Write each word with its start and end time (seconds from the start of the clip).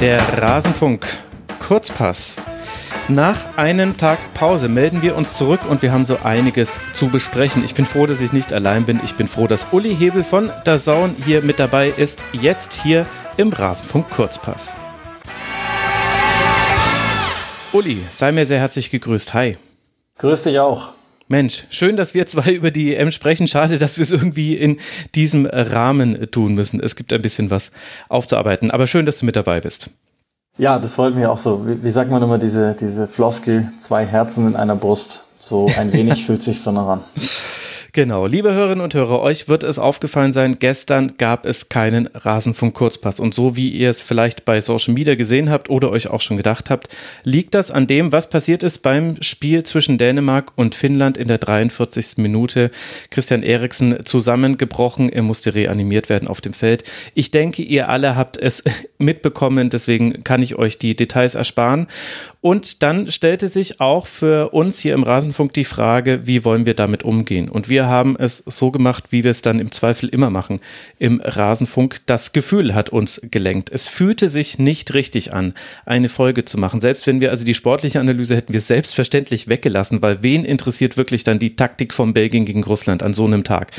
Der 0.00 0.18
Rasenfunk 0.40 1.06
Kurzpass. 1.58 2.38
Nach 3.08 3.58
einem 3.58 3.98
Tag 3.98 4.18
Pause 4.32 4.70
melden 4.70 5.02
wir 5.02 5.14
uns 5.14 5.36
zurück 5.36 5.60
und 5.68 5.82
wir 5.82 5.92
haben 5.92 6.06
so 6.06 6.16
einiges 6.24 6.80
zu 6.94 7.08
besprechen. 7.08 7.62
Ich 7.64 7.74
bin 7.74 7.84
froh, 7.84 8.06
dass 8.06 8.22
ich 8.22 8.32
nicht 8.32 8.54
allein 8.54 8.86
bin. 8.86 8.98
Ich 9.04 9.16
bin 9.16 9.28
froh, 9.28 9.46
dass 9.46 9.66
Uli 9.72 9.94
Hebel 9.94 10.24
von 10.24 10.50
der 10.64 10.78
Saun 10.78 11.14
hier 11.22 11.42
mit 11.42 11.60
dabei 11.60 11.90
ist. 11.90 12.24
Jetzt 12.32 12.72
hier 12.72 13.04
im 13.36 13.52
Rasenfunk 13.52 14.08
Kurzpass. 14.08 14.74
Uli, 17.74 18.02
sei 18.10 18.32
mir 18.32 18.46
sehr 18.46 18.58
herzlich 18.58 18.90
gegrüßt. 18.90 19.34
Hi. 19.34 19.58
Grüß 20.16 20.44
dich 20.44 20.58
auch. 20.60 20.94
Mensch, 21.30 21.66
schön, 21.70 21.96
dass 21.96 22.12
wir 22.12 22.26
zwei 22.26 22.52
über 22.52 22.72
die 22.72 22.96
EM 22.96 23.12
sprechen. 23.12 23.46
Schade, 23.46 23.78
dass 23.78 23.98
wir 23.98 24.02
es 24.02 24.10
irgendwie 24.10 24.56
in 24.56 24.78
diesem 25.14 25.46
Rahmen 25.46 26.28
tun 26.32 26.54
müssen. 26.54 26.80
Es 26.80 26.96
gibt 26.96 27.12
ein 27.12 27.22
bisschen 27.22 27.50
was 27.50 27.70
aufzuarbeiten. 28.08 28.72
Aber 28.72 28.88
schön, 28.88 29.06
dass 29.06 29.20
du 29.20 29.26
mit 29.26 29.36
dabei 29.36 29.60
bist. 29.60 29.90
Ja, 30.58 30.80
das 30.80 30.96
freut 30.96 31.14
mich 31.14 31.26
auch 31.26 31.38
so. 31.38 31.68
Wie, 31.68 31.84
wie 31.84 31.90
sagt 31.90 32.10
man 32.10 32.20
immer 32.20 32.38
diese, 32.38 32.76
diese 32.78 33.06
Floskel, 33.06 33.70
zwei 33.78 34.04
Herzen 34.04 34.48
in 34.48 34.56
einer 34.56 34.74
Brust? 34.74 35.22
So 35.38 35.70
ein 35.78 35.92
wenig 35.92 36.24
fühlt 36.26 36.42
sich 36.42 36.60
so 36.60 36.72
noch 36.72 36.88
an. 36.88 37.00
Genau, 37.92 38.26
liebe 38.26 38.54
Hörerinnen 38.54 38.84
und 38.84 38.94
Hörer, 38.94 39.20
euch 39.20 39.48
wird 39.48 39.64
es 39.64 39.80
aufgefallen 39.80 40.32
sein, 40.32 40.58
gestern 40.60 41.14
gab 41.18 41.44
es 41.44 41.68
keinen 41.68 42.08
Rasenfunk 42.14 42.72
Kurzpass. 42.72 43.18
Und 43.18 43.34
so 43.34 43.56
wie 43.56 43.68
ihr 43.68 43.90
es 43.90 44.00
vielleicht 44.00 44.44
bei 44.44 44.60
Social 44.60 44.94
Media 44.94 45.16
gesehen 45.16 45.50
habt 45.50 45.70
oder 45.70 45.90
euch 45.90 46.08
auch 46.08 46.20
schon 46.20 46.36
gedacht 46.36 46.70
habt, 46.70 46.88
liegt 47.24 47.52
das 47.52 47.72
an 47.72 47.88
dem, 47.88 48.12
was 48.12 48.30
passiert 48.30 48.62
ist 48.62 48.78
beim 48.78 49.20
Spiel 49.20 49.64
zwischen 49.64 49.98
Dänemark 49.98 50.52
und 50.54 50.76
Finnland 50.76 51.18
in 51.18 51.26
der 51.26 51.38
43. 51.38 52.18
Minute. 52.18 52.70
Christian 53.10 53.42
Eriksen 53.42 54.06
zusammengebrochen, 54.06 55.08
er 55.08 55.22
musste 55.22 55.56
reanimiert 55.56 56.08
werden 56.08 56.28
auf 56.28 56.40
dem 56.40 56.52
Feld. 56.52 56.84
Ich 57.14 57.32
denke, 57.32 57.62
ihr 57.62 57.88
alle 57.88 58.14
habt 58.14 58.36
es 58.36 58.62
mitbekommen, 58.98 59.68
deswegen 59.68 60.22
kann 60.22 60.42
ich 60.42 60.54
euch 60.54 60.78
die 60.78 60.94
Details 60.94 61.34
ersparen. 61.34 61.88
Und 62.40 62.84
dann 62.84 63.10
stellte 63.10 63.48
sich 63.48 63.80
auch 63.80 64.06
für 64.06 64.50
uns 64.50 64.78
hier 64.78 64.94
im 64.94 65.02
Rasenfunk 65.02 65.52
die 65.54 65.64
Frage, 65.64 66.26
wie 66.26 66.44
wollen 66.44 66.66
wir 66.66 66.74
damit 66.74 67.02
umgehen? 67.02 67.48
Und 67.48 67.68
wir 67.68 67.79
haben 67.86 68.16
es 68.16 68.42
so 68.46 68.70
gemacht, 68.70 69.04
wie 69.10 69.24
wir 69.24 69.30
es 69.30 69.42
dann 69.42 69.60
im 69.60 69.72
Zweifel 69.72 70.08
immer 70.08 70.30
machen 70.30 70.60
im 70.98 71.20
Rasenfunk. 71.22 72.00
Das 72.06 72.32
Gefühl 72.32 72.74
hat 72.74 72.90
uns 72.90 73.20
gelenkt. 73.30 73.70
Es 73.70 73.88
fühlte 73.88 74.28
sich 74.28 74.58
nicht 74.58 74.94
richtig 74.94 75.32
an, 75.32 75.54
eine 75.86 76.08
Folge 76.08 76.44
zu 76.44 76.58
machen. 76.58 76.80
Selbst 76.80 77.06
wenn 77.06 77.20
wir 77.20 77.30
also 77.30 77.44
die 77.44 77.54
sportliche 77.54 78.00
Analyse 78.00 78.36
hätten 78.36 78.52
wir 78.52 78.60
selbstverständlich 78.60 79.48
weggelassen, 79.48 80.02
weil 80.02 80.22
wen 80.22 80.44
interessiert 80.44 80.96
wirklich 80.96 81.24
dann 81.24 81.38
die 81.38 81.56
Taktik 81.56 81.94
von 81.94 82.12
Belgien 82.12 82.44
gegen 82.44 82.64
Russland 82.64 83.02
an 83.02 83.14
so 83.14 83.26
einem 83.26 83.44
Tag? 83.44 83.70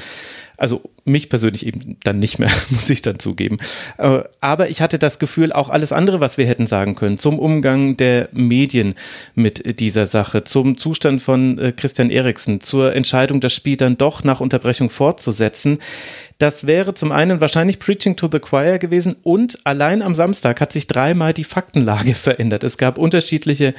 Also 0.57 0.83
mich 1.03 1.29
persönlich 1.29 1.65
eben 1.65 1.97
dann 2.03 2.19
nicht 2.19 2.39
mehr, 2.39 2.51
muss 2.69 2.89
ich 2.89 3.01
dann 3.01 3.19
zugeben. 3.19 3.57
Äh, 3.97 4.21
aber 4.39 4.69
ich 4.69 4.81
hatte 4.81 4.99
das 4.99 5.19
Gefühl, 5.19 5.51
auch 5.51 5.69
alles 5.69 5.91
andere, 5.91 6.21
was 6.21 6.37
wir 6.37 6.45
hätten 6.45 6.67
sagen 6.67 6.95
können, 6.95 7.17
zum 7.17 7.39
Umgang 7.39 7.97
der 7.97 8.29
Medien 8.31 8.95
mit 9.35 9.79
dieser 9.79 10.05
Sache, 10.05 10.43
zum 10.43 10.77
Zustand 10.77 11.21
von 11.21 11.57
äh, 11.57 11.71
Christian 11.71 12.09
Eriksen, 12.09 12.61
zur 12.61 12.93
Entscheidung, 12.93 13.41
das 13.41 13.53
Spiel 13.53 13.77
dann 13.77 13.97
doch 13.97 14.23
nach 14.23 14.41
Unterbrechung 14.41 14.89
fortzusetzen, 14.89 15.79
das 16.41 16.65
wäre 16.65 16.95
zum 16.95 17.11
einen 17.11 17.39
wahrscheinlich 17.39 17.77
Preaching 17.77 18.15
to 18.15 18.27
the 18.31 18.39
Choir 18.39 18.79
gewesen 18.79 19.15
und 19.21 19.59
allein 19.63 20.01
am 20.01 20.15
Samstag 20.15 20.59
hat 20.59 20.71
sich 20.71 20.87
dreimal 20.87 21.33
die 21.33 21.43
Faktenlage 21.43 22.15
verändert. 22.15 22.63
Es 22.63 22.79
gab 22.79 22.97
unterschiedliche 22.97 23.75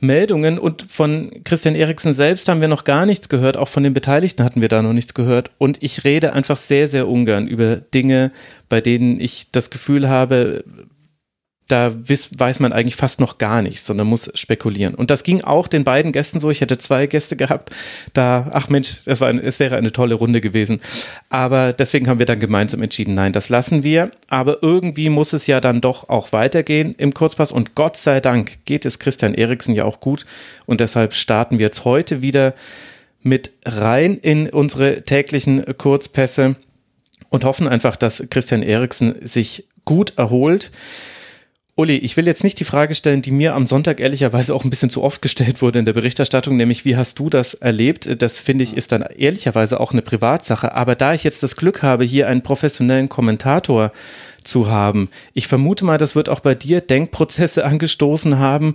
Meldungen 0.00 0.58
und 0.58 0.82
von 0.82 1.30
Christian 1.44 1.76
Eriksen 1.76 2.12
selbst 2.12 2.48
haben 2.48 2.60
wir 2.60 2.66
noch 2.66 2.82
gar 2.82 3.06
nichts 3.06 3.28
gehört. 3.28 3.56
Auch 3.56 3.68
von 3.68 3.84
den 3.84 3.94
Beteiligten 3.94 4.42
hatten 4.42 4.60
wir 4.60 4.68
da 4.68 4.82
noch 4.82 4.92
nichts 4.92 5.14
gehört. 5.14 5.50
Und 5.58 5.82
ich 5.82 6.02
rede 6.02 6.32
einfach 6.32 6.56
sehr, 6.68 6.88
sehr 6.88 7.08
ungern 7.08 7.46
über 7.46 7.76
Dinge, 7.76 8.32
bei 8.68 8.80
denen 8.80 9.20
ich 9.20 9.50
das 9.50 9.70
Gefühl 9.70 10.08
habe, 10.08 10.64
da 11.70 11.92
weiß 11.94 12.58
man 12.58 12.72
eigentlich 12.72 12.96
fast 12.96 13.20
noch 13.20 13.38
gar 13.38 13.62
nichts, 13.62 13.86
sondern 13.86 14.08
muss 14.08 14.30
spekulieren. 14.34 14.94
Und 14.94 15.10
das 15.10 15.22
ging 15.22 15.42
auch 15.42 15.68
den 15.68 15.84
beiden 15.84 16.10
Gästen 16.10 16.40
so. 16.40 16.50
Ich 16.50 16.60
hätte 16.60 16.78
zwei 16.78 17.06
Gäste 17.06 17.36
gehabt. 17.36 17.70
Da, 18.12 18.50
ach 18.52 18.68
Mensch, 18.68 19.02
es, 19.06 19.20
war 19.20 19.28
ein, 19.28 19.38
es 19.38 19.60
wäre 19.60 19.76
eine 19.76 19.92
tolle 19.92 20.16
Runde 20.16 20.40
gewesen. 20.40 20.80
Aber 21.28 21.72
deswegen 21.72 22.08
haben 22.08 22.18
wir 22.18 22.26
dann 22.26 22.40
gemeinsam 22.40 22.82
entschieden, 22.82 23.14
nein, 23.14 23.32
das 23.32 23.50
lassen 23.50 23.84
wir. 23.84 24.10
Aber 24.28 24.62
irgendwie 24.62 25.10
muss 25.10 25.32
es 25.32 25.46
ja 25.46 25.60
dann 25.60 25.80
doch 25.80 26.08
auch 26.08 26.32
weitergehen 26.32 26.94
im 26.98 27.14
Kurzpass. 27.14 27.52
Und 27.52 27.76
Gott 27.76 27.96
sei 27.96 28.20
Dank 28.20 28.64
geht 28.64 28.84
es 28.84 28.98
Christian 28.98 29.34
Eriksen 29.34 29.74
ja 29.74 29.84
auch 29.84 30.00
gut. 30.00 30.26
Und 30.66 30.80
deshalb 30.80 31.14
starten 31.14 31.58
wir 31.58 31.66
jetzt 31.66 31.84
heute 31.84 32.20
wieder 32.20 32.54
mit 33.22 33.52
rein 33.64 34.16
in 34.16 34.48
unsere 34.48 35.02
täglichen 35.02 35.64
Kurzpässe 35.76 36.56
und 37.28 37.44
hoffen 37.44 37.68
einfach, 37.68 37.96
dass 37.96 38.26
Christian 38.30 38.62
Eriksen 38.62 39.14
sich 39.20 39.66
gut 39.84 40.14
erholt. 40.16 40.70
Uli, 41.80 41.96
ich 41.96 42.16
will 42.18 42.26
jetzt 42.26 42.44
nicht 42.44 42.60
die 42.60 42.64
Frage 42.64 42.94
stellen, 42.94 43.22
die 43.22 43.30
mir 43.30 43.54
am 43.54 43.66
Sonntag 43.66 44.00
ehrlicherweise 44.00 44.54
auch 44.54 44.64
ein 44.64 44.70
bisschen 44.70 44.90
zu 44.90 45.02
oft 45.02 45.22
gestellt 45.22 45.62
wurde 45.62 45.78
in 45.78 45.86
der 45.86 45.94
Berichterstattung, 45.94 46.56
nämlich 46.56 46.84
wie 46.84 46.96
hast 46.96 47.18
du 47.18 47.30
das 47.30 47.54
erlebt? 47.54 48.20
Das 48.20 48.38
finde 48.38 48.64
ich 48.64 48.76
ist 48.76 48.92
dann 48.92 49.02
ehrlicherweise 49.02 49.80
auch 49.80 49.92
eine 49.92 50.02
Privatsache. 50.02 50.74
Aber 50.74 50.94
da 50.94 51.14
ich 51.14 51.24
jetzt 51.24 51.42
das 51.42 51.56
Glück 51.56 51.82
habe, 51.82 52.04
hier 52.04 52.28
einen 52.28 52.42
professionellen 52.42 53.08
Kommentator 53.08 53.92
zu 54.44 54.68
haben, 54.68 55.08
ich 55.32 55.46
vermute 55.46 55.86
mal, 55.86 55.96
das 55.96 56.14
wird 56.14 56.28
auch 56.28 56.40
bei 56.40 56.54
dir 56.54 56.82
Denkprozesse 56.82 57.64
angestoßen 57.64 58.38
haben. 58.38 58.74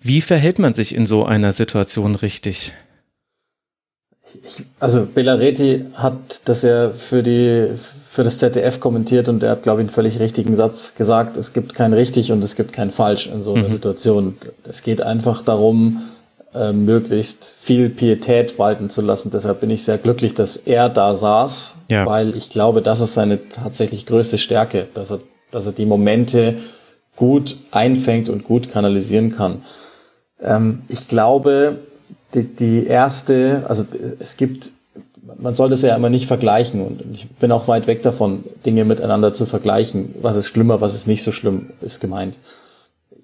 Wie 0.00 0.20
verhält 0.20 0.60
man 0.60 0.72
sich 0.72 0.94
in 0.94 1.06
so 1.06 1.24
einer 1.24 1.52
Situation 1.52 2.14
richtig? 2.14 2.72
Ich, 4.44 4.64
also 4.80 5.06
Belareti 5.06 5.84
hat 5.94 6.42
das 6.44 6.62
ja 6.62 6.90
für 6.90 7.22
die 7.22 7.68
für 7.76 8.24
das 8.24 8.38
ZDF 8.38 8.80
kommentiert 8.80 9.28
und 9.28 9.42
er 9.42 9.50
hat, 9.50 9.62
glaube 9.62 9.82
ich, 9.82 9.88
einen 9.88 9.94
völlig 9.94 10.20
richtigen 10.20 10.56
Satz 10.56 10.94
gesagt. 10.94 11.36
Es 11.36 11.52
gibt 11.52 11.74
kein 11.74 11.92
richtig 11.92 12.32
und 12.32 12.42
es 12.42 12.56
gibt 12.56 12.72
kein 12.72 12.90
falsch 12.90 13.26
in 13.26 13.42
so 13.42 13.52
einer 13.52 13.68
mhm. 13.68 13.72
Situation. 13.72 14.38
Es 14.66 14.82
geht 14.82 15.02
einfach 15.02 15.42
darum, 15.42 16.00
äh, 16.54 16.72
möglichst 16.72 17.54
viel 17.60 17.90
Pietät 17.90 18.58
walten 18.58 18.88
zu 18.88 19.02
lassen. 19.02 19.30
Deshalb 19.30 19.60
bin 19.60 19.68
ich 19.68 19.84
sehr 19.84 19.98
glücklich, 19.98 20.34
dass 20.34 20.56
er 20.56 20.88
da 20.88 21.14
saß, 21.14 21.82
ja. 21.90 22.06
weil 22.06 22.34
ich 22.34 22.48
glaube, 22.48 22.80
das 22.80 23.00
ist 23.00 23.12
seine 23.12 23.50
tatsächlich 23.50 24.06
größte 24.06 24.38
Stärke, 24.38 24.86
dass 24.94 25.10
er, 25.10 25.20
dass 25.50 25.66
er 25.66 25.72
die 25.72 25.84
Momente 25.84 26.54
gut 27.16 27.58
einfängt 27.72 28.30
und 28.30 28.44
gut 28.44 28.70
kanalisieren 28.70 29.32
kann. 29.32 29.62
Ähm, 30.40 30.80
ich 30.88 31.08
glaube, 31.08 31.80
die, 32.36 32.44
die 32.44 32.86
erste, 32.86 33.64
also 33.68 33.84
es 34.20 34.36
gibt, 34.36 34.72
man 35.38 35.54
soll 35.54 35.70
das 35.70 35.82
ja 35.82 35.96
immer 35.96 36.10
nicht 36.10 36.26
vergleichen 36.26 36.82
und 36.82 37.02
ich 37.12 37.28
bin 37.30 37.50
auch 37.50 37.66
weit 37.66 37.86
weg 37.86 38.02
davon, 38.02 38.44
Dinge 38.64 38.84
miteinander 38.84 39.34
zu 39.34 39.46
vergleichen. 39.46 40.14
Was 40.20 40.36
ist 40.36 40.48
schlimmer, 40.48 40.80
was 40.80 40.94
ist 40.94 41.06
nicht 41.06 41.22
so 41.22 41.32
schlimm, 41.32 41.70
ist 41.80 42.00
gemeint. 42.00 42.36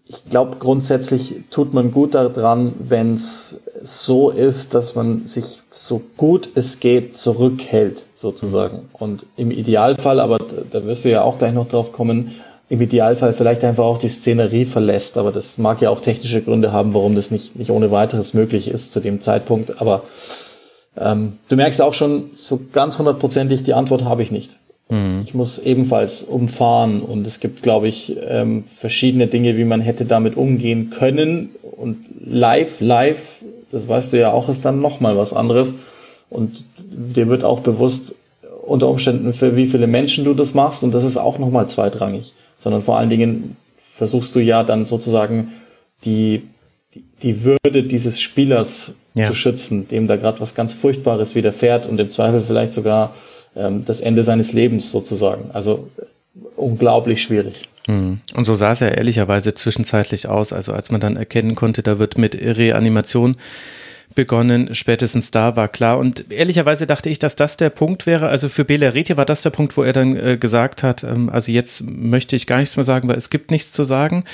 Ich 0.08 0.24
glaube, 0.28 0.56
grundsätzlich 0.58 1.36
tut 1.50 1.72
man 1.72 1.90
gut 1.90 2.14
daran, 2.14 2.74
wenn 2.78 3.14
es 3.14 3.60
so 3.82 4.30
ist, 4.30 4.74
dass 4.74 4.94
man 4.94 5.26
sich 5.26 5.62
so 5.70 6.02
gut 6.16 6.50
es 6.54 6.80
geht 6.80 7.16
zurückhält, 7.16 8.04
sozusagen. 8.14 8.88
Und 8.92 9.24
im 9.36 9.50
Idealfall, 9.50 10.20
aber 10.20 10.38
da 10.70 10.84
wirst 10.84 11.04
du 11.04 11.10
ja 11.10 11.22
auch 11.22 11.38
gleich 11.38 11.54
noch 11.54 11.68
drauf 11.68 11.92
kommen, 11.92 12.32
im 12.72 12.80
Idealfall 12.80 13.34
vielleicht 13.34 13.64
einfach 13.64 13.84
auch 13.84 13.98
die 13.98 14.08
Szenerie 14.08 14.64
verlässt. 14.64 15.18
Aber 15.18 15.30
das 15.30 15.58
mag 15.58 15.82
ja 15.82 15.90
auch 15.90 16.00
technische 16.00 16.40
Gründe 16.40 16.72
haben, 16.72 16.94
warum 16.94 17.14
das 17.14 17.30
nicht, 17.30 17.54
nicht 17.56 17.70
ohne 17.70 17.90
weiteres 17.90 18.32
möglich 18.32 18.68
ist 18.68 18.94
zu 18.94 19.00
dem 19.00 19.20
Zeitpunkt. 19.20 19.82
Aber 19.82 20.04
ähm, 20.96 21.34
du 21.50 21.56
merkst 21.56 21.82
auch 21.82 21.92
schon, 21.92 22.30
so 22.34 22.58
ganz 22.72 22.98
hundertprozentig 22.98 23.62
die 23.62 23.74
Antwort 23.74 24.06
habe 24.06 24.22
ich 24.22 24.32
nicht. 24.32 24.56
Mhm. 24.88 25.20
Ich 25.22 25.34
muss 25.34 25.58
ebenfalls 25.58 26.22
umfahren 26.22 27.02
und 27.02 27.26
es 27.26 27.40
gibt, 27.40 27.62
glaube 27.62 27.88
ich, 27.88 28.16
ähm, 28.26 28.64
verschiedene 28.64 29.26
Dinge, 29.26 29.58
wie 29.58 29.64
man 29.64 29.82
hätte 29.82 30.06
damit 30.06 30.38
umgehen 30.38 30.88
können. 30.88 31.50
Und 31.76 31.98
live, 32.24 32.80
live, 32.80 33.42
das 33.70 33.86
weißt 33.86 34.14
du 34.14 34.18
ja 34.18 34.32
auch, 34.32 34.48
ist 34.48 34.64
dann 34.64 34.80
nochmal 34.80 35.18
was 35.18 35.34
anderes. 35.34 35.74
Und 36.30 36.64
dir 36.78 37.28
wird 37.28 37.44
auch 37.44 37.60
bewusst, 37.60 38.14
unter 38.66 38.88
Umständen, 38.88 39.34
für 39.34 39.56
wie 39.56 39.66
viele 39.66 39.86
Menschen 39.86 40.24
du 40.24 40.32
das 40.32 40.54
machst. 40.54 40.84
Und 40.84 40.94
das 40.94 41.04
ist 41.04 41.18
auch 41.18 41.38
nochmal 41.38 41.68
zweitrangig 41.68 42.32
sondern 42.62 42.80
vor 42.80 42.96
allen 42.96 43.10
Dingen 43.10 43.56
versuchst 43.76 44.36
du 44.36 44.38
ja 44.38 44.62
dann 44.62 44.86
sozusagen 44.86 45.52
die, 46.04 46.42
die, 46.94 47.04
die 47.22 47.42
Würde 47.42 47.82
dieses 47.82 48.20
Spielers 48.20 48.94
ja. 49.14 49.26
zu 49.26 49.34
schützen, 49.34 49.88
dem 49.88 50.06
da 50.06 50.14
gerade 50.14 50.40
was 50.40 50.54
ganz 50.54 50.72
Furchtbares 50.72 51.34
widerfährt 51.34 51.86
und 51.86 51.98
im 51.98 52.08
Zweifel 52.08 52.40
vielleicht 52.40 52.72
sogar 52.72 53.14
ähm, 53.56 53.84
das 53.84 54.00
Ende 54.00 54.22
seines 54.22 54.52
Lebens 54.52 54.92
sozusagen. 54.92 55.50
Also 55.52 55.90
unglaublich 56.54 57.20
schwierig. 57.20 57.62
Mhm. 57.88 58.20
Und 58.34 58.44
so 58.44 58.54
sah 58.54 58.70
es 58.70 58.80
ja 58.80 58.88
ehrlicherweise 58.88 59.54
zwischenzeitlich 59.54 60.28
aus. 60.28 60.52
Also 60.52 60.72
als 60.72 60.92
man 60.92 61.00
dann 61.00 61.16
erkennen 61.16 61.56
konnte, 61.56 61.82
da 61.82 61.98
wird 61.98 62.16
mit 62.16 62.36
Reanimation 62.36 63.36
begonnen. 64.14 64.74
Spätestens 64.74 65.30
da 65.30 65.56
war 65.56 65.68
klar. 65.68 65.98
Und 65.98 66.30
ehrlicherweise 66.30 66.86
dachte 66.86 67.08
ich, 67.08 67.18
dass 67.18 67.36
das 67.36 67.56
der 67.56 67.70
Punkt 67.70 68.06
wäre. 68.06 68.28
Also 68.28 68.48
für 68.48 68.64
Belariti 68.64 69.16
war 69.16 69.26
das 69.26 69.42
der 69.42 69.50
Punkt, 69.50 69.76
wo 69.76 69.82
er 69.82 69.92
dann 69.92 70.16
äh, 70.16 70.36
gesagt 70.36 70.82
hat, 70.82 71.04
ähm, 71.04 71.30
also 71.30 71.52
jetzt 71.52 71.84
möchte 71.86 72.36
ich 72.36 72.46
gar 72.46 72.58
nichts 72.58 72.76
mehr 72.76 72.84
sagen, 72.84 73.08
weil 73.08 73.16
es 73.16 73.30
gibt 73.30 73.50
nichts 73.50 73.72
zu 73.72 73.84
sagen. 73.84 74.24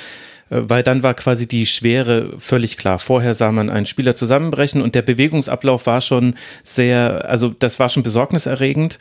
Äh, 0.50 0.62
weil 0.68 0.82
dann 0.82 1.02
war 1.02 1.14
quasi 1.14 1.46
die 1.46 1.66
Schwere 1.66 2.32
völlig 2.38 2.76
klar. 2.76 2.98
Vorher 2.98 3.34
sah 3.34 3.52
man 3.52 3.70
einen 3.70 3.86
Spieler 3.86 4.14
zusammenbrechen 4.14 4.82
und 4.82 4.94
der 4.94 5.02
Bewegungsablauf 5.02 5.86
war 5.86 6.00
schon 6.00 6.34
sehr, 6.62 7.28
also 7.28 7.48
das 7.50 7.78
war 7.78 7.88
schon 7.88 8.02
besorgniserregend. 8.02 8.98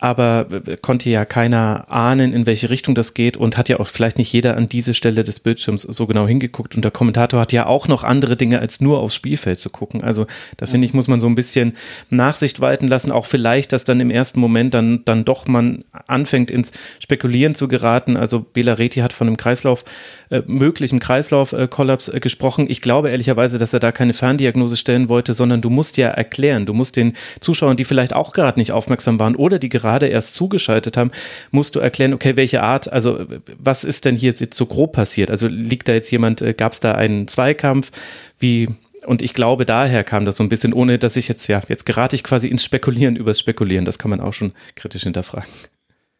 Aber 0.00 0.46
äh, 0.50 0.76
konnte 0.78 1.10
ja 1.10 1.24
keiner 1.24 1.84
ahnen, 1.90 2.32
in 2.32 2.46
welche 2.46 2.70
Richtung 2.70 2.94
das 2.94 3.12
geht 3.12 3.36
und 3.36 3.56
hat 3.56 3.68
ja 3.68 3.78
auch 3.78 3.86
vielleicht 3.86 4.18
nicht 4.18 4.32
jeder 4.32 4.56
an 4.56 4.68
diese 4.68 4.94
Stelle 4.94 5.24
des 5.24 5.40
Bildschirms 5.40 5.82
so 5.82 6.06
genau 6.06 6.26
hingeguckt 6.26 6.74
und 6.74 6.82
der 6.82 6.90
Kommentator 6.90 7.38
hat 7.38 7.52
ja 7.52 7.66
auch 7.66 7.86
noch 7.86 8.02
andere 8.02 8.36
Dinge 8.36 8.60
als 8.60 8.80
nur 8.80 9.00
aufs 9.00 9.14
Spielfeld 9.14 9.60
zu 9.60 9.68
gucken. 9.68 10.02
Also 10.02 10.26
da 10.56 10.64
finde 10.64 10.86
ich, 10.86 10.94
muss 10.94 11.06
man 11.06 11.20
so 11.20 11.26
ein 11.26 11.34
bisschen 11.34 11.76
Nachsicht 12.08 12.60
walten 12.60 12.88
lassen, 12.88 13.12
auch 13.12 13.26
vielleicht, 13.26 13.72
dass 13.72 13.84
dann 13.84 14.00
im 14.00 14.10
ersten 14.10 14.40
Moment 14.40 14.72
dann, 14.72 15.04
dann 15.04 15.26
doch 15.26 15.46
man 15.46 15.84
anfängt 16.06 16.50
ins 16.50 16.72
Spekulieren 16.98 17.54
zu 17.54 17.68
geraten. 17.68 18.16
Also 18.16 18.40
Bela 18.40 18.74
Reti 18.74 19.00
hat 19.00 19.12
von 19.12 19.26
einem 19.26 19.36
Kreislauf, 19.36 19.84
äh, 20.30 20.42
möglichen 20.46 20.98
Kreislaufkollaps 20.98 22.08
äh, 22.08 22.20
gesprochen. 22.20 22.66
Ich 22.70 22.80
glaube 22.80 23.10
ehrlicherweise, 23.10 23.58
dass 23.58 23.74
er 23.74 23.80
da 23.80 23.92
keine 23.92 24.14
Ferndiagnose 24.14 24.78
stellen 24.78 25.10
wollte, 25.10 25.34
sondern 25.34 25.60
du 25.60 25.68
musst 25.68 25.98
ja 25.98 26.08
erklären, 26.08 26.64
du 26.64 26.72
musst 26.72 26.96
den 26.96 27.16
Zuschauern, 27.40 27.76
die 27.76 27.84
vielleicht 27.84 28.14
auch 28.14 28.32
gerade 28.32 28.58
nicht 28.58 28.72
aufmerksam 28.72 29.18
waren 29.18 29.36
oder 29.36 29.58
die 29.58 29.68
gerade 29.68 29.89
gerade 29.90 30.06
erst 30.06 30.34
zugeschaltet 30.34 30.96
haben, 30.96 31.10
musst 31.50 31.74
du 31.74 31.80
erklären, 31.80 32.14
okay, 32.14 32.36
welche 32.36 32.62
Art, 32.62 32.92
also 32.92 33.18
was 33.58 33.84
ist 33.84 34.04
denn 34.04 34.14
hier 34.14 34.32
so 34.32 34.66
grob 34.66 34.92
passiert? 34.92 35.30
Also 35.30 35.48
liegt 35.48 35.88
da 35.88 35.92
jetzt 35.92 36.10
jemand, 36.10 36.42
äh, 36.42 36.54
gab 36.54 36.72
es 36.72 36.80
da 36.80 36.92
einen 36.92 37.26
Zweikampf? 37.26 37.90
Wie, 38.38 38.68
und 39.06 39.20
ich 39.20 39.34
glaube, 39.34 39.66
daher 39.66 40.04
kam 40.04 40.24
das 40.24 40.36
so 40.36 40.44
ein 40.44 40.48
bisschen, 40.48 40.72
ohne 40.72 40.98
dass 40.98 41.16
ich 41.16 41.26
jetzt, 41.26 41.48
ja, 41.48 41.60
jetzt 41.68 41.86
gerate 41.86 42.14
ich 42.14 42.22
quasi 42.22 42.46
ins 42.48 42.64
Spekulieren 42.64 43.16
übers 43.16 43.40
Spekulieren. 43.40 43.84
Das 43.84 43.98
kann 43.98 44.10
man 44.10 44.20
auch 44.20 44.32
schon 44.32 44.52
kritisch 44.76 45.02
hinterfragen. 45.02 45.50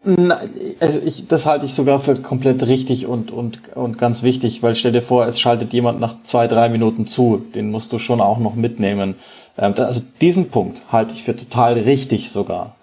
Na, 0.03 0.41
also 0.81 0.99
ich, 1.05 1.29
das 1.29 1.45
halte 1.45 1.67
ich 1.67 1.75
sogar 1.75 2.01
für 2.01 2.15
komplett 2.17 2.67
richtig 2.67 3.07
und, 3.07 3.31
und, 3.31 3.61
und 3.75 3.99
ganz 3.99 4.23
wichtig, 4.23 4.63
weil 4.63 4.75
stell 4.75 4.93
dir 4.93 5.03
vor, 5.03 5.27
es 5.27 5.39
schaltet 5.39 5.75
jemand 5.75 6.01
nach 6.01 6.23
zwei, 6.23 6.49
drei 6.49 6.71
Minuten 6.71 7.07
zu, 7.07 7.45
den 7.55 7.71
musst 7.71 7.93
du 7.93 7.99
schon 7.99 8.21
auch 8.23 8.39
noch 8.39 8.55
mitnehmen. 8.55 9.15
Ähm, 9.59 9.75
also 9.77 10.01
diesen 10.23 10.49
Punkt 10.49 10.83
halte 10.91 11.15
ich 11.15 11.23
für 11.23 11.37
total 11.37 11.75
richtig 11.75 12.31
sogar. 12.31 12.77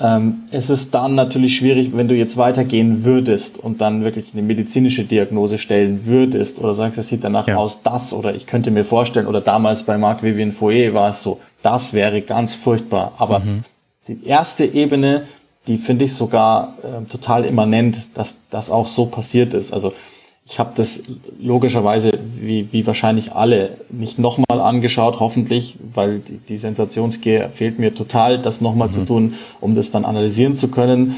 Ähm, 0.00 0.42
es 0.50 0.70
ist 0.70 0.92
dann 0.94 1.14
natürlich 1.14 1.56
schwierig, 1.56 1.92
wenn 1.94 2.08
du 2.08 2.16
jetzt 2.16 2.36
weitergehen 2.36 3.04
würdest 3.04 3.58
und 3.58 3.80
dann 3.80 4.02
wirklich 4.02 4.32
eine 4.32 4.42
medizinische 4.42 5.04
Diagnose 5.04 5.56
stellen 5.58 6.04
würdest 6.06 6.58
oder 6.58 6.74
sagst, 6.74 6.98
es 6.98 7.08
sieht 7.08 7.22
danach 7.22 7.46
ja. 7.46 7.56
aus, 7.56 7.82
das 7.82 8.12
oder 8.12 8.34
ich 8.34 8.46
könnte 8.46 8.72
mir 8.72 8.84
vorstellen 8.84 9.26
oder 9.28 9.40
damals 9.40 9.84
bei 9.84 9.96
Marc 9.96 10.24
Vivien 10.24 10.50
Foyer 10.50 10.94
war 10.94 11.10
es 11.10 11.22
so, 11.22 11.40
das 11.62 11.92
wäre 11.92 12.22
ganz 12.22 12.56
furchtbar. 12.56 13.12
Aber 13.18 13.38
mhm. 13.38 13.62
die 14.08 14.26
erste 14.26 14.64
Ebene, 14.64 15.22
die 15.68 15.78
finde 15.78 16.06
ich 16.06 16.14
sogar 16.14 16.74
äh, 16.82 17.04
total 17.06 17.44
immanent, 17.44 18.18
dass 18.18 18.40
das 18.50 18.70
auch 18.70 18.88
so 18.88 19.06
passiert 19.06 19.54
ist. 19.54 19.72
Also 19.72 19.92
ich 20.46 20.58
habe 20.58 20.72
das 20.76 21.04
logischerweise, 21.40 22.12
wie, 22.22 22.70
wie 22.72 22.86
wahrscheinlich 22.86 23.32
alle, 23.32 23.78
nicht 23.90 24.18
nochmal 24.18 24.60
angeschaut, 24.60 25.18
hoffentlich, 25.18 25.76
weil 25.94 26.18
die, 26.18 26.36
die 26.36 26.56
Sensationsgier 26.58 27.48
fehlt 27.48 27.78
mir 27.78 27.94
total, 27.94 28.38
das 28.38 28.60
nochmal 28.60 28.88
mhm. 28.88 28.92
zu 28.92 29.04
tun, 29.06 29.34
um 29.60 29.74
das 29.74 29.90
dann 29.90 30.04
analysieren 30.04 30.54
zu 30.54 30.68
können. 30.68 31.14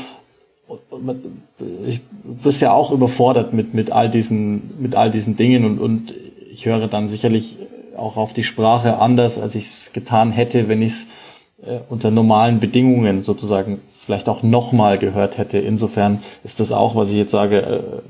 Ich 1.87 2.01
bist 2.23 2.63
ja 2.63 2.73
auch 2.73 2.93
überfordert 2.93 3.53
mit, 3.53 3.75
mit, 3.75 3.91
all 3.91 4.09
diesen, 4.09 4.71
mit 4.79 4.95
all 4.95 5.11
diesen 5.11 5.37
Dingen 5.37 5.65
und, 5.65 5.81
und 5.81 6.15
ich 6.53 6.67
höre 6.67 6.87
dann 6.87 7.09
sicherlich 7.09 7.59
auch 7.97 8.17
auf 8.17 8.33
die 8.33 8.45
Sprache 8.45 8.99
anders, 8.99 9.41
als 9.41 9.57
ich 9.57 9.65
es 9.65 9.93
getan 9.93 10.31
hätte, 10.31 10.69
wenn 10.69 10.83
ich 10.83 10.93
es 10.93 11.07
äh, 11.65 11.79
unter 11.89 12.11
normalen 12.11 12.61
Bedingungen 12.61 13.25
sozusagen 13.25 13.81
vielleicht 13.89 14.29
auch 14.29 14.43
nochmal 14.43 14.99
gehört 14.99 15.39
hätte. 15.39 15.59
Insofern 15.59 16.21
ist 16.45 16.61
das 16.61 16.73
auch, 16.73 16.95
was 16.95 17.11
ich 17.11 17.17
jetzt 17.17 17.33
sage, 17.33 17.59
äh, 17.59 18.03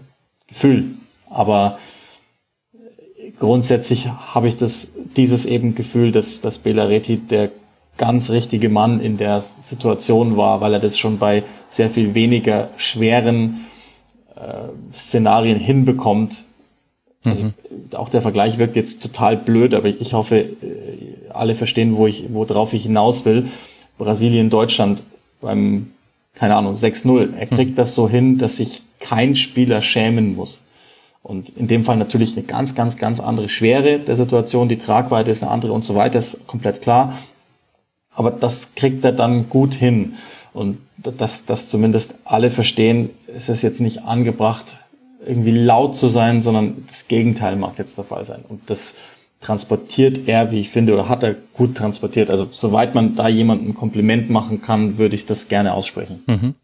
Gefühl. 0.48 0.94
Aber 1.30 1.78
grundsätzlich 3.38 4.08
habe 4.08 4.48
ich 4.48 4.56
das, 4.56 4.92
dieses 5.16 5.46
eben 5.46 5.74
Gefühl, 5.74 6.12
dass, 6.12 6.40
dass 6.40 6.58
Belareti 6.58 7.16
der 7.16 7.50
ganz 7.98 8.30
richtige 8.30 8.68
Mann 8.68 9.00
in 9.00 9.16
der 9.16 9.40
Situation 9.40 10.36
war, 10.36 10.60
weil 10.60 10.74
er 10.74 10.80
das 10.80 10.98
schon 10.98 11.18
bei 11.18 11.42
sehr 11.70 11.90
viel 11.90 12.14
weniger 12.14 12.68
schweren 12.76 13.66
äh, 14.36 14.94
Szenarien 14.94 15.58
hinbekommt. 15.58 16.44
Also 17.24 17.44
mhm. 17.44 17.54
auch 17.94 18.08
der 18.08 18.22
Vergleich 18.22 18.58
wirkt 18.58 18.76
jetzt 18.76 19.02
total 19.02 19.36
blöd, 19.36 19.74
aber 19.74 19.88
ich 19.88 20.12
hoffe, 20.12 20.38
äh, 20.38 20.54
alle 21.30 21.54
verstehen, 21.54 21.96
wo 21.96 22.06
ich, 22.06 22.26
worauf 22.32 22.72
ich 22.72 22.84
hinaus 22.84 23.24
will. 23.24 23.46
Brasilien, 23.98 24.50
Deutschland 24.50 25.02
beim, 25.40 25.92
keine 26.34 26.56
Ahnung, 26.56 26.74
6-0. 26.74 27.34
Er 27.34 27.46
kriegt 27.46 27.72
mhm. 27.72 27.76
das 27.76 27.94
so 27.94 28.08
hin, 28.08 28.38
dass 28.38 28.58
sich 28.58 28.82
kein 29.00 29.34
Spieler 29.34 29.80
schämen 29.80 30.36
muss. 30.36 30.62
Und 31.26 31.50
in 31.50 31.66
dem 31.66 31.82
Fall 31.82 31.96
natürlich 31.96 32.36
eine 32.36 32.46
ganz, 32.46 32.76
ganz, 32.76 32.98
ganz 32.98 33.18
andere 33.18 33.48
Schwere 33.48 33.98
der 33.98 34.14
Situation. 34.14 34.68
Die 34.68 34.78
Tragweite 34.78 35.28
ist 35.28 35.42
eine 35.42 35.50
andere 35.50 35.72
und 35.72 35.84
so 35.84 35.96
weiter, 35.96 36.20
ist 36.20 36.46
komplett 36.46 36.82
klar. 36.82 37.12
Aber 38.14 38.30
das 38.30 38.76
kriegt 38.76 39.04
er 39.04 39.10
dann 39.10 39.48
gut 39.48 39.74
hin. 39.74 40.14
Und 40.52 40.78
dass, 40.96 41.44
dass 41.44 41.66
zumindest 41.66 42.20
alle 42.26 42.48
verstehen, 42.48 43.10
es 43.26 43.48
ist 43.48 43.62
jetzt 43.62 43.80
nicht 43.80 44.04
angebracht, 44.04 44.84
irgendwie 45.26 45.50
laut 45.50 45.96
zu 45.96 46.06
sein, 46.06 46.42
sondern 46.42 46.84
das 46.86 47.08
Gegenteil 47.08 47.56
mag 47.56 47.76
jetzt 47.76 47.98
der 47.98 48.04
Fall 48.04 48.24
sein. 48.24 48.44
Und 48.48 48.70
das 48.70 48.94
transportiert 49.40 50.28
er, 50.28 50.52
wie 50.52 50.60
ich 50.60 50.70
finde, 50.70 50.94
oder 50.94 51.08
hat 51.08 51.24
er 51.24 51.34
gut 51.54 51.74
transportiert. 51.74 52.30
Also 52.30 52.46
soweit 52.48 52.94
man 52.94 53.16
da 53.16 53.26
jemandem 53.26 53.70
ein 53.70 53.74
Kompliment 53.74 54.30
machen 54.30 54.62
kann, 54.62 54.96
würde 54.96 55.16
ich 55.16 55.26
das 55.26 55.48
gerne 55.48 55.74
aussprechen. 55.74 56.22
Mhm. 56.28 56.54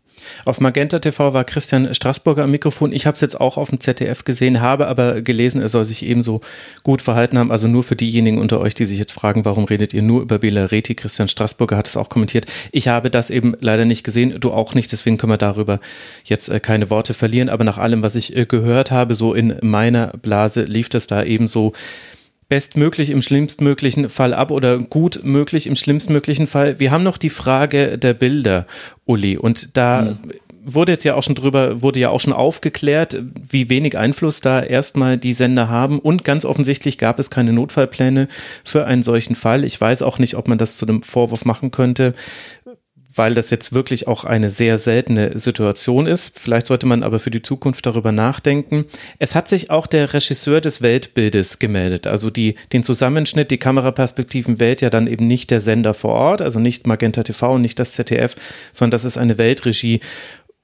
Auf 0.44 0.60
Magenta 0.60 0.98
TV 0.98 1.32
war 1.32 1.44
Christian 1.44 1.94
Straßburger 1.94 2.44
am 2.44 2.50
Mikrofon. 2.50 2.92
Ich 2.92 3.06
habe 3.06 3.14
es 3.14 3.20
jetzt 3.20 3.40
auch 3.40 3.56
auf 3.56 3.70
dem 3.70 3.80
ZDF 3.80 4.24
gesehen, 4.24 4.60
habe 4.60 4.86
aber 4.86 5.22
gelesen, 5.22 5.60
er 5.60 5.68
soll 5.68 5.84
sich 5.84 6.04
ebenso 6.04 6.40
gut 6.82 7.02
verhalten 7.02 7.38
haben. 7.38 7.50
Also 7.50 7.68
nur 7.68 7.84
für 7.84 7.96
diejenigen 7.96 8.38
unter 8.38 8.60
euch, 8.60 8.74
die 8.74 8.84
sich 8.84 8.98
jetzt 8.98 9.12
fragen, 9.12 9.44
warum 9.44 9.64
redet 9.64 9.94
ihr 9.94 10.02
nur 10.02 10.22
über 10.22 10.38
Bela 10.38 10.64
Reti? 10.66 10.94
Christian 10.94 11.28
Straßburger 11.28 11.76
hat 11.76 11.88
es 11.88 11.96
auch 11.96 12.08
kommentiert. 12.08 12.46
Ich 12.72 12.88
habe 12.88 13.10
das 13.10 13.30
eben 13.30 13.54
leider 13.60 13.84
nicht 13.84 14.04
gesehen, 14.04 14.38
du 14.40 14.52
auch 14.52 14.74
nicht, 14.74 14.92
deswegen 14.92 15.18
können 15.18 15.32
wir 15.32 15.38
darüber 15.38 15.80
jetzt 16.24 16.48
äh, 16.48 16.60
keine 16.60 16.90
Worte 16.90 17.14
verlieren. 17.14 17.48
Aber 17.48 17.64
nach 17.64 17.78
allem, 17.78 18.02
was 18.02 18.14
ich 18.14 18.36
äh, 18.36 18.46
gehört 18.46 18.90
habe, 18.90 19.14
so 19.14 19.34
in 19.34 19.56
meiner 19.62 20.08
Blase 20.08 20.62
lief 20.62 20.88
das 20.88 21.06
da 21.06 21.22
ebenso 21.22 21.72
bestmöglich 22.52 23.08
im 23.08 23.22
schlimmstmöglichen 23.22 24.10
Fall 24.10 24.34
ab 24.34 24.50
oder 24.50 24.76
gut 24.76 25.20
möglich 25.24 25.66
im 25.66 25.74
schlimmstmöglichen 25.74 26.46
Fall. 26.46 26.78
Wir 26.78 26.90
haben 26.90 27.02
noch 27.02 27.16
die 27.16 27.30
Frage 27.30 27.96
der 27.96 28.12
Bilder, 28.12 28.66
Uli, 29.06 29.38
und 29.38 29.74
da 29.78 30.02
mhm. 30.02 30.18
wurde 30.62 30.92
jetzt 30.92 31.04
ja 31.04 31.14
auch 31.14 31.22
schon 31.22 31.34
drüber, 31.34 31.80
wurde 31.80 31.98
ja 31.98 32.10
auch 32.10 32.20
schon 32.20 32.34
aufgeklärt, 32.34 33.16
wie 33.48 33.70
wenig 33.70 33.96
Einfluss 33.96 34.42
da 34.42 34.60
erstmal 34.60 35.16
die 35.16 35.32
Sender 35.32 35.70
haben 35.70 35.98
und 35.98 36.24
ganz 36.24 36.44
offensichtlich 36.44 36.98
gab 36.98 37.18
es 37.18 37.30
keine 37.30 37.54
Notfallpläne 37.54 38.28
für 38.64 38.84
einen 38.84 39.02
solchen 39.02 39.34
Fall. 39.34 39.64
Ich 39.64 39.80
weiß 39.80 40.02
auch 40.02 40.18
nicht, 40.18 40.36
ob 40.36 40.46
man 40.46 40.58
das 40.58 40.76
zu 40.76 40.84
einem 40.84 41.00
Vorwurf 41.02 41.46
machen 41.46 41.70
könnte, 41.70 42.12
weil 43.14 43.34
das 43.34 43.50
jetzt 43.50 43.72
wirklich 43.72 44.08
auch 44.08 44.24
eine 44.24 44.50
sehr 44.50 44.78
seltene 44.78 45.38
Situation 45.38 46.06
ist. 46.06 46.38
Vielleicht 46.38 46.66
sollte 46.66 46.86
man 46.86 47.02
aber 47.02 47.18
für 47.18 47.30
die 47.30 47.42
Zukunft 47.42 47.84
darüber 47.86 48.12
nachdenken. 48.12 48.86
Es 49.18 49.34
hat 49.34 49.48
sich 49.48 49.70
auch 49.70 49.86
der 49.86 50.12
Regisseur 50.12 50.60
des 50.60 50.82
Weltbildes 50.82 51.58
gemeldet. 51.58 52.06
Also 52.06 52.30
die, 52.30 52.54
den 52.72 52.82
Zusammenschnitt, 52.82 53.50
die 53.50 53.58
Kameraperspektiven 53.58 54.60
wählt 54.60 54.80
ja 54.80 54.90
dann 54.90 55.06
eben 55.06 55.26
nicht 55.26 55.50
der 55.50 55.60
Sender 55.60 55.94
vor 55.94 56.12
Ort, 56.12 56.42
also 56.42 56.58
nicht 56.58 56.86
Magenta 56.86 57.22
TV 57.22 57.54
und 57.54 57.62
nicht 57.62 57.78
das 57.78 57.92
ZDF, 57.92 58.34
sondern 58.72 58.92
das 58.92 59.04
ist 59.04 59.18
eine 59.18 59.38
Weltregie 59.38 60.00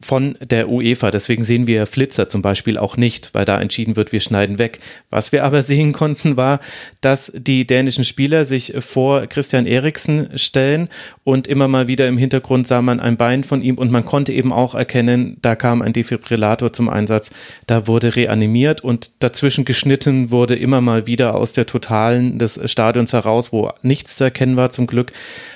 von 0.00 0.38
der 0.40 0.68
UEFA. 0.68 1.10
Deswegen 1.10 1.42
sehen 1.42 1.66
wir 1.66 1.84
Flitzer 1.86 2.28
zum 2.28 2.40
Beispiel 2.40 2.78
auch 2.78 2.96
nicht, 2.96 3.34
weil 3.34 3.44
da 3.44 3.60
entschieden 3.60 3.96
wird, 3.96 4.12
wir 4.12 4.20
schneiden 4.20 4.58
weg. 4.58 4.78
Was 5.10 5.32
wir 5.32 5.44
aber 5.44 5.62
sehen 5.68 5.92
konnten, 5.92 6.36
war, 6.36 6.60
dass 7.00 7.32
die 7.34 7.66
dänischen 7.66 8.04
Spieler 8.04 8.44
sich 8.44 8.74
vor 8.78 9.26
Christian 9.26 9.66
Eriksen 9.66 10.38
stellen 10.38 10.88
und 11.24 11.48
immer 11.48 11.66
mal 11.66 11.88
wieder 11.88 12.06
im 12.06 12.16
Hintergrund 12.16 12.68
sah 12.68 12.80
man 12.80 13.00
ein 13.00 13.16
Bein 13.16 13.42
von 13.42 13.60
ihm 13.60 13.76
und 13.76 13.90
man 13.90 14.04
konnte 14.04 14.32
eben 14.32 14.52
auch 14.52 14.74
erkennen, 14.74 15.38
da 15.42 15.56
kam 15.56 15.82
ein 15.82 15.92
Defibrillator 15.92 16.72
zum 16.72 16.88
Einsatz, 16.88 17.30
da 17.66 17.88
wurde 17.88 18.14
reanimiert 18.14 18.82
und 18.82 19.10
dazwischen 19.18 19.64
geschnitten 19.64 20.30
wurde 20.30 20.54
immer 20.54 20.80
mal 20.80 21.08
wieder 21.08 21.34
aus 21.34 21.52
der 21.52 21.66
Totalen 21.66 22.38
des 22.38 22.60
Stadions 22.70 23.12
heraus, 23.12 23.52
wo 23.52 23.72
nichts 23.82 24.14
zu 24.14 24.24
erkennen 24.24 24.56
war 24.56 24.70
zum 24.70 24.86
Glück, 24.86 25.12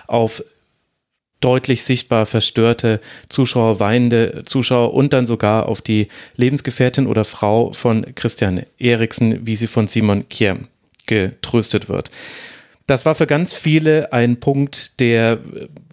auf 0.08 0.42
deutlich 1.42 1.84
sichtbar 1.84 2.26
verstörte 2.26 3.00
Zuschauer, 3.28 3.80
weinende 3.80 4.42
Zuschauer 4.46 4.94
und 4.94 5.12
dann 5.12 5.26
sogar 5.26 5.68
auf 5.68 5.82
die 5.82 6.08
Lebensgefährtin 6.36 7.06
oder 7.06 7.24
Frau 7.24 7.72
von 7.72 8.06
Christian 8.14 8.62
Eriksen, 8.78 9.46
wie 9.46 9.56
sie 9.56 9.66
von 9.66 9.88
Simon 9.88 10.28
Kier 10.28 10.58
getröstet 11.06 11.88
wird. 11.88 12.10
Das 12.86 13.06
war 13.06 13.14
für 13.14 13.26
ganz 13.26 13.54
viele 13.54 14.12
ein 14.12 14.40
Punkt, 14.40 15.00
der, 15.00 15.38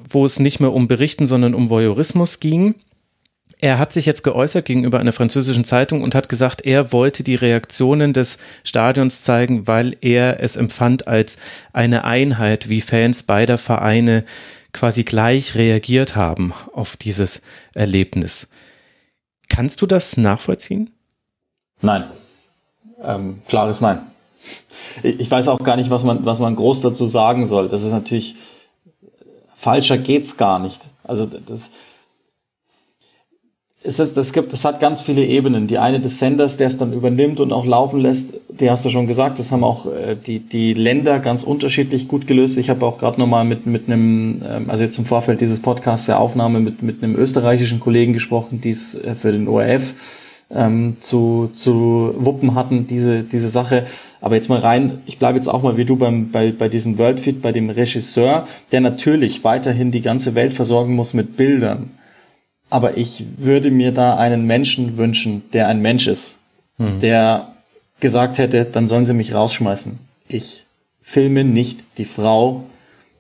wo 0.08 0.26
es 0.26 0.40
nicht 0.40 0.60
mehr 0.60 0.74
um 0.74 0.88
Berichten, 0.88 1.28
sondern 1.28 1.54
um 1.54 1.70
Voyeurismus 1.70 2.40
ging. 2.40 2.76
Er 3.62 3.78
hat 3.78 3.92
sich 3.92 4.06
jetzt 4.06 4.24
geäußert 4.24 4.64
gegenüber 4.66 5.00
einer 5.00 5.12
französischen 5.12 5.66
Zeitung 5.66 6.02
und 6.02 6.16
hat 6.16 6.30
gesagt, 6.30 6.62
er 6.62 6.94
wollte 6.94 7.24
die 7.24 7.36
Reaktionen 7.36 8.14
des 8.14 8.38
Stadions 8.64 9.22
zeigen, 9.22 9.68
weil 9.68 9.98
er 10.00 10.42
es 10.42 10.56
empfand 10.56 11.08
als 11.10 11.38
eine 11.74 12.06
Einheit, 12.06 12.70
wie 12.70 12.80
Fans 12.80 13.24
beider 13.24 13.58
Vereine 13.58 14.24
quasi 14.74 15.04
gleich 15.04 15.56
reagiert 15.56 16.16
haben 16.16 16.54
auf 16.74 16.98
dieses 16.98 17.42
Erlebnis. 17.74 18.48
Kannst 19.48 19.82
du 19.82 19.88
das 19.88 20.18
nachvollziehen? 20.18 20.92
Nein. 21.82 22.06
Ähm, 23.02 23.42
klares 23.48 23.82
Nein. 23.82 24.02
Ich 25.04 25.30
weiß 25.30 25.50
auch 25.50 25.60
gar 25.60 25.76
nicht, 25.76 25.90
was 25.90 26.04
man, 26.04 26.26
was 26.26 26.40
man 26.40 26.56
groß 26.56 26.82
dazu 26.82 27.08
sagen 27.08 27.46
soll. 27.46 27.68
Das 27.68 27.84
ist 27.84 27.92
natürlich, 27.92 28.36
falscher 29.54 29.98
geht's 29.98 30.38
gar 30.38 30.60
nicht. 30.60 30.90
Also 31.04 31.26
das, 31.26 31.72
es 33.82 34.00
ist, 34.00 34.18
das 34.18 34.34
gibt, 34.34 34.52
es 34.52 34.66
hat 34.66 34.82
ganz 34.82 35.00
viele 35.00 35.24
Ebenen. 35.24 35.68
Die 35.68 35.78
eine 35.78 36.02
des 36.02 36.20
Senders, 36.20 36.58
der 36.58 36.68
es 36.68 36.78
dann 36.78 36.92
übernimmt 36.92 37.40
und 37.40 37.54
auch 37.54 37.66
laufen 37.66 38.02
lässt, 38.02 38.34
die 38.50 38.70
hast 38.70 38.84
du 38.84 38.90
schon 38.90 39.08
gesagt, 39.08 39.40
das 39.40 39.52
haben 39.52 39.64
auch 39.64 39.86
äh, 39.86 40.16
die, 40.16 40.40
die 40.40 40.74
Länder 40.74 41.20
ganz 41.20 41.44
unterschiedlich 41.44 42.10
gut 42.10 42.28
gelöst. 42.28 42.58
Ich 42.58 42.70
habe 42.70 42.86
auch 42.86 42.98
gerade 42.98 43.20
nochmal 43.20 43.46
mit, 43.46 43.66
mit 43.66 43.88
einem, 43.88 44.42
ähm, 44.46 44.70
also 44.70 44.84
jetzt 44.84 45.00
im 45.00 45.06
Vorfeld 45.06 45.40
dieses 45.40 45.62
Podcasts 45.62 46.08
der 46.08 46.20
Aufnahme 46.20 46.60
mit, 46.60 46.82
mit 46.84 47.02
einem 47.02 47.16
österreichischen 47.16 47.80
Kollegen 47.80 48.12
gesprochen, 48.12 48.60
die 48.60 48.72
es 48.72 48.96
äh, 48.96 49.16
für 49.16 49.32
den 49.32 49.48
ORF 49.48 49.94
ähm, 50.54 50.98
zu, 51.00 51.50
zu 51.54 52.14
wuppen 52.18 52.56
hatten, 52.56 52.86
diese, 52.86 53.24
diese 53.24 53.48
Sache. 53.48 53.86
Aber 54.20 54.36
jetzt 54.36 54.50
mal 54.50 54.60
rein, 54.60 55.00
ich 55.06 55.20
bleibe 55.20 55.38
jetzt 55.38 55.48
auch 55.48 55.64
mal 55.64 55.78
wie 55.78 55.86
du 55.86 55.96
beim, 55.96 56.32
bei, 56.32 56.52
bei 56.52 56.68
diesem 56.68 56.98
Worldfeed, 56.98 57.42
bei 57.42 57.54
dem 57.54 57.70
Regisseur, 57.70 58.46
der 58.74 58.82
natürlich 58.82 59.46
weiterhin 59.46 59.92
die 59.92 60.02
ganze 60.02 60.36
Welt 60.36 60.54
versorgen 60.54 60.96
muss 60.96 61.14
mit 61.14 61.38
Bildern 61.38 61.92
aber 62.70 62.98
ich 62.98 63.26
würde 63.38 63.72
mir 63.72 63.92
da 63.92 64.16
einen 64.18 64.46
Menschen 64.46 64.98
wünschen, 64.98 65.44
der 65.54 65.68
ein 65.68 65.82
Mensch 65.82 66.08
ist, 66.08 66.40
mhm. 66.78 67.00
der 67.00 67.48
gesagt 68.00 68.38
hätte, 68.38 68.66
dann 68.66 68.88
sollen 68.88 69.06
sie 69.06 69.14
mich 69.14 69.34
rausschmeißen. 69.34 69.98
Ich 70.28 70.66
filme 71.02 71.44
nicht 71.44 71.98
die 71.98 72.06
Frau 72.06 72.64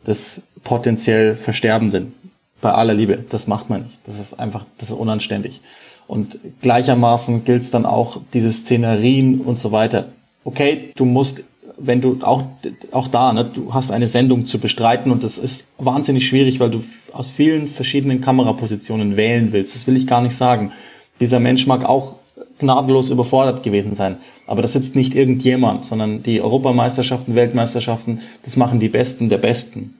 des 0.05 0.43
potenziell 0.63 1.35
Versterbenden. 1.35 2.13
Bei 2.61 2.73
aller 2.73 2.93
Liebe. 2.93 3.23
Das 3.29 3.47
macht 3.47 3.69
man 3.69 3.83
nicht. 3.83 3.99
Das 4.05 4.19
ist 4.19 4.39
einfach, 4.39 4.65
das 4.77 4.91
ist 4.91 4.97
unanständig. 4.97 5.61
Und 6.07 6.37
gleichermaßen 6.61 7.45
gilt 7.45 7.61
es 7.61 7.71
dann 7.71 7.85
auch 7.85 8.19
diese 8.33 8.51
Szenerien 8.51 9.39
und 9.39 9.57
so 9.57 9.71
weiter. 9.71 10.09
Okay, 10.43 10.91
du 10.95 11.05
musst 11.05 11.43
wenn 11.79 12.01
du 12.01 12.19
auch, 12.21 12.43
auch 12.91 13.07
da, 13.07 13.33
ne, 13.33 13.45
du 13.45 13.73
hast 13.73 13.91
eine 13.91 14.07
Sendung 14.07 14.45
zu 14.45 14.59
bestreiten 14.59 15.11
und 15.11 15.23
das 15.23 15.37
ist 15.37 15.69
wahnsinnig 15.77 16.27
schwierig, 16.27 16.59
weil 16.59 16.69
du 16.69 16.81
aus 17.13 17.31
vielen 17.31 17.67
verschiedenen 17.67 18.21
Kamerapositionen 18.21 19.17
wählen 19.17 19.51
willst. 19.51 19.75
Das 19.75 19.87
will 19.87 19.95
ich 19.95 20.07
gar 20.07 20.21
nicht 20.21 20.35
sagen. 20.35 20.71
Dieser 21.19 21.39
Mensch 21.39 21.67
mag 21.67 21.85
auch 21.85 22.15
gnadenlos 22.59 23.09
überfordert 23.09 23.63
gewesen 23.63 23.93
sein. 23.93 24.17
Aber 24.45 24.61
das 24.61 24.73
sitzt 24.73 24.95
nicht 24.95 25.15
irgendjemand, 25.15 25.85
sondern 25.85 26.23
die 26.23 26.41
Europameisterschaften, 26.41 27.35
Weltmeisterschaften, 27.35 28.19
das 28.43 28.57
machen 28.57 28.79
die 28.79 28.89
Besten 28.89 29.29
der 29.29 29.37
Besten. 29.37 29.95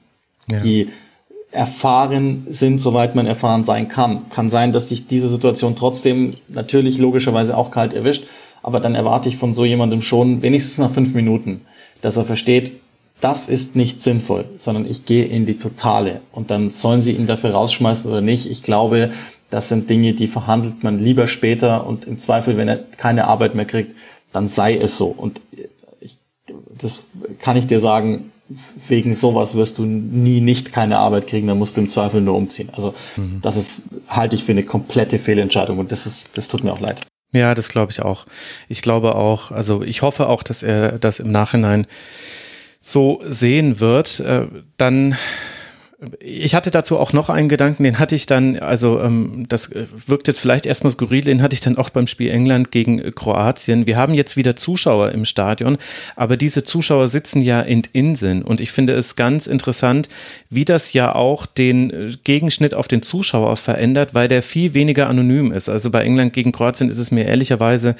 Ja. 0.50 0.60
Die 0.60 0.88
erfahren 1.52 2.46
sind, 2.48 2.80
soweit 2.80 3.14
man 3.14 3.26
erfahren 3.26 3.64
sein 3.64 3.88
kann. 3.88 4.28
Kann 4.30 4.50
sein, 4.50 4.72
dass 4.72 4.88
sich 4.88 5.06
diese 5.06 5.28
Situation 5.28 5.74
trotzdem 5.74 6.30
natürlich 6.48 6.98
logischerweise 6.98 7.56
auch 7.56 7.70
kalt 7.70 7.92
erwischt, 7.92 8.24
aber 8.62 8.80
dann 8.80 8.94
erwarte 8.94 9.28
ich 9.28 9.36
von 9.36 9.54
so 9.54 9.64
jemandem 9.64 10.02
schon 10.02 10.42
wenigstens 10.42 10.78
nach 10.78 10.90
fünf 10.90 11.14
Minuten, 11.14 11.62
dass 12.02 12.16
er 12.16 12.24
versteht, 12.24 12.72
das 13.20 13.46
ist 13.48 13.76
nicht 13.76 14.02
sinnvoll, 14.02 14.46
sondern 14.58 14.86
ich 14.86 15.04
gehe 15.04 15.26
in 15.26 15.44
die 15.44 15.58
Totale 15.58 16.20
und 16.32 16.50
dann 16.50 16.70
sollen 16.70 17.02
sie 17.02 17.12
ihn 17.12 17.26
dafür 17.26 17.50
rausschmeißen 17.50 18.10
oder 18.10 18.22
nicht. 18.22 18.50
Ich 18.50 18.62
glaube, 18.62 19.10
das 19.50 19.68
sind 19.68 19.90
Dinge, 19.90 20.14
die 20.14 20.28
verhandelt 20.28 20.82
man 20.84 20.98
lieber 20.98 21.26
später 21.26 21.86
und 21.86 22.06
im 22.06 22.18
Zweifel, 22.18 22.56
wenn 22.56 22.68
er 22.68 22.78
keine 22.78 23.26
Arbeit 23.26 23.54
mehr 23.54 23.66
kriegt, 23.66 23.94
dann 24.32 24.48
sei 24.48 24.76
es 24.76 24.96
so. 24.96 25.06
Und 25.06 25.40
ich, 26.00 26.16
das 26.78 27.04
kann 27.40 27.56
ich 27.56 27.66
dir 27.66 27.80
sagen, 27.80 28.32
wegen 28.88 29.14
sowas 29.14 29.54
wirst 29.54 29.78
du 29.78 29.84
nie 29.84 30.40
nicht 30.40 30.72
keine 30.72 30.98
Arbeit 30.98 31.26
kriegen, 31.26 31.46
dann 31.46 31.58
musst 31.58 31.76
du 31.76 31.82
im 31.82 31.88
Zweifel 31.88 32.20
nur 32.20 32.36
umziehen. 32.36 32.70
Also 32.72 32.94
mhm. 33.16 33.40
das 33.42 33.56
ist, 33.56 33.82
halte 34.08 34.34
ich 34.34 34.44
für 34.44 34.52
eine 34.52 34.64
komplette 34.64 35.18
Fehlentscheidung 35.18 35.78
und 35.78 35.92
das 35.92 36.06
ist, 36.06 36.36
das 36.36 36.48
tut 36.48 36.64
mir 36.64 36.72
auch 36.72 36.80
leid. 36.80 37.00
Ja, 37.32 37.54
das 37.54 37.68
glaube 37.68 37.92
ich 37.92 38.02
auch. 38.02 38.26
Ich 38.68 38.82
glaube 38.82 39.14
auch, 39.14 39.52
also 39.52 39.82
ich 39.82 40.02
hoffe 40.02 40.28
auch, 40.28 40.42
dass 40.42 40.62
er 40.62 40.98
das 40.98 41.20
im 41.20 41.30
Nachhinein 41.30 41.86
so 42.82 43.20
sehen 43.24 43.78
wird. 43.78 44.20
Äh, 44.20 44.46
dann 44.76 45.16
ich 46.18 46.54
hatte 46.54 46.70
dazu 46.70 46.98
auch 46.98 47.12
noch 47.12 47.28
einen 47.28 47.48
Gedanken, 47.50 47.84
den 47.84 47.98
hatte 47.98 48.14
ich 48.14 48.24
dann, 48.24 48.58
also 48.58 49.00
ähm, 49.00 49.44
das 49.48 49.70
äh, 49.72 49.86
wirkt 50.06 50.28
jetzt 50.28 50.40
vielleicht 50.40 50.64
erstmal 50.64 50.90
skurril, 50.92 51.22
den 51.22 51.42
hatte 51.42 51.52
ich 51.52 51.60
dann 51.60 51.76
auch 51.76 51.90
beim 51.90 52.06
Spiel 52.06 52.30
England 52.30 52.70
gegen 52.70 52.98
äh, 52.98 53.12
Kroatien. 53.14 53.86
Wir 53.86 53.96
haben 53.96 54.14
jetzt 54.14 54.36
wieder 54.36 54.56
Zuschauer 54.56 55.12
im 55.12 55.26
Stadion, 55.26 55.76
aber 56.16 56.38
diese 56.38 56.64
Zuschauer 56.64 57.06
sitzen 57.06 57.42
ja 57.42 57.60
in 57.60 57.82
Inseln 57.92 58.42
und 58.42 58.62
ich 58.62 58.72
finde 58.72 58.94
es 58.94 59.14
ganz 59.16 59.46
interessant, 59.46 60.08
wie 60.48 60.64
das 60.64 60.94
ja 60.94 61.14
auch 61.14 61.44
den 61.44 61.90
äh, 61.90 62.12
Gegenschnitt 62.24 62.74
auf 62.74 62.88
den 62.88 63.02
Zuschauer 63.02 63.56
verändert, 63.56 64.14
weil 64.14 64.28
der 64.28 64.42
viel 64.42 64.72
weniger 64.72 65.06
anonym 65.08 65.52
ist. 65.52 65.68
Also 65.68 65.90
bei 65.90 66.02
England 66.02 66.32
gegen 66.32 66.52
Kroatien 66.52 66.88
ist 66.88 66.98
es 66.98 67.10
mir 67.10 67.26
ehrlicherweise 67.26 67.94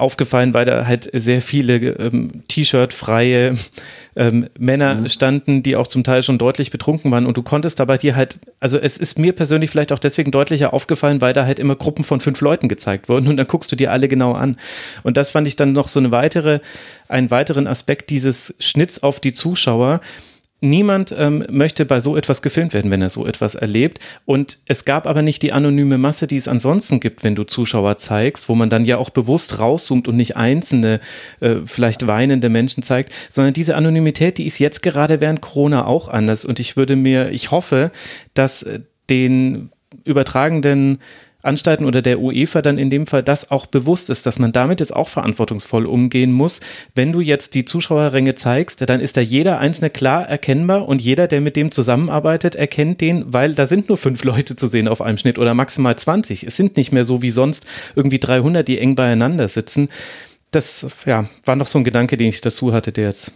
aufgefallen, 0.00 0.54
weil 0.54 0.64
da 0.64 0.86
halt 0.86 1.08
sehr 1.12 1.42
viele 1.42 1.76
ähm, 1.76 2.42
T-Shirt-freie 2.48 3.54
ähm, 4.16 4.48
Männer 4.58 4.94
mhm. 4.96 5.08
standen, 5.08 5.62
die 5.62 5.76
auch 5.76 5.86
zum 5.86 6.04
Teil 6.04 6.22
schon 6.22 6.38
deutlich 6.38 6.70
betrunken 6.70 7.10
waren. 7.10 7.26
Und 7.26 7.36
du 7.36 7.42
konntest 7.42 7.78
dabei 7.78 7.98
dir 7.98 8.16
halt, 8.16 8.38
also 8.58 8.78
es 8.78 8.96
ist 8.96 9.18
mir 9.18 9.32
persönlich 9.32 9.70
vielleicht 9.70 9.92
auch 9.92 9.98
deswegen 9.98 10.30
deutlicher 10.30 10.72
aufgefallen, 10.72 11.20
weil 11.20 11.32
da 11.32 11.46
halt 11.46 11.58
immer 11.58 11.76
Gruppen 11.76 12.04
von 12.04 12.20
fünf 12.20 12.40
Leuten 12.40 12.68
gezeigt 12.68 13.08
wurden 13.08 13.28
und 13.28 13.36
dann 13.36 13.46
guckst 13.46 13.70
du 13.70 13.76
dir 13.76 13.92
alle 13.92 14.08
genau 14.08 14.32
an. 14.32 14.56
Und 15.02 15.16
das 15.16 15.30
fand 15.30 15.46
ich 15.46 15.56
dann 15.56 15.72
noch 15.72 15.88
so 15.88 16.00
eine 16.00 16.10
weitere, 16.12 16.60
einen 17.08 17.30
weiteren 17.30 17.66
Aspekt 17.66 18.10
dieses 18.10 18.54
Schnitts 18.58 19.02
auf 19.02 19.20
die 19.20 19.32
Zuschauer, 19.32 20.00
Niemand 20.62 21.14
ähm, 21.16 21.44
möchte 21.48 21.86
bei 21.86 22.00
so 22.00 22.16
etwas 22.16 22.42
gefilmt 22.42 22.74
werden, 22.74 22.90
wenn 22.90 23.00
er 23.00 23.08
so 23.08 23.26
etwas 23.26 23.54
erlebt. 23.54 23.98
Und 24.26 24.58
es 24.66 24.84
gab 24.84 25.06
aber 25.06 25.22
nicht 25.22 25.40
die 25.42 25.52
anonyme 25.52 25.96
Masse, 25.96 26.26
die 26.26 26.36
es 26.36 26.48
ansonsten 26.48 27.00
gibt, 27.00 27.24
wenn 27.24 27.34
du 27.34 27.44
Zuschauer 27.44 27.96
zeigst, 27.96 28.48
wo 28.50 28.54
man 28.54 28.68
dann 28.68 28.84
ja 28.84 28.98
auch 28.98 29.08
bewusst 29.08 29.58
rauszoomt 29.58 30.06
und 30.06 30.16
nicht 30.16 30.36
einzelne, 30.36 31.00
äh, 31.40 31.56
vielleicht 31.64 32.06
weinende 32.06 32.50
Menschen 32.50 32.82
zeigt, 32.82 33.12
sondern 33.30 33.54
diese 33.54 33.74
Anonymität, 33.74 34.36
die 34.36 34.46
ist 34.46 34.58
jetzt 34.58 34.82
gerade 34.82 35.22
während 35.22 35.40
Corona 35.40 35.86
auch 35.86 36.08
anders. 36.08 36.44
Und 36.44 36.60
ich 36.60 36.76
würde 36.76 36.94
mir, 36.94 37.30
ich 37.30 37.50
hoffe, 37.50 37.90
dass 38.34 38.62
äh, 38.62 38.80
den 39.08 39.70
übertragenden 40.04 40.98
Anstalten 41.42 41.86
oder 41.86 42.02
der 42.02 42.20
UEFA 42.20 42.62
dann 42.62 42.78
in 42.78 42.90
dem 42.90 43.06
Fall 43.06 43.22
das 43.22 43.50
auch 43.50 43.66
bewusst 43.66 44.10
ist, 44.10 44.26
dass 44.26 44.38
man 44.38 44.52
damit 44.52 44.80
jetzt 44.80 44.94
auch 44.94 45.08
verantwortungsvoll 45.08 45.86
umgehen 45.86 46.32
muss. 46.32 46.60
Wenn 46.94 47.12
du 47.12 47.20
jetzt 47.20 47.54
die 47.54 47.64
Zuschauerränge 47.64 48.34
zeigst, 48.34 48.88
dann 48.88 49.00
ist 49.00 49.16
da 49.16 49.20
jeder 49.20 49.58
einzelne 49.58 49.90
klar 49.90 50.28
erkennbar 50.28 50.88
und 50.88 51.00
jeder, 51.00 51.28
der 51.28 51.40
mit 51.40 51.56
dem 51.56 51.70
zusammenarbeitet, 51.70 52.54
erkennt 52.54 53.00
den, 53.00 53.32
weil 53.32 53.54
da 53.54 53.66
sind 53.66 53.88
nur 53.88 53.96
fünf 53.98 54.24
Leute 54.24 54.56
zu 54.56 54.66
sehen 54.66 54.88
auf 54.88 55.00
einem 55.00 55.18
Schnitt 55.18 55.38
oder 55.38 55.54
maximal 55.54 55.96
20. 55.96 56.44
Es 56.44 56.56
sind 56.56 56.76
nicht 56.76 56.92
mehr 56.92 57.04
so 57.04 57.22
wie 57.22 57.30
sonst 57.30 57.66
irgendwie 57.94 58.18
300, 58.18 58.66
die 58.66 58.78
eng 58.78 58.94
beieinander 58.94 59.48
sitzen. 59.48 59.88
Das 60.50 60.86
ja, 61.06 61.26
war 61.44 61.56
noch 61.56 61.66
so 61.66 61.78
ein 61.78 61.84
Gedanke, 61.84 62.16
den 62.16 62.28
ich 62.28 62.40
dazu 62.40 62.72
hatte, 62.72 62.92
der 62.92 63.04
jetzt 63.04 63.32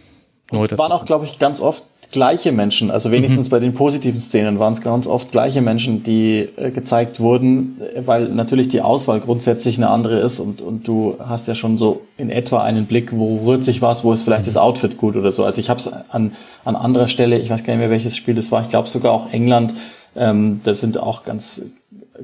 neu 0.51 0.67
Waren 0.71 0.91
auch, 0.91 1.05
glaube 1.05 1.25
ich, 1.25 1.39
ganz 1.39 1.59
oft 1.59 1.83
gleiche 2.11 2.51
Menschen, 2.51 2.91
also 2.91 3.11
wenigstens 3.11 3.47
mhm. 3.47 3.51
bei 3.51 3.59
den 3.59 3.73
positiven 3.73 4.19
Szenen 4.19 4.59
waren 4.59 4.73
es 4.73 4.81
ganz 4.81 5.07
oft 5.07 5.31
gleiche 5.31 5.61
Menschen, 5.61 6.03
die 6.03 6.47
äh, 6.55 6.71
gezeigt 6.71 7.19
wurden, 7.19 7.77
weil 7.97 8.29
natürlich 8.29 8.69
die 8.69 8.81
Auswahl 8.81 9.19
grundsätzlich 9.19 9.77
eine 9.77 9.89
andere 9.89 10.19
ist 10.19 10.39
und, 10.39 10.61
und 10.61 10.87
du 10.87 11.17
hast 11.19 11.47
ja 11.47 11.55
schon 11.55 11.77
so 11.77 12.01
in 12.17 12.29
etwa 12.29 12.63
einen 12.63 12.85
Blick, 12.85 13.11
wo 13.11 13.37
rührt 13.45 13.63
sich 13.63 13.81
was, 13.81 14.03
wo 14.03 14.13
ist 14.13 14.23
vielleicht 14.23 14.47
das 14.47 14.57
Outfit 14.57 14.97
gut 14.97 15.15
oder 15.15 15.31
so. 15.31 15.43
Also 15.43 15.59
ich 15.59 15.69
habe 15.69 15.79
es 15.79 15.91
an, 16.09 16.31
an 16.63 16.75
anderer 16.75 17.07
Stelle, 17.07 17.37
ich 17.37 17.49
weiß 17.49 17.63
gar 17.63 17.73
nicht 17.73 17.81
mehr, 17.81 17.89
welches 17.89 18.15
Spiel 18.15 18.35
das 18.35 18.51
war, 18.51 18.61
ich 18.61 18.69
glaube 18.69 18.87
sogar 18.87 19.11
auch 19.11 19.31
England, 19.31 19.73
ähm, 20.15 20.61
da 20.63 20.73
sind 20.73 20.97
auch 20.97 21.25
ganz 21.25 21.63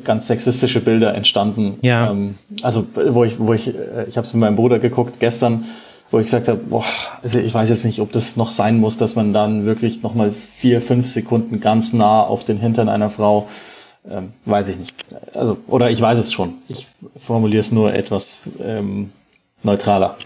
ganz 0.03 0.27
sexistische 0.27 0.79
Bilder 0.79 1.13
entstanden. 1.13 1.77
Ja. 1.81 2.11
Ähm, 2.11 2.35
also 2.63 2.85
wo 3.09 3.23
ich, 3.23 3.39
wo 3.39 3.53
ich, 3.53 3.67
äh, 3.67 4.05
ich 4.07 4.17
habe 4.17 4.25
es 4.25 4.33
mit 4.33 4.39
meinem 4.39 4.55
Bruder 4.55 4.79
geguckt 4.79 5.19
gestern, 5.19 5.65
wo 6.11 6.19
ich 6.19 6.25
gesagt 6.25 6.49
habe, 6.49 6.59
boah, 6.59 6.85
also 7.23 7.39
ich 7.39 7.53
weiß 7.53 7.69
jetzt 7.69 7.85
nicht, 7.85 7.99
ob 7.99 8.11
das 8.11 8.35
noch 8.35 8.51
sein 8.51 8.77
muss, 8.77 8.97
dass 8.97 9.15
man 9.15 9.33
dann 9.33 9.65
wirklich 9.65 10.03
nochmal 10.03 10.31
vier, 10.31 10.81
fünf 10.81 11.07
Sekunden 11.07 11.61
ganz 11.61 11.93
nah 11.93 12.21
auf 12.21 12.43
den 12.43 12.57
Hintern 12.57 12.89
einer 12.89 13.09
Frau, 13.09 13.47
ähm, 14.09 14.33
weiß 14.45 14.69
ich 14.69 14.77
nicht. 14.77 14.93
Also, 15.33 15.57
oder 15.67 15.89
ich 15.89 16.01
weiß 16.01 16.17
es 16.17 16.33
schon. 16.33 16.55
Ich 16.67 16.87
formuliere 17.15 17.61
es 17.61 17.71
nur 17.71 17.93
etwas 17.93 18.49
ähm, 18.63 19.11
neutraler. 19.63 20.17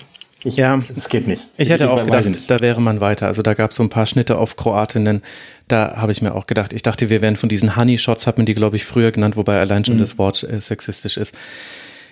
Ich, 0.44 0.58
ja, 0.58 0.80
es 0.96 1.10
geht 1.10 1.28
nicht. 1.28 1.48
Ich 1.58 1.70
hätte 1.70 1.86
ich, 1.86 1.90
auch 1.90 2.04
gedacht, 2.04 2.50
da 2.50 2.60
wäre 2.60 2.80
man 2.80 3.02
weiter. 3.02 3.26
Also 3.26 3.42
da 3.42 3.56
gab 3.56 3.72
es 3.72 3.78
so 3.78 3.84
ein 3.84 3.90
paar 3.90 4.06
Schnitte 4.06 4.38
auf 4.38 4.56
Kroatinnen. 4.56 5.24
Da 5.68 5.98
habe 5.98 6.12
ich 6.12 6.22
mir 6.22 6.36
auch 6.36 6.46
gedacht, 6.46 6.72
ich 6.72 6.84
dachte, 6.84 7.10
wir 7.10 7.22
wären 7.22 7.36
von 7.36 7.50
diesen 7.50 7.76
Honey 7.76 7.98
Shots, 7.98 8.28
hat 8.28 8.38
man 8.38 8.46
die, 8.46 8.54
glaube 8.54 8.76
ich, 8.76 8.86
früher 8.86 9.12
genannt, 9.12 9.38
wobei 9.38 9.60
allein 9.60 9.84
schon 9.84 9.96
mhm. 9.96 10.02
das 10.02 10.20
Wort 10.20 10.44
äh, 10.44 10.62
sexistisch 10.62 11.18
ist. 11.18 11.36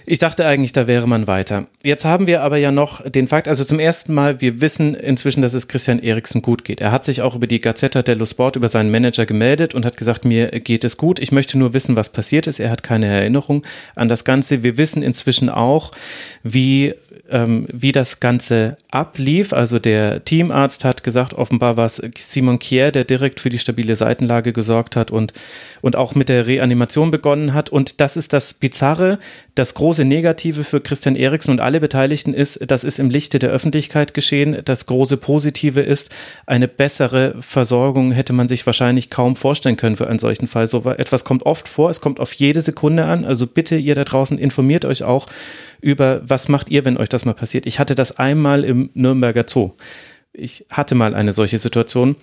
Ich 0.06 0.20
dachte 0.20 0.46
eigentlich, 0.46 0.74
da 0.74 0.88
wäre 0.88 1.08
man 1.08 1.28
weiter. 1.28 1.68
Jetzt 1.84 2.04
haben 2.04 2.28
wir 2.28 2.42
aber 2.42 2.58
ja 2.58 2.72
noch 2.72 3.08
den 3.10 3.28
Fakt, 3.28 3.48
also 3.48 3.64
zum 3.64 3.80
ersten 3.80 4.14
Mal, 4.14 4.42
wir 4.42 4.60
wissen 4.60 4.96
inzwischen, 4.96 5.42
dass 5.42 5.54
es 5.54 5.68
Christian 5.68 6.00
Eriksen 6.00 6.42
gut 6.42 6.64
geht. 6.64 6.82
Er 6.82 6.92
hat 6.92 7.04
sich 7.04 7.22
auch 7.22 7.36
über 7.36 7.48
die 7.48 7.62
Gazzetta 7.62 8.02
dello 8.02 8.26
Sport, 8.26 8.56
über 8.56 8.68
seinen 8.68 8.92
Manager 8.92 9.26
gemeldet 9.26 9.74
und 9.74 9.86
hat 9.86 9.96
gesagt, 9.96 10.26
mir 10.26 10.48
geht 10.48 10.84
es 10.84 10.98
gut. 10.98 11.20
Ich 11.20 11.32
möchte 11.32 11.58
nur 11.58 11.74
wissen, 11.74 11.96
was 11.96 12.10
passiert 12.10 12.48
ist. 12.48 12.60
Er 12.60 12.70
hat 12.70 12.84
keine 12.84 13.08
Erinnerung 13.08 13.66
an 13.96 14.10
das 14.10 14.26
Ganze. 14.26 14.64
Wir 14.64 14.78
wissen 14.78 15.04
inzwischen 15.04 15.50
auch, 15.50 15.92
wie 16.44 16.94
ähm, 17.34 17.66
wie 17.74 17.92
das 17.92 18.20
Ganze 18.20 18.78
ablief. 18.92 19.54
Also 19.54 19.80
der 19.80 20.24
Teamarzt 20.24 20.86
hat 20.86 21.04
gesagt, 21.04 21.34
offenbar 21.34 21.78
war 21.78 21.86
es 21.86 22.02
Simon 22.18 22.60
Kier, 22.60 22.92
der 22.92 23.06
direkt 23.06 23.40
für 23.40 23.50
die 23.50 23.58
stabile 23.58 23.96
Seitenlage 23.96 24.54
gesorgt 24.54 24.96
hat 24.96 25.10
und, 25.10 25.34
und 25.82 25.96
auch 25.96 26.14
mit 26.14 26.30
der 26.30 26.46
Reanimation 26.46 27.10
begonnen 27.10 27.54
hat. 27.54 27.72
Und 27.72 28.00
das 28.00 28.16
ist 28.16 28.34
das 28.34 28.54
Bizarre, 28.54 29.18
das 29.56 29.74
große 29.74 30.06
Negative 30.06 30.64
für 30.64 30.80
Christian 30.80 31.16
Eriksen 31.16 31.52
und 31.52 31.62
alle 31.62 31.80
Beteiligten 31.80 32.36
ist, 32.36 32.60
das 32.68 32.84
ist 32.84 33.00
im 33.00 33.10
Lichte 33.10 33.40
der 33.40 33.50
Öffentlichkeit 33.50 34.14
geschehen. 34.14 34.58
Das 34.64 34.86
große 34.86 35.18
Positive 35.18 35.82
ist, 35.82 36.12
eine 36.46 36.68
bessere 36.68 37.36
Versorgung 37.40 38.12
hätte 38.12 38.34
man 38.34 38.48
sich 38.48 38.66
wahrscheinlich 38.66 39.10
kaum 39.10 39.36
vorstellen 39.36 39.78
können 39.78 39.96
für 39.96 40.08
einen 40.08 40.20
solchen 40.20 40.48
Fall. 40.48 40.68
So 40.68 40.84
etwas 40.86 41.24
kommt 41.24 41.48
oft 41.48 41.68
vor, 41.68 41.90
es 41.90 42.00
kommt 42.00 42.20
auf 42.20 42.34
jede 42.34 42.62
Sekunde 42.62 43.06
an. 43.06 43.26
Also 43.26 43.48
bitte 43.48 43.76
ihr 43.76 43.96
da 43.96 44.04
draußen 44.04 44.38
informiert 44.38 44.86
euch 44.86 45.04
auch 45.04 45.26
über, 45.84 46.22
was 46.28 46.48
macht 46.48 46.70
ihr, 46.70 46.86
wenn 46.86 46.98
euch 46.98 47.10
das 47.10 47.26
mal 47.26 47.34
passiert. 47.34 47.66
Ich 47.66 47.78
hatte 47.78 47.94
das 47.94 48.18
einmal 48.18 48.64
im 48.64 48.90
Nürnberger 48.94 49.44
Zoo. 49.48 49.72
Ich 50.32 50.66
hatte 50.70 50.96
mal 50.96 51.14
eine 51.14 51.34
solche 51.34 51.60
Situation. 51.60 52.16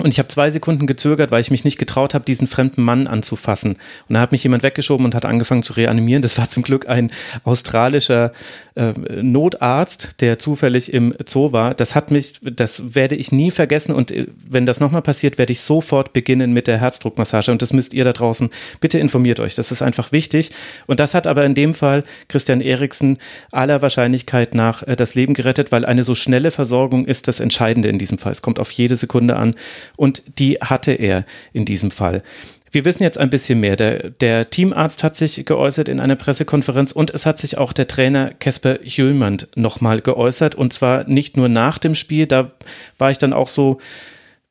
Und 0.00 0.12
ich 0.12 0.18
habe 0.18 0.28
zwei 0.28 0.48
Sekunden 0.50 0.86
gezögert, 0.86 1.30
weil 1.30 1.40
ich 1.40 1.50
mich 1.50 1.64
nicht 1.64 1.78
getraut 1.78 2.14
habe, 2.14 2.24
diesen 2.24 2.46
fremden 2.46 2.82
Mann 2.82 3.08
anzufassen. 3.08 3.76
Und 4.08 4.14
da 4.14 4.20
hat 4.20 4.32
mich 4.32 4.44
jemand 4.44 4.62
weggeschoben 4.62 5.04
und 5.04 5.14
hat 5.14 5.24
angefangen 5.24 5.62
zu 5.62 5.72
reanimieren. 5.72 6.22
Das 6.22 6.38
war 6.38 6.48
zum 6.48 6.62
Glück 6.62 6.88
ein 6.88 7.10
australischer 7.42 8.32
äh, 8.76 8.92
Notarzt, 9.20 10.20
der 10.20 10.38
zufällig 10.38 10.92
im 10.92 11.14
Zoo 11.26 11.52
war. 11.52 11.74
Das 11.74 11.94
hat 11.94 12.10
mich, 12.10 12.34
das 12.42 12.94
werde 12.94 13.16
ich 13.16 13.32
nie 13.32 13.50
vergessen. 13.50 13.92
Und 13.92 14.12
äh, 14.12 14.28
wenn 14.48 14.66
das 14.66 14.78
nochmal 14.78 15.02
passiert, 15.02 15.36
werde 15.36 15.52
ich 15.52 15.62
sofort 15.62 16.12
beginnen 16.12 16.52
mit 16.52 16.68
der 16.68 16.78
Herzdruckmassage. 16.78 17.50
Und 17.50 17.60
das 17.60 17.72
müsst 17.72 17.92
ihr 17.92 18.04
da 18.04 18.12
draußen, 18.12 18.50
bitte 18.80 19.00
informiert 19.00 19.40
euch. 19.40 19.56
Das 19.56 19.72
ist 19.72 19.82
einfach 19.82 20.12
wichtig. 20.12 20.52
Und 20.86 21.00
das 21.00 21.14
hat 21.14 21.26
aber 21.26 21.44
in 21.44 21.56
dem 21.56 21.74
Fall 21.74 22.04
Christian 22.28 22.60
Eriksen 22.60 23.18
aller 23.50 23.82
Wahrscheinlichkeit 23.82 24.54
nach 24.54 24.84
äh, 24.84 24.94
das 24.94 25.16
Leben 25.16 25.34
gerettet, 25.34 25.72
weil 25.72 25.84
eine 25.84 26.04
so 26.04 26.14
schnelle 26.14 26.52
Versorgung 26.52 27.04
ist 27.04 27.26
das 27.26 27.40
Entscheidende 27.40 27.88
in 27.88 27.98
diesem 27.98 28.18
Fall. 28.18 28.30
Es 28.30 28.42
kommt 28.42 28.60
auf 28.60 28.70
jede 28.70 28.94
Sekunde 28.94 29.36
an 29.36 29.56
und 29.96 30.22
die 30.38 30.58
hatte 30.58 30.92
er 30.92 31.24
in 31.52 31.64
diesem 31.64 31.90
Fall. 31.90 32.22
Wir 32.70 32.84
wissen 32.84 33.02
jetzt 33.02 33.18
ein 33.18 33.30
bisschen 33.30 33.60
mehr. 33.60 33.76
Der, 33.76 34.10
der, 34.10 34.50
Teamarzt 34.50 35.02
hat 35.02 35.16
sich 35.16 35.46
geäußert 35.46 35.88
in 35.88 36.00
einer 36.00 36.16
Pressekonferenz 36.16 36.92
und 36.92 37.10
es 37.10 37.24
hat 37.24 37.38
sich 37.38 37.56
auch 37.56 37.72
der 37.72 37.88
Trainer 37.88 38.32
Kesper 38.34 38.84
Jülmand 38.84 39.48
nochmal 39.54 40.02
geäußert 40.02 40.54
und 40.54 40.72
zwar 40.72 41.04
nicht 41.04 41.36
nur 41.36 41.48
nach 41.48 41.78
dem 41.78 41.94
Spiel. 41.94 42.26
Da 42.26 42.52
war 42.98 43.10
ich 43.10 43.18
dann 43.18 43.32
auch 43.32 43.48
so, 43.48 43.78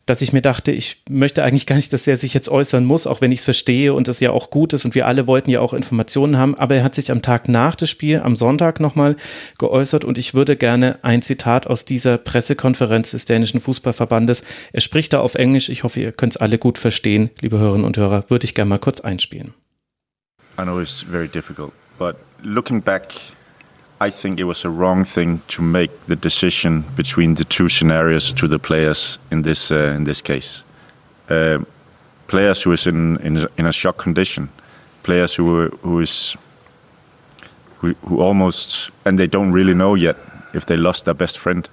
dass 0.07 0.21
ich 0.21 0.33
mir 0.33 0.41
dachte, 0.41 0.71
ich 0.71 1.03
möchte 1.09 1.43
eigentlich 1.43 1.67
gar 1.67 1.75
nicht, 1.75 1.91
dass 1.93 2.07
er 2.07 2.17
sich 2.17 2.33
jetzt 2.33 2.49
äußern 2.49 2.85
muss, 2.85 3.05
auch 3.05 3.21
wenn 3.21 3.31
ich 3.31 3.39
es 3.39 3.45
verstehe 3.45 3.93
und 3.93 4.07
es 4.07 4.19
ja 4.19 4.31
auch 4.31 4.49
gut 4.49 4.73
ist 4.73 4.85
und 4.85 4.95
wir 4.95 5.05
alle 5.05 5.27
wollten 5.27 5.51
ja 5.51 5.59
auch 5.59 5.73
Informationen 5.73 6.37
haben. 6.37 6.55
Aber 6.55 6.75
er 6.75 6.83
hat 6.83 6.95
sich 6.95 7.11
am 7.11 7.21
Tag 7.21 7.49
nach 7.49 7.75
dem 7.75 7.87
Spiel, 7.87 8.21
am 8.21 8.35
Sonntag 8.35 8.79
nochmal 8.79 9.17
geäußert 9.59 10.05
und 10.05 10.17
ich 10.17 10.33
würde 10.33 10.55
gerne 10.55 10.97
ein 11.03 11.21
Zitat 11.21 11.67
aus 11.67 11.83
dieser 11.83 12.17
Pressekonferenz 12.17 13.11
des 13.11 13.25
dänischen 13.25 13.59
Fußballverbandes. 13.59 14.43
Er 14.71 14.81
spricht 14.81 15.11
da 15.11 15.19
auf 15.19 15.35
Englisch. 15.35 15.67
Ich 15.69 15.83
hoffe, 15.83 15.99
ihr 15.99 16.13
könnt 16.13 16.35
es 16.35 16.37
alle 16.37 16.57
gut 16.57 16.77
verstehen, 16.77 17.29
liebe 17.41 17.59
Hörerinnen 17.59 17.85
und 17.85 17.97
Hörer. 17.97 18.29
Würde 18.29 18.45
ich 18.45 18.55
gerne 18.55 18.69
mal 18.69 18.79
kurz 18.79 19.01
einspielen. 19.01 19.53
I 20.57 20.63
know 20.63 20.79
it's 20.79 21.03
very 21.03 21.27
difficult, 21.27 21.73
but 21.99 22.15
looking 22.41 22.81
back 22.81 23.13
I 23.99 24.11
think 24.11 24.39
it 24.39 24.43
was 24.43 24.63
a 24.63 24.69
wrong 24.69 25.03
thing 25.05 25.41
to 25.47 25.61
make 25.63 25.89
the 26.05 26.15
decision 26.15 26.83
between 26.95 27.35
the 27.35 27.43
two 27.43 27.67
scenarios 27.67 28.31
to 28.33 28.47
the 28.47 28.59
players 28.59 29.17
in 29.31 29.41
this 29.41 29.71
uh, 29.71 29.95
in 29.95 30.03
this 30.03 30.21
case. 30.21 30.63
Uh, 31.29 31.59
players 32.27 32.61
who 32.61 32.73
is 32.73 32.85
in, 32.85 33.17
in 33.17 33.47
in 33.57 33.65
a 33.65 33.71
shock 33.71 33.97
condition, 33.97 34.49
players 35.01 35.35
who 35.35 35.69
who 35.81 35.99
is 35.99 36.37
who, 37.79 37.95
who 38.05 38.19
almost 38.19 38.91
and 39.03 39.17
they 39.17 39.27
don't 39.27 39.51
really 39.51 39.73
know 39.73 39.95
yet 39.95 40.15
if 40.53 40.65
they 40.65 40.77
lost 40.77 41.05
their 41.05 41.15
best 41.15 41.39
friend, 41.39 41.67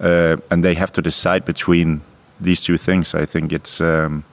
uh, 0.00 0.36
and 0.50 0.64
they 0.64 0.74
have 0.74 0.92
to 0.92 1.02
decide 1.02 1.44
between 1.44 2.00
these 2.40 2.60
two 2.60 2.78
things. 2.78 3.14
I 3.14 3.26
think 3.26 3.52
it's 3.52 3.82
um, 3.82 4.24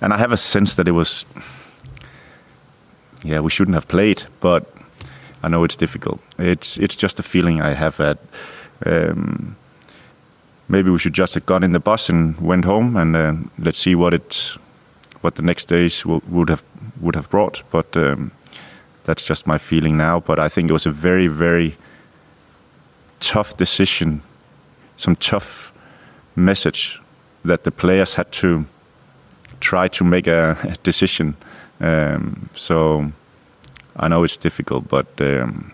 and 0.00 0.14
I 0.14 0.16
have 0.16 0.32
a 0.32 0.38
sense 0.38 0.74
that 0.76 0.88
it 0.88 0.92
was 0.92 1.26
yeah 3.22 3.40
we 3.40 3.50
shouldn't 3.50 3.74
have 3.74 3.88
played, 3.88 4.22
but 4.40 4.81
I 5.42 5.48
know 5.48 5.64
it's 5.64 5.76
difficult. 5.76 6.20
It's 6.38 6.78
it's 6.78 6.96
just 6.96 7.18
a 7.18 7.22
feeling 7.22 7.60
I 7.60 7.74
have 7.74 7.96
that 7.96 8.18
um, 8.86 9.56
maybe 10.68 10.90
we 10.90 10.98
should 10.98 11.14
just 11.14 11.34
have 11.34 11.46
got 11.46 11.64
in 11.64 11.72
the 11.72 11.80
bus 11.80 12.08
and 12.08 12.36
went 12.40 12.64
home 12.64 12.96
and 12.96 13.16
uh, 13.16 13.34
let's 13.58 13.78
see 13.78 13.94
what 13.94 14.14
it 14.14 14.56
what 15.20 15.34
the 15.34 15.42
next 15.42 15.68
days 15.68 16.06
will, 16.06 16.22
would 16.28 16.48
have 16.48 16.62
would 17.00 17.16
have 17.16 17.28
brought. 17.30 17.62
But 17.70 17.96
um, 17.96 18.30
that's 19.04 19.24
just 19.24 19.46
my 19.46 19.58
feeling 19.58 19.96
now. 19.96 20.20
But 20.20 20.38
I 20.38 20.48
think 20.48 20.70
it 20.70 20.72
was 20.72 20.86
a 20.86 20.92
very 20.92 21.26
very 21.26 21.76
tough 23.20 23.56
decision, 23.56 24.22
some 24.96 25.16
tough 25.16 25.72
message 26.36 27.00
that 27.44 27.64
the 27.64 27.70
players 27.70 28.14
had 28.14 28.30
to 28.32 28.64
try 29.60 29.88
to 29.88 30.04
make 30.04 30.26
a, 30.26 30.76
decision. 30.82 31.36
Um, 31.80 32.48
so 32.54 33.12
I 33.96 34.06
know 34.06 34.24
it's 34.24 34.38
difficult, 34.38 34.88
but 34.88 35.06
um, 35.20 35.72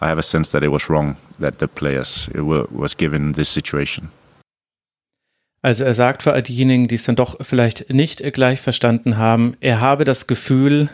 I 0.00 0.06
have 0.06 0.18
a 0.18 0.22
sense 0.22 0.50
that 0.52 0.62
it 0.62 0.70
was 0.70 0.88
wrong 0.88 1.16
that 1.38 1.58
the 1.60 1.66
players 1.66 2.30
were, 2.34 2.66
was 2.70 2.96
given 2.96 3.34
this 3.34 3.52
situation. 3.52 4.08
Also 5.62 5.84
er 5.84 5.92
sagt 5.92 6.22
für 6.22 6.32
all 6.32 6.42
diejenigen, 6.42 6.88
die 6.88 6.94
es 6.94 7.04
dann 7.04 7.16
doch 7.16 7.36
vielleicht 7.42 7.92
nicht 7.92 8.22
gleich 8.32 8.60
verstanden 8.60 9.18
haben, 9.18 9.56
er 9.60 9.80
habe 9.80 10.04
das 10.04 10.26
Gefühl, 10.26 10.88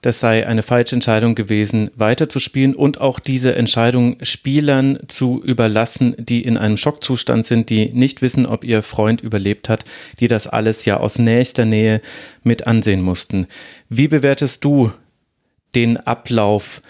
das 0.00 0.18
sei 0.18 0.46
eine 0.46 0.62
falsche 0.62 0.96
Entscheidung 0.96 1.36
gewesen, 1.36 1.90
weiterzuspielen 1.94 2.74
und 2.74 3.00
auch 3.00 3.20
diese 3.20 3.54
Entscheidung 3.54 4.16
Spielern 4.22 4.98
zu 5.06 5.42
überlassen, 5.44 6.16
die 6.18 6.42
in 6.42 6.56
einem 6.56 6.76
Schockzustand 6.76 7.46
sind, 7.46 7.70
die 7.70 7.90
nicht 7.92 8.22
wissen, 8.22 8.46
ob 8.46 8.64
ihr 8.64 8.82
Freund 8.82 9.20
überlebt 9.20 9.68
hat, 9.68 9.84
die 10.18 10.26
das 10.26 10.46
alles 10.46 10.86
ja 10.86 10.96
aus 10.96 11.18
nächster 11.18 11.64
Nähe 11.64 12.00
mit 12.42 12.66
ansehen 12.66 13.02
mussten. 13.02 13.46
Wie 13.88 14.08
bewertest 14.08 14.64
du 14.64 14.90
den 15.74 15.96
Ablauf 15.96 16.82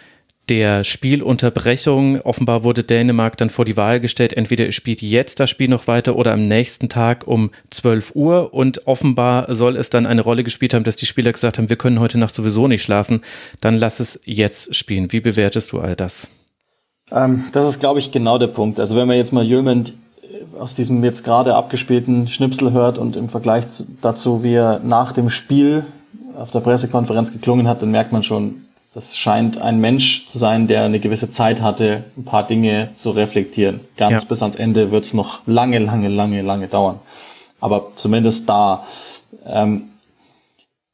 der 0.50 0.82
Spielunterbrechung. 0.82 2.20
Offenbar 2.22 2.64
wurde 2.64 2.82
Dänemark 2.82 3.36
dann 3.36 3.50
vor 3.50 3.64
die 3.64 3.76
Wahl 3.76 4.00
gestellt, 4.00 4.32
entweder 4.32 4.66
ihr 4.66 4.72
spielt 4.72 5.00
jetzt 5.00 5.38
das 5.38 5.48
Spiel 5.48 5.68
noch 5.68 5.86
weiter 5.86 6.16
oder 6.16 6.32
am 6.32 6.48
nächsten 6.48 6.88
Tag 6.88 7.26
um 7.26 7.50
12 7.70 8.16
Uhr. 8.16 8.52
Und 8.52 8.86
offenbar 8.86 9.54
soll 9.54 9.76
es 9.76 9.90
dann 9.90 10.06
eine 10.06 10.22
Rolle 10.22 10.42
gespielt 10.42 10.74
haben, 10.74 10.84
dass 10.84 10.96
die 10.96 11.06
Spieler 11.06 11.32
gesagt 11.32 11.58
haben, 11.58 11.68
wir 11.68 11.76
können 11.76 12.00
heute 12.00 12.18
Nacht 12.18 12.34
sowieso 12.34 12.66
nicht 12.66 12.82
schlafen, 12.82 13.22
dann 13.60 13.74
lass 13.74 14.00
es 14.00 14.20
jetzt 14.24 14.74
spielen. 14.74 15.12
Wie 15.12 15.20
bewertest 15.20 15.70
du 15.70 15.78
all 15.78 15.94
das? 15.94 16.26
Ähm, 17.12 17.44
das 17.52 17.68
ist, 17.68 17.78
glaube 17.78 18.00
ich, 18.00 18.10
genau 18.10 18.36
der 18.36 18.48
Punkt. 18.48 18.80
Also 18.80 18.96
wenn 18.96 19.06
man 19.06 19.16
jetzt 19.16 19.32
mal 19.32 19.44
Jömen 19.44 19.84
aus 20.58 20.74
diesem 20.74 21.02
jetzt 21.04 21.24
gerade 21.24 21.54
abgespielten 21.54 22.28
Schnipsel 22.28 22.72
hört 22.72 22.98
und 22.98 23.14
im 23.14 23.28
Vergleich 23.28 23.64
dazu, 24.00 24.42
wie 24.42 24.54
er 24.54 24.80
nach 24.80 25.12
dem 25.12 25.30
Spiel 25.30 25.84
auf 26.36 26.50
der 26.50 26.60
Pressekonferenz 26.60 27.32
geklungen 27.32 27.68
hat, 27.68 27.82
dann 27.82 27.90
merkt 27.90 28.12
man 28.12 28.22
schon, 28.22 28.62
das 28.94 29.16
scheint 29.16 29.61
ein 29.61 29.81
Mensch 29.81 30.26
zu 30.26 30.38
sein, 30.38 30.66
der 30.66 30.83
eine 30.83 30.98
gewisse 30.98 31.31
Zeit 31.31 31.62
hatte, 31.62 32.05
ein 32.16 32.24
paar 32.24 32.46
Dinge 32.46 32.90
zu 32.94 33.11
reflektieren. 33.11 33.81
Ganz 33.96 34.22
ja. 34.22 34.29
bis 34.29 34.42
ans 34.42 34.57
Ende 34.57 34.90
wird 34.90 35.05
es 35.05 35.14
noch 35.14 35.40
lange, 35.46 35.79
lange, 35.79 36.09
lange, 36.09 36.42
lange 36.42 36.66
dauern. 36.66 36.98
Aber 37.61 37.92
zumindest 37.94 38.48
da. 38.48 38.85
Ähm, 39.46 39.85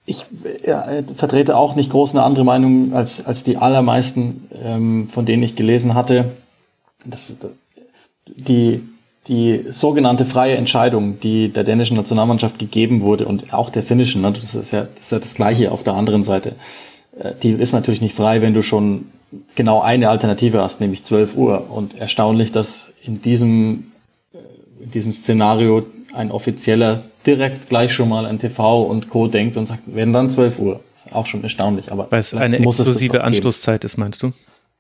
ich 0.09 0.25
ja, 0.65 0.87
vertrete 1.17 1.57
auch 1.57 1.75
nicht 1.75 1.91
groß 1.91 2.13
eine 2.13 2.23
andere 2.23 2.45
Meinung 2.45 2.95
als, 2.95 3.27
als 3.27 3.43
die 3.43 3.57
allermeisten, 3.57 4.49
ähm, 4.63 5.09
von 5.09 5.27
denen 5.27 5.43
ich 5.43 5.57
gelesen 5.57 5.95
hatte. 5.95 6.31
Das, 7.05 7.39
die, 8.27 8.83
die 9.27 9.65
sogenannte 9.69 10.25
freie 10.25 10.57
Entscheidung, 10.57 11.19
die 11.19 11.49
der 11.49 11.65
dänischen 11.65 11.97
Nationalmannschaft 11.97 12.61
gegeben 12.61 13.03
wurde 13.03 13.27
und 13.27 13.53
auch 13.53 13.69
der 13.69 13.83
finnischen, 13.83 14.23
ne, 14.23 14.31
das, 14.31 14.55
ist 14.55 14.71
ja, 14.71 14.87
das 14.95 15.07
ist 15.07 15.13
ja 15.13 15.19
das 15.19 15.35
Gleiche 15.35 15.73
auf 15.73 15.83
der 15.83 15.95
anderen 15.95 16.23
Seite, 16.23 16.51
äh, 16.51 16.96
die 17.43 17.53
ist 17.53 17.73
natürlich 17.73 18.01
nicht 18.01 18.15
frei, 18.15 18.43
wenn 18.43 18.55
du 18.55 18.63
schon 18.63 19.07
genau 19.55 19.81
eine 19.81 20.09
Alternative 20.11 20.61
hast, 20.61 20.81
nämlich 20.81 21.03
12 21.03 21.37
Uhr. 21.37 21.71
Und 21.71 21.99
erstaunlich, 21.99 22.53
dass 22.53 22.89
in 23.03 23.23
diesem, 23.23 23.93
äh, 24.33 24.39
in 24.85 24.91
diesem 24.91 25.13
Szenario 25.13 25.87
ein 26.15 26.31
Offizieller 26.31 27.03
direkt 27.27 27.69
gleich 27.69 27.93
schon 27.93 28.09
mal 28.09 28.27
an 28.27 28.39
TV 28.39 28.83
und 28.83 29.09
Co. 29.09 29.27
denkt 29.27 29.57
und 29.57 29.67
sagt, 29.67 29.83
werden 29.87 30.13
dann 30.13 30.31
12 30.31 30.59
Uhr. 30.61 30.81
Ist 30.97 31.15
auch 31.15 31.27
schon 31.27 31.43
erstaunlich. 31.43 31.91
Aber 31.91 32.07
Weil 32.11 32.21
es 32.21 32.35
eine 32.35 32.59
exklusive 32.59 33.25
Anschlusszeit 33.25 33.85
ist, 33.85 33.97
meinst 33.97 34.23
du? 34.23 34.33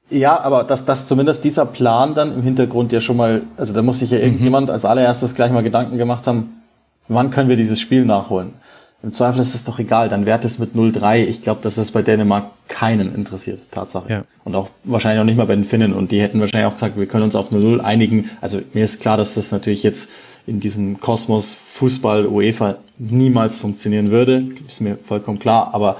Ja, 0.08 0.40
aber 0.40 0.62
dass, 0.62 0.84
dass 0.84 1.08
zumindest 1.08 1.42
dieser 1.42 1.66
Plan 1.66 2.14
dann 2.14 2.32
im 2.32 2.42
Hintergrund 2.42 2.92
ja 2.92 3.00
schon 3.00 3.16
mal, 3.16 3.42
also 3.56 3.72
da 3.72 3.82
muss 3.82 3.98
sich 3.98 4.12
ja 4.12 4.18
irgendjemand 4.18 4.68
mhm. 4.68 4.72
als 4.72 4.84
allererstes 4.84 5.34
gleich 5.34 5.50
mal 5.50 5.64
Gedanken 5.64 5.98
gemacht 5.98 6.28
haben, 6.28 6.62
wann 7.08 7.30
können 7.30 7.48
wir 7.48 7.56
dieses 7.56 7.80
Spiel 7.80 8.04
nachholen? 8.04 8.52
Im 9.02 9.12
Zweifel 9.12 9.40
ist 9.40 9.54
es 9.54 9.64
doch 9.64 9.78
egal, 9.78 10.08
dann 10.08 10.26
wert 10.26 10.44
es 10.44 10.58
mit 10.58 10.74
0-3. 10.74 11.24
Ich 11.24 11.42
glaube, 11.42 11.60
dass 11.60 11.76
es 11.76 11.92
bei 11.92 12.02
Dänemark 12.02 12.50
keinen 12.68 13.14
interessiert, 13.14 13.60
Tatsache. 13.70 14.10
Ja. 14.10 14.24
Und 14.44 14.54
auch 14.54 14.70
wahrscheinlich 14.84 15.20
auch 15.20 15.24
nicht 15.24 15.36
mal 15.36 15.46
bei 15.46 15.54
den 15.54 15.64
Finnen. 15.64 15.92
Und 15.92 16.12
die 16.12 16.20
hätten 16.20 16.40
wahrscheinlich 16.40 16.66
auch 16.66 16.74
gesagt, 16.74 16.96
wir 16.96 17.06
können 17.06 17.24
uns 17.24 17.36
auf 17.36 17.52
0-0 17.52 17.80
einigen. 17.80 18.30
Also 18.40 18.60
mir 18.72 18.84
ist 18.84 19.00
klar, 19.00 19.16
dass 19.16 19.34
das 19.34 19.52
natürlich 19.52 19.82
jetzt 19.82 20.10
in 20.46 20.60
diesem 20.60 20.98
Kosmos 20.98 21.54
Fußball 21.54 22.26
UEFA 22.26 22.76
niemals 22.98 23.56
funktionieren 23.56 24.10
würde. 24.10 24.44
Ist 24.66 24.80
mir 24.80 24.98
vollkommen 25.02 25.38
klar. 25.38 25.70
Aber 25.74 25.98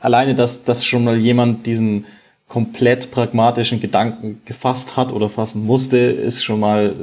alleine, 0.00 0.34
dass, 0.34 0.64
dass 0.64 0.84
schon 0.84 1.04
mal 1.04 1.16
jemand 1.16 1.66
diesen 1.66 2.06
komplett 2.48 3.12
pragmatischen 3.12 3.78
Gedanken 3.80 4.40
gefasst 4.44 4.96
hat 4.96 5.12
oder 5.12 5.28
fassen 5.28 5.64
musste, 5.64 5.98
ist 5.98 6.42
schon 6.42 6.58
mal, 6.58 6.94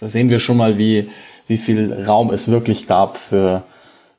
da 0.00 0.08
sehen 0.08 0.28
wir 0.28 0.38
schon 0.38 0.58
mal, 0.58 0.76
wie, 0.76 1.08
wie 1.48 1.56
viel 1.56 1.92
Raum 2.06 2.30
es 2.30 2.50
wirklich 2.50 2.86
gab 2.86 3.16
für 3.16 3.62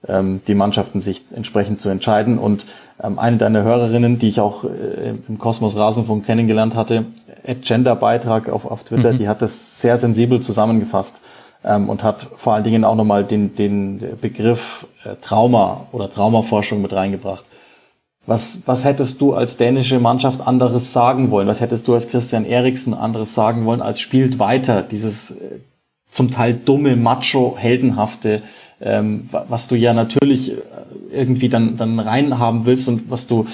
ähm, 0.08 0.42
die 0.48 0.56
Mannschaften 0.56 1.02
sich 1.02 1.26
entsprechend 1.34 1.80
zu 1.80 1.90
entscheiden. 1.90 2.38
Und 2.38 2.66
ähm, 3.02 3.20
eine 3.20 3.38
deiner 3.38 3.64
Hörerinnen, 3.64 4.20
die 4.20 4.28
ich 4.28 4.40
auch 4.40 4.66
äh, 4.66 5.14
im 5.28 5.38
Kosmos 5.38 5.78
Rasenfunk 5.78 6.26
kennengelernt 6.26 6.76
hatte, 6.76 7.06
Gender-Beitrag 7.62 8.50
auf, 8.50 8.66
auf 8.66 8.84
Twitter, 8.84 9.14
mhm. 9.14 9.18
die 9.18 9.28
hat 9.28 9.42
das 9.42 9.82
sehr 9.82 9.98
sensibel 9.98 10.40
zusammengefasst 10.40 11.22
ähm, 11.64 11.90
und 11.90 12.04
hat 12.04 12.28
vor 12.36 12.54
allen 12.54 12.64
Dingen 12.64 12.84
auch 12.84 12.96
nochmal 12.96 13.24
den, 13.24 13.56
den 13.56 14.18
Begriff 14.20 14.88
äh, 15.04 15.16
Trauma 15.22 15.88
oder 15.92 16.10
Traumaforschung 16.10 16.82
mit 16.82 16.94
reingebracht. 16.94 17.46
Was, 18.26 18.62
was 18.66 18.86
hättest 18.86 19.20
du 19.20 19.34
als 19.34 19.58
dänische 19.58 20.00
Mannschaft 20.00 20.48
anderes 20.48 20.94
sagen 20.94 21.30
wollen? 21.30 21.48
Was 21.48 21.60
hättest 21.60 21.88
du 21.90 21.94
als 21.94 22.08
Christian 22.08 22.46
Eriksen 22.46 22.94
anderes 22.94 23.34
sagen 23.34 23.66
wollen 23.66 23.82
als 23.82 24.00
spielt 24.00 24.40
weiter? 24.40 24.82
Dieses 24.82 25.32
äh, 25.32 25.60
zum 26.10 26.32
Teil 26.32 26.54
dumme, 26.54 26.96
macho, 26.96 27.56
heldenhafte, 27.58 28.42
ähm, 28.84 29.24
was 29.32 29.68
du 29.68 29.76
ja 29.76 29.94
natürlich 29.94 30.52
äh, 30.52 30.56
irgendwie 31.12 31.50
dann, 31.50 31.78
dann 31.78 32.00
reinhaben 32.00 32.66
willst 32.66 32.88
und 32.90 33.10
was 33.10 33.28
du 33.28 33.46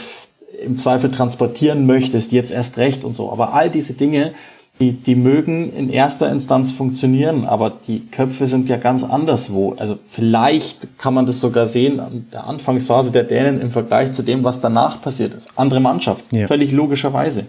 im 0.63 0.77
Zweifel 0.77 1.11
transportieren 1.11 1.85
möchtest, 1.85 2.31
jetzt 2.31 2.51
erst 2.51 2.77
recht 2.77 3.05
und 3.05 3.15
so. 3.15 3.31
Aber 3.31 3.53
all 3.53 3.69
diese 3.69 3.93
Dinge, 3.93 4.33
die, 4.79 4.93
die 4.93 5.15
mögen 5.15 5.73
in 5.73 5.89
erster 5.89 6.31
Instanz 6.31 6.71
funktionieren, 6.71 7.45
aber 7.45 7.69
die 7.69 8.07
Köpfe 8.07 8.47
sind 8.47 8.69
ja 8.69 8.77
ganz 8.77 9.03
anderswo. 9.03 9.75
Also 9.77 9.97
vielleicht 10.05 10.97
kann 10.97 11.13
man 11.13 11.25
das 11.25 11.41
sogar 11.41 11.67
sehen 11.67 11.99
an 11.99 12.27
der 12.31 12.47
Anfangsphase 12.47 13.11
der 13.11 13.23
Dänen 13.23 13.61
im 13.61 13.71
Vergleich 13.71 14.13
zu 14.13 14.23
dem, 14.23 14.43
was 14.43 14.61
danach 14.61 15.01
passiert 15.01 15.33
ist. 15.33 15.49
Andere 15.57 15.79
Mannschaft, 15.81 16.25
ja. 16.31 16.47
völlig 16.47 16.71
logischerweise. 16.71 17.45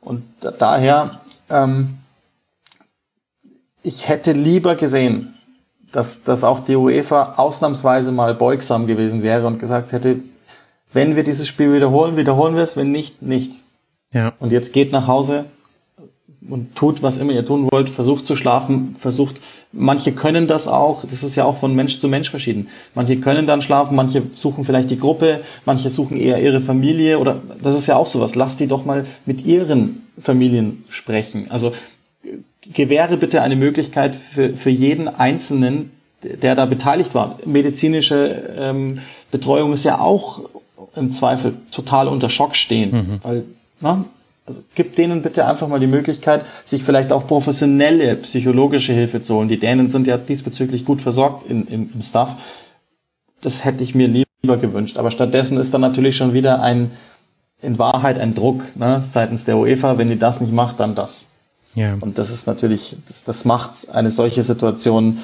Und 0.00 0.22
da, 0.40 0.50
daher, 0.50 1.20
ähm, 1.50 1.98
ich 3.82 4.08
hätte 4.08 4.32
lieber 4.32 4.74
gesehen, 4.74 5.34
dass, 5.92 6.24
dass 6.24 6.44
auch 6.44 6.60
die 6.60 6.76
UEFA 6.76 7.34
ausnahmsweise 7.36 8.12
mal 8.12 8.34
beugsam 8.34 8.86
gewesen 8.86 9.22
wäre 9.22 9.46
und 9.46 9.58
gesagt 9.58 9.92
hätte, 9.92 10.20
wenn 10.92 11.16
wir 11.16 11.24
dieses 11.24 11.48
Spiel 11.48 11.72
wiederholen, 11.72 12.16
wiederholen 12.16 12.54
wir 12.54 12.62
es, 12.62 12.76
wenn 12.76 12.90
nicht, 12.90 13.22
nicht. 13.22 13.62
Ja. 14.12 14.32
Und 14.40 14.52
jetzt 14.52 14.72
geht 14.72 14.92
nach 14.92 15.06
Hause, 15.06 15.46
und 16.48 16.74
tut, 16.74 17.02
was 17.02 17.18
immer 17.18 17.32
ihr 17.32 17.46
tun 17.46 17.68
wollt, 17.70 17.88
versucht 17.88 18.26
zu 18.26 18.34
schlafen, 18.34 18.94
versucht, 18.96 19.40
manche 19.72 20.12
können 20.12 20.46
das 20.46 20.66
auch, 20.66 21.04
das 21.04 21.22
ist 21.22 21.36
ja 21.36 21.44
auch 21.44 21.56
von 21.56 21.74
Mensch 21.74 21.98
zu 21.98 22.08
Mensch 22.08 22.30
verschieden. 22.30 22.68
Manche 22.94 23.16
können 23.18 23.46
dann 23.46 23.62
schlafen, 23.62 23.94
manche 23.94 24.22
suchen 24.28 24.64
vielleicht 24.64 24.90
die 24.90 24.98
Gruppe, 24.98 25.40
manche 25.64 25.88
suchen 25.88 26.16
eher 26.16 26.42
ihre 26.42 26.60
Familie 26.60 27.18
oder 27.18 27.40
das 27.62 27.74
ist 27.74 27.86
ja 27.86 27.96
auch 27.96 28.06
sowas. 28.06 28.34
Lasst 28.34 28.60
die 28.60 28.66
doch 28.66 28.84
mal 28.84 29.06
mit 29.24 29.46
ihren 29.46 30.06
Familien 30.18 30.84
sprechen. 30.88 31.46
Also 31.50 31.72
gewähre 32.72 33.16
bitte 33.16 33.42
eine 33.42 33.56
Möglichkeit 33.56 34.14
für, 34.14 34.56
für 34.56 34.70
jeden 34.70 35.08
Einzelnen, 35.08 35.90
der 36.22 36.54
da 36.54 36.66
beteiligt 36.66 37.14
war. 37.14 37.38
Medizinische 37.44 38.54
ähm, 38.58 39.00
Betreuung 39.30 39.72
ist 39.72 39.84
ja 39.84 39.98
auch 39.98 40.40
im 40.94 41.10
Zweifel 41.10 41.54
total 41.70 42.08
unter 42.08 42.28
Schock 42.28 42.54
stehend, 42.54 42.92
mhm. 42.92 43.18
weil 43.22 43.44
na, 43.80 44.04
also 44.46 44.62
gib 44.74 44.96
denen 44.96 45.22
bitte 45.22 45.46
einfach 45.46 45.68
mal 45.68 45.80
die 45.80 45.86
Möglichkeit, 45.86 46.44
sich 46.64 46.82
vielleicht 46.82 47.12
auch 47.12 47.26
professionelle 47.26 48.16
psychologische 48.16 48.92
Hilfe 48.92 49.22
zu 49.22 49.34
holen. 49.34 49.48
Die 49.48 49.58
Dänen 49.58 49.88
sind 49.88 50.06
ja 50.06 50.18
diesbezüglich 50.18 50.84
gut 50.84 51.00
versorgt 51.00 51.48
in, 51.48 51.66
im, 51.66 51.90
im 51.94 52.02
Staff. 52.02 52.36
Das 53.40 53.64
hätte 53.64 53.82
ich 53.82 53.94
mir 53.94 54.08
lieber 54.08 54.56
gewünscht. 54.56 54.98
Aber 54.98 55.10
stattdessen 55.10 55.58
ist 55.58 55.74
dann 55.74 55.80
natürlich 55.80 56.16
schon 56.16 56.32
wieder 56.32 56.60
ein, 56.62 56.90
in 57.60 57.78
Wahrheit 57.78 58.18
ein 58.18 58.34
Druck 58.34 58.62
ne, 58.76 59.02
seitens 59.08 59.44
der 59.44 59.58
UEFA. 59.58 59.98
Wenn 59.98 60.08
die 60.08 60.18
das 60.18 60.40
nicht 60.40 60.52
macht, 60.52 60.80
dann 60.80 60.94
das. 60.94 61.31
Ja. 61.74 61.96
Und 62.00 62.18
das 62.18 62.30
ist 62.30 62.46
natürlich, 62.46 62.96
das, 63.06 63.24
das 63.24 63.44
macht 63.44 63.90
eine 63.90 64.10
solche 64.10 64.42
Situation 64.42 65.18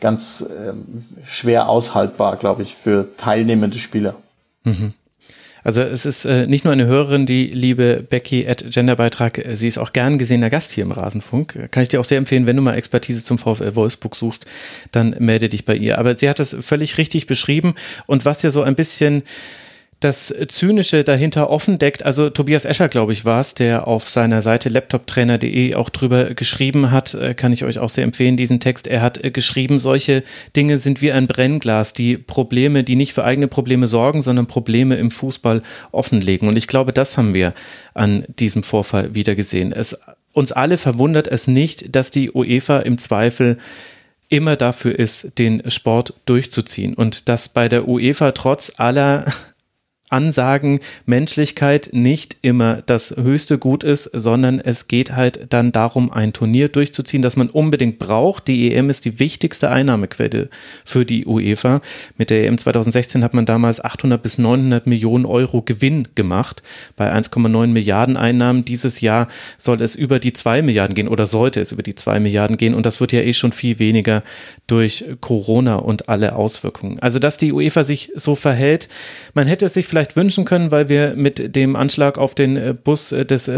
ganz 0.00 0.46
ähm, 0.58 0.84
schwer 1.24 1.68
aushaltbar, 1.68 2.36
glaube 2.36 2.62
ich, 2.62 2.74
für 2.74 3.16
teilnehmende 3.16 3.78
Spieler. 3.78 4.14
Mhm. 4.64 4.94
Also 5.64 5.80
es 5.80 6.04
ist 6.04 6.26
äh, 6.26 6.46
nicht 6.46 6.64
nur 6.64 6.74
eine 6.74 6.84
Hörerin, 6.84 7.24
die 7.24 7.46
liebe 7.46 8.04
Becky 8.08 8.46
at 8.46 8.70
Genderbeitrag, 8.70 9.38
äh, 9.38 9.56
sie 9.56 9.66
ist 9.66 9.78
auch 9.78 9.94
gern 9.94 10.18
gesehener 10.18 10.50
Gast 10.50 10.72
hier 10.72 10.84
im 10.84 10.92
Rasenfunk. 10.92 11.70
Kann 11.70 11.82
ich 11.82 11.88
dir 11.88 12.00
auch 12.00 12.04
sehr 12.04 12.18
empfehlen, 12.18 12.46
wenn 12.46 12.56
du 12.56 12.60
mal 12.60 12.74
Expertise 12.74 13.24
zum 13.24 13.38
VfL 13.38 13.74
Wolfsburg 13.74 14.14
suchst, 14.14 14.44
dann 14.92 15.16
melde 15.18 15.48
dich 15.48 15.64
bei 15.64 15.74
ihr. 15.74 15.98
Aber 15.98 16.18
sie 16.18 16.28
hat 16.28 16.38
das 16.38 16.54
völlig 16.60 16.98
richtig 16.98 17.26
beschrieben 17.26 17.74
und 18.06 18.26
was 18.26 18.42
ja 18.42 18.50
so 18.50 18.62
ein 18.62 18.74
bisschen 18.74 19.22
das 20.04 20.34
Zynische 20.48 21.02
dahinter 21.02 21.48
offen 21.48 21.78
deckt. 21.78 22.04
Also 22.04 22.28
Tobias 22.28 22.66
Escher, 22.66 22.88
glaube 22.88 23.12
ich, 23.12 23.24
war 23.24 23.40
es, 23.40 23.54
der 23.54 23.88
auf 23.88 24.10
seiner 24.10 24.42
Seite 24.42 24.68
laptoptrainer.de 24.68 25.74
auch 25.74 25.88
drüber 25.88 26.34
geschrieben 26.34 26.90
hat. 26.90 27.14
Äh, 27.14 27.34
kann 27.34 27.52
ich 27.52 27.64
euch 27.64 27.78
auch 27.78 27.88
sehr 27.88 28.04
empfehlen, 28.04 28.36
diesen 28.36 28.60
Text. 28.60 28.86
Er 28.86 29.00
hat 29.00 29.24
äh, 29.24 29.30
geschrieben, 29.30 29.78
solche 29.78 30.22
Dinge 30.54 30.76
sind 30.76 31.00
wie 31.00 31.10
ein 31.10 31.26
Brennglas, 31.26 31.94
die 31.94 32.18
Probleme, 32.18 32.84
die 32.84 32.96
nicht 32.96 33.14
für 33.14 33.24
eigene 33.24 33.48
Probleme 33.48 33.86
sorgen, 33.86 34.20
sondern 34.20 34.46
Probleme 34.46 34.96
im 34.96 35.10
Fußball 35.10 35.62
offenlegen. 35.90 36.48
Und 36.48 36.56
ich 36.56 36.66
glaube, 36.66 36.92
das 36.92 37.16
haben 37.16 37.32
wir 37.32 37.54
an 37.94 38.24
diesem 38.38 38.62
Vorfall 38.62 39.14
wieder 39.14 39.34
gesehen. 39.34 39.72
Es, 39.72 39.98
uns 40.32 40.52
alle 40.52 40.76
verwundert 40.76 41.28
es 41.28 41.46
nicht, 41.46 41.96
dass 41.96 42.10
die 42.10 42.30
UEFA 42.30 42.80
im 42.80 42.98
Zweifel 42.98 43.56
immer 44.28 44.56
dafür 44.56 44.98
ist, 44.98 45.38
den 45.38 45.62
Sport 45.70 46.14
durchzuziehen 46.26 46.94
und 46.94 47.28
dass 47.28 47.48
bei 47.48 47.68
der 47.68 47.86
UEFA 47.88 48.32
trotz 48.32 48.74
aller 48.78 49.26
Ansagen 50.14 50.78
Menschlichkeit 51.06 51.90
nicht 51.92 52.36
immer 52.42 52.82
das 52.86 53.16
höchste 53.16 53.58
Gut 53.58 53.82
ist, 53.82 54.04
sondern 54.12 54.60
es 54.60 54.86
geht 54.86 55.16
halt 55.16 55.46
dann 55.50 55.72
darum, 55.72 56.12
ein 56.12 56.32
Turnier 56.32 56.68
durchzuziehen, 56.68 57.20
das 57.20 57.36
man 57.36 57.50
unbedingt 57.50 57.98
braucht. 57.98 58.46
Die 58.46 58.72
EM 58.72 58.90
ist 58.90 59.04
die 59.04 59.18
wichtigste 59.18 59.70
Einnahmequelle 59.70 60.48
für 60.84 61.04
die 61.04 61.26
UEFA. 61.26 61.80
Mit 62.16 62.30
der 62.30 62.46
EM 62.46 62.58
2016 62.58 63.24
hat 63.24 63.34
man 63.34 63.44
damals 63.44 63.84
800 63.84 64.22
bis 64.22 64.38
900 64.38 64.86
Millionen 64.86 65.26
Euro 65.26 65.62
Gewinn 65.62 66.06
gemacht 66.14 66.62
bei 66.94 67.12
1,9 67.12 67.66
Milliarden 67.66 68.16
Einnahmen. 68.16 68.64
Dieses 68.64 69.00
Jahr 69.00 69.26
soll 69.58 69.82
es 69.82 69.96
über 69.96 70.20
die 70.20 70.32
2 70.32 70.62
Milliarden 70.62 70.94
gehen 70.94 71.08
oder 71.08 71.26
sollte 71.26 71.60
es 71.60 71.72
über 71.72 71.82
die 71.82 71.96
2 71.96 72.20
Milliarden 72.20 72.56
gehen 72.56 72.74
und 72.74 72.86
das 72.86 73.00
wird 73.00 73.10
ja 73.10 73.20
eh 73.20 73.32
schon 73.32 73.50
viel 73.50 73.80
weniger 73.80 74.22
durch 74.68 75.04
Corona 75.20 75.74
und 75.74 76.08
alle 76.08 76.36
Auswirkungen. 76.36 77.00
Also, 77.00 77.18
dass 77.18 77.36
die 77.36 77.52
UEFA 77.52 77.82
sich 77.82 78.12
so 78.14 78.36
verhält, 78.36 78.88
man 79.34 79.48
hätte 79.48 79.66
es 79.66 79.74
sich 79.74 79.86
vielleicht 79.86 80.03
vielleicht 80.04 80.16
wünschen 80.16 80.44
können, 80.44 80.70
weil 80.70 80.90
wir 80.90 81.14
mit 81.16 81.56
dem 81.56 81.76
Anschlag 81.76 82.18
auf 82.18 82.34
den 82.34 82.56
äh, 82.56 82.74
Bus 82.74 83.12
äh, 83.12 83.24
des 83.24 83.50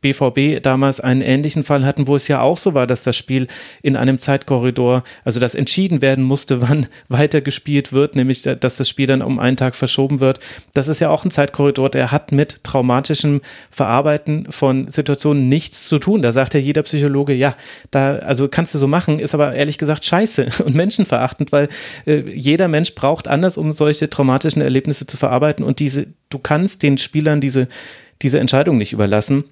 BVB 0.00 0.38
äh, 0.38 0.60
damals 0.60 1.00
einen 1.00 1.22
ähnlichen 1.22 1.64
Fall 1.64 1.84
hatten, 1.84 2.06
wo 2.06 2.14
es 2.14 2.28
ja 2.28 2.40
auch 2.40 2.56
so 2.56 2.74
war, 2.74 2.86
dass 2.86 3.02
das 3.02 3.16
Spiel 3.16 3.48
in 3.82 3.96
einem 3.96 4.20
Zeitkorridor, 4.20 5.02
also 5.24 5.40
das 5.40 5.56
entschieden 5.56 6.00
werden 6.00 6.22
musste, 6.22 6.62
wann 6.68 6.86
weitergespielt 7.08 7.92
wird, 7.92 8.14
nämlich 8.14 8.42
dass 8.42 8.76
das 8.76 8.88
Spiel 8.88 9.06
dann 9.08 9.22
um 9.22 9.40
einen 9.40 9.56
Tag 9.56 9.74
verschoben 9.74 10.20
wird. 10.20 10.38
Das 10.72 10.86
ist 10.86 11.00
ja 11.00 11.10
auch 11.10 11.24
ein 11.24 11.32
Zeitkorridor, 11.32 11.90
der 11.90 12.12
hat 12.12 12.30
mit 12.30 12.62
traumatischem 12.62 13.40
Verarbeiten 13.70 14.46
von 14.50 14.88
Situationen 14.88 15.48
nichts 15.48 15.88
zu 15.88 15.98
tun. 15.98 16.22
Da 16.22 16.32
sagt 16.32 16.54
ja 16.54 16.60
jeder 16.60 16.82
Psychologe, 16.82 17.32
ja, 17.32 17.56
da, 17.90 18.16
also 18.16 18.48
kannst 18.48 18.74
du 18.74 18.78
so 18.78 18.86
machen, 18.86 19.18
ist 19.18 19.34
aber 19.34 19.54
ehrlich 19.54 19.78
gesagt 19.78 20.04
scheiße 20.04 20.46
und 20.64 20.76
menschenverachtend, 20.76 21.50
weil 21.50 21.68
äh, 22.06 22.20
jeder 22.32 22.68
Mensch 22.68 22.94
braucht 22.94 23.26
anders, 23.26 23.58
um 23.58 23.72
solche 23.72 24.08
traumatischen 24.08 24.62
Erlebnisse 24.62 25.06
zu 25.06 25.16
verarbeiten 25.16 25.64
und 25.64 25.80
diese, 25.88 26.06
du 26.28 26.38
kannst 26.38 26.82
den 26.82 26.98
Spielern 26.98 27.40
diese, 27.40 27.68
diese 28.20 28.38
Entscheidung 28.38 28.76
nicht 28.76 28.92
überlassen. 28.92 29.44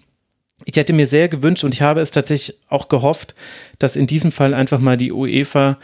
Ich 0.64 0.76
hätte 0.76 0.92
mir 0.92 1.06
sehr 1.06 1.28
gewünscht 1.28 1.64
und 1.64 1.72
ich 1.72 1.80
habe 1.80 2.00
es 2.00 2.10
tatsächlich 2.10 2.58
auch 2.68 2.88
gehofft, 2.88 3.34
dass 3.78 3.96
in 3.96 4.06
diesem 4.06 4.32
Fall 4.32 4.52
einfach 4.52 4.80
mal 4.80 4.96
die 4.96 5.12
UEFA 5.12 5.78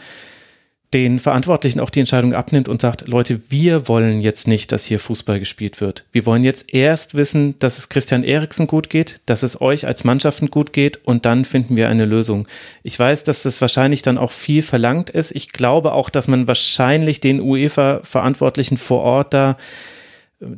den 0.93 1.17
Verantwortlichen 1.17 1.79
auch 1.79 1.89
die 1.89 2.01
Entscheidung 2.01 2.33
abnimmt 2.33 2.69
und 2.69 2.81
sagt, 2.81 3.07
Leute, 3.07 3.41
wir 3.49 3.87
wollen 3.87 4.21
jetzt 4.21 4.47
nicht, 4.47 4.71
dass 4.71 4.85
hier 4.85 4.99
Fußball 4.99 5.39
gespielt 5.39 5.81
wird. 5.81 6.05
Wir 6.11 6.27
wollen 6.27 6.43
jetzt 6.43 6.71
erst 6.71 7.15
wissen, 7.15 7.57
dass 7.57 7.79
es 7.79 7.89
Christian 7.89 8.23
Eriksen 8.23 8.67
gut 8.67 8.91
geht, 8.91 9.21
dass 9.25 9.41
es 9.41 9.59
euch 9.59 9.87
als 9.87 10.03
Mannschaften 10.03 10.51
gut 10.51 10.71
geht 10.71 11.03
und 11.03 11.25
dann 11.25 11.45
finden 11.45 11.75
wir 11.75 11.89
eine 11.89 12.05
Lösung. 12.05 12.47
Ich 12.83 12.97
weiß, 12.99 13.23
dass 13.23 13.41
das 13.41 13.59
wahrscheinlich 13.59 14.03
dann 14.03 14.19
auch 14.19 14.31
viel 14.31 14.61
verlangt 14.61 15.09
ist. 15.09 15.31
Ich 15.31 15.51
glaube 15.51 15.93
auch, 15.93 16.11
dass 16.11 16.27
man 16.27 16.47
wahrscheinlich 16.47 17.19
den 17.19 17.41
UEFA-Verantwortlichen 17.41 18.77
vor 18.77 19.01
Ort 19.01 19.33
da 19.33 19.57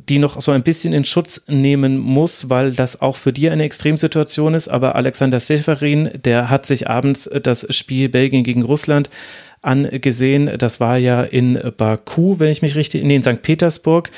die 0.08 0.18
noch 0.18 0.40
so 0.40 0.52
ein 0.52 0.62
bisschen 0.62 0.92
in 0.92 1.04
Schutz 1.04 1.44
nehmen 1.48 1.98
muss, 1.98 2.50
weil 2.50 2.72
das 2.72 3.00
auch 3.00 3.16
für 3.16 3.32
die 3.32 3.50
eine 3.50 3.64
Extremsituation 3.64 4.54
ist. 4.54 4.68
Aber 4.68 4.94
Alexander 4.94 5.40
Seferin, 5.40 6.10
der 6.24 6.50
hat 6.50 6.66
sich 6.66 6.88
abends 6.88 7.30
das 7.42 7.66
Spiel 7.74 8.08
Belgien 8.08 8.44
gegen 8.44 8.62
Russland 8.62 9.10
angesehen. 9.62 10.50
Das 10.58 10.80
war 10.80 10.96
ja 10.98 11.22
in 11.22 11.58
Baku, 11.76 12.38
wenn 12.38 12.50
ich 12.50 12.62
mich 12.62 12.74
richtig, 12.74 13.04
nee, 13.04 13.16
in 13.16 13.22
St. 13.22 13.42
Petersburg. 13.42 14.10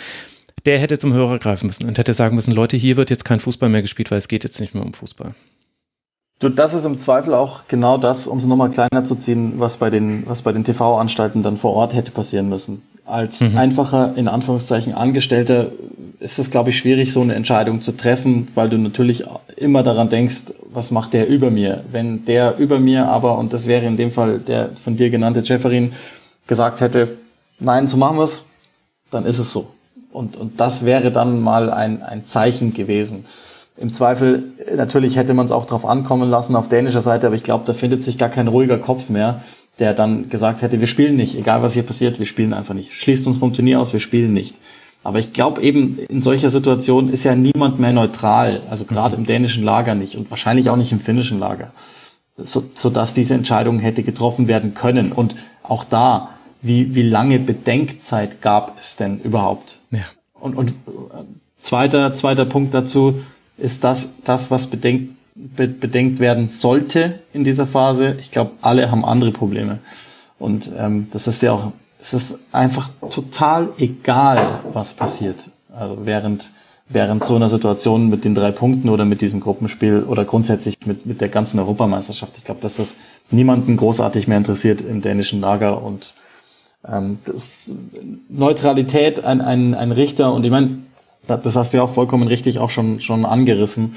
Der 0.67 0.79
hätte 0.79 0.99
zum 0.99 1.13
Hörer 1.13 1.39
greifen 1.39 1.67
müssen 1.67 1.87
und 1.87 1.99
hätte 1.99 2.15
sagen 2.15 2.35
müssen, 2.35 2.53
Leute, 2.53 2.77
hier 2.77 2.97
wird 2.97 3.11
jetzt 3.11 3.25
kein 3.25 3.41
Fußball 3.41 3.69
mehr 3.69 3.83
gespielt, 3.83 4.11
weil 4.11 4.19
es 4.19 4.29
geht 4.29 4.45
jetzt 4.45 4.61
nicht 4.61 4.75
mehr 4.75 4.85
um 4.85 4.93
Fußball. 4.93 5.35
Du, 6.41 6.49
das 6.49 6.75
ist 6.75 6.85
im 6.85 6.99
Zweifel 6.99 7.35
auch 7.35 7.63
genau 7.69 7.97
das, 7.97 8.29
um 8.29 8.39
es 8.39 8.47
nochmal 8.47 8.71
kleiner 8.71 9.03
zu 9.05 9.17
ziehen, 9.17 9.55
was 9.57 9.77
bei 9.77 9.91
den, 9.91 10.25
was 10.27 10.43
bei 10.43 10.53
den 10.53 10.65
TV-Anstalten 10.65 11.43
dann 11.43 11.57
vor 11.57 11.75
Ort 11.75 11.95
hätte 11.95 12.13
passieren 12.13 12.49
müssen 12.49 12.83
als 13.09 13.41
mhm. 13.41 13.57
einfacher, 13.57 14.13
in 14.17 14.29
Anführungszeichen, 14.29 14.95
Angestellter 14.95 15.69
ist 16.21 16.39
es, 16.39 16.51
glaube 16.51 16.71
ich, 16.71 16.79
schwierig, 16.79 17.13
so 17.13 17.21
eine 17.21 17.35
Entscheidung 17.35 17.81
zu 17.81 17.93
treffen, 17.97 18.47
weil 18.55 18.69
du 18.69 18.77
natürlich 18.77 19.25
immer 19.57 19.83
daran 19.83 20.09
denkst, 20.09 20.53
was 20.73 20.91
macht 20.91 21.13
der 21.13 21.29
über 21.29 21.51
mir? 21.51 21.85
Wenn 21.93 22.25
der 22.25 22.59
über 22.59 22.79
mir 22.79 23.07
aber, 23.07 23.39
und 23.39 23.53
das 23.53 23.67
wäre 23.67 23.87
in 23.87 23.97
dem 23.97 24.11
Fall 24.11 24.39
der 24.39 24.71
von 24.71 24.97
dir 24.97 25.11
genannte 25.11 25.41
Jefferin, 25.41 25.93
gesagt 26.47 26.81
hätte, 26.81 27.17
nein, 27.61 27.87
so 27.87 27.97
machen 27.97 28.19
wir's, 28.19 28.51
dann 29.11 29.27
ist 29.27 29.39
es 29.39 29.53
so. 29.53 29.69
Und, 30.11 30.37
und 30.37 30.61
das 30.61 30.85
wäre 30.85 31.13
dann 31.13 31.41
mal 31.41 31.71
ein, 31.71 32.03
ein 32.03 32.27
Zeichen 32.27 32.75
gewesen. 32.75 33.25
Im 33.77 33.93
Zweifel, 33.93 34.43
natürlich 34.75 35.17
hätte 35.17 35.35
man 35.35 35.47
es 35.47 35.53
auch 35.53 35.67
drauf 35.67 35.87
ankommen 35.87 36.29
lassen 36.29 36.57
auf 36.57 36.69
dänischer 36.69 37.01
Seite, 37.01 37.29
aber 37.29 37.37
ich 37.37 37.45
glaube, 37.45 37.65
da 37.65 37.73
findet 37.73 38.03
sich 38.03 38.19
gar 38.19 38.29
kein 38.29 38.49
ruhiger 38.49 38.79
Kopf 38.79 39.09
mehr, 39.09 39.41
der 39.79 39.95
dann 39.95 40.29
gesagt 40.29 40.63
hätte, 40.63 40.81
wir 40.81 40.87
spielen 40.87 41.17
nicht, 41.17 41.37
egal 41.37 41.63
was 41.63 41.75
hier 41.75 41.85
passiert, 41.85 42.19
wir 42.19 42.27
spielen 42.27 42.53
einfach 42.53 42.75
nicht. 42.75 42.93
Schließt 42.93 43.27
uns 43.27 43.39
vom 43.39 43.55
Turnier 43.55 43.81
aus, 43.81 43.93
wir 43.93 44.01
spielen 44.01 44.33
nicht. 44.33 44.57
Aber 45.05 45.21
ich 45.21 45.33
glaube 45.33 45.63
eben, 45.63 45.99
in 46.09 46.23
solcher 46.23 46.51
Situation 46.51 47.09
ist 47.09 47.25
ja 47.25 47.35
niemand 47.35 47.79
mehr 47.79 47.93
neutral, 47.93 48.63
also 48.69 48.85
gerade 48.85 49.17
im 49.17 49.25
dänischen 49.25 49.63
Lager 49.65 49.95
nicht 49.95 50.17
und 50.17 50.31
wahrscheinlich 50.31 50.71
auch 50.71 50.77
nicht 50.77 50.93
im 50.93 50.99
finnischen 50.99 51.39
Lager, 51.39 51.71
so, 52.37 52.63
sodass 52.75 53.15
diese 53.15 53.35
Entscheidung 53.35 53.79
hätte 53.79 54.03
getroffen 54.03 54.49
werden 54.49 54.75
können. 54.75 55.13
Und 55.13 55.37
auch 55.63 55.85
da, 55.85 56.31
wie, 56.61 56.95
wie 56.95 57.03
lange 57.03 57.39
Bedenkzeit 57.39 58.43
gab 58.43 58.79
es 58.79 58.97
denn 58.97 59.21
überhaupt? 59.21 59.79
Ja. 59.91 60.01
Und, 60.35 60.57
und 60.57 60.71
äh, 60.71 60.73
zweiter, 61.61 62.15
zweiter 62.15 62.45
Punkt 62.45 62.75
dazu 62.75 63.23
ist 63.57 63.85
das, 63.85 64.23
das 64.25 64.51
was 64.51 64.67
bedenkt, 65.57 65.81
bedenkt 65.81 66.21
werden 66.21 66.49
sollte 66.49 67.19
in 67.33 67.45
dieser 67.45 67.67
Phase. 67.67 68.17
Ich 68.21 68.31
glaube, 68.31 68.53
alle 68.61 68.91
haben 68.91 69.05
andere 69.05 69.31
Probleme. 69.31 69.79
Und 70.39 70.71
ähm, 70.79 71.09
das 71.11 71.27
ist 71.27 71.43
ja 71.43 71.53
auch 71.53 71.73
es 72.01 72.15
ist 72.15 72.41
einfach 72.53 72.91
total 73.11 73.69
egal, 73.79 74.61
was 74.73 74.95
passiert. 74.95 75.49
Also 75.75 75.99
während, 76.05 76.51
während 76.89 77.25
so 77.25 77.37
einer 77.37 77.49
Situation 77.49 78.09
mit 78.09 78.25
den 78.25 78.35
drei 78.35 78.53
Punkten 78.53 78.89
oder 78.89 79.05
mit 79.05 79.21
diesem 79.21 79.41
Gruppenspiel 79.41 80.05
oder 80.05 80.25
grundsätzlich 80.25 80.77
mit, 80.87 81.07
mit 81.07 81.21
der 81.21 81.29
ganzen 81.29 81.59
Europameisterschaft. 81.59 82.39
Ich 82.39 82.45
glaube, 82.45 82.61
dass 82.61 82.77
das 82.77 82.97
niemanden 83.31 83.77
großartig 83.77 84.29
mehr 84.29 84.39
interessiert 84.39 84.81
im 84.81 85.03
dänischen 85.03 85.41
Lager 85.41 85.83
und 85.83 86.15
ähm, 86.87 87.19
das 87.27 87.75
Neutralität, 88.29 89.25
ein, 89.25 89.41
ein, 89.41 89.75
ein 89.75 89.93
Richter 89.93 90.33
und 90.33 90.45
ich 90.45 90.51
meine, 90.51 90.79
das 91.27 91.57
hast 91.57 91.73
du 91.73 91.79
ja 91.79 91.83
auch 91.83 91.91
vollkommen 91.91 92.27
richtig 92.27 92.59
auch 92.59 92.71
schon, 92.71 93.01
schon 93.01 93.27
angerissen. 93.27 93.95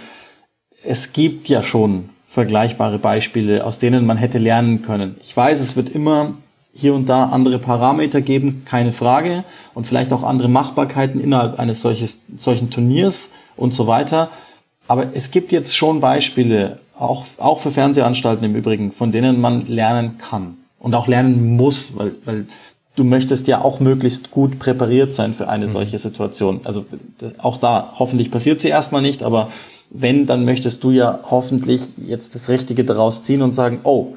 Es 0.83 1.13
gibt 1.13 1.47
ja 1.47 1.61
schon 1.63 2.09
vergleichbare 2.25 2.97
Beispiele, 2.97 3.65
aus 3.65 3.79
denen 3.79 4.05
man 4.05 4.17
hätte 4.17 4.37
lernen 4.37 4.81
können. 4.81 5.15
Ich 5.23 5.35
weiß, 5.35 5.59
es 5.59 5.75
wird 5.75 5.89
immer 5.89 6.33
hier 6.73 6.93
und 6.93 7.09
da 7.09 7.25
andere 7.25 7.59
Parameter 7.59 8.21
geben, 8.21 8.63
keine 8.65 8.93
Frage, 8.93 9.43
und 9.73 9.85
vielleicht 9.85 10.13
auch 10.13 10.23
andere 10.23 10.47
Machbarkeiten 10.47 11.19
innerhalb 11.19 11.59
eines 11.59 11.81
solches, 11.81 12.21
solchen 12.37 12.69
Turniers 12.69 13.33
und 13.57 13.73
so 13.73 13.87
weiter. 13.87 14.29
Aber 14.87 15.07
es 15.13 15.31
gibt 15.31 15.51
jetzt 15.51 15.75
schon 15.75 15.99
Beispiele, 15.99 16.79
auch, 16.97 17.25
auch 17.39 17.59
für 17.59 17.71
Fernsehanstalten 17.71 18.45
im 18.45 18.55
Übrigen, 18.55 18.91
von 18.91 19.11
denen 19.11 19.41
man 19.41 19.61
lernen 19.61 20.17
kann 20.17 20.55
und 20.79 20.95
auch 20.95 21.07
lernen 21.07 21.57
muss, 21.57 21.97
weil, 21.97 22.13
weil 22.25 22.45
du 22.95 23.03
möchtest 23.03 23.47
ja 23.47 23.61
auch 23.61 23.79
möglichst 23.79 24.31
gut 24.31 24.59
präpariert 24.59 25.13
sein 25.13 25.33
für 25.33 25.49
eine 25.49 25.67
mhm. 25.67 25.71
solche 25.71 25.99
Situation. 25.99 26.61
Also 26.63 26.85
auch 27.39 27.57
da, 27.57 27.93
hoffentlich 27.97 28.31
passiert 28.31 28.59
sie 28.59 28.69
erstmal 28.69 29.01
nicht, 29.01 29.23
aber 29.23 29.49
wenn, 29.91 30.25
dann 30.25 30.45
möchtest 30.45 30.83
du 30.83 30.91
ja 30.91 31.19
hoffentlich 31.29 31.93
jetzt 32.07 32.33
das 32.33 32.49
Richtige 32.49 32.83
daraus 32.83 33.23
ziehen 33.23 33.41
und 33.41 33.53
sagen, 33.53 33.81
oh, 33.83 34.15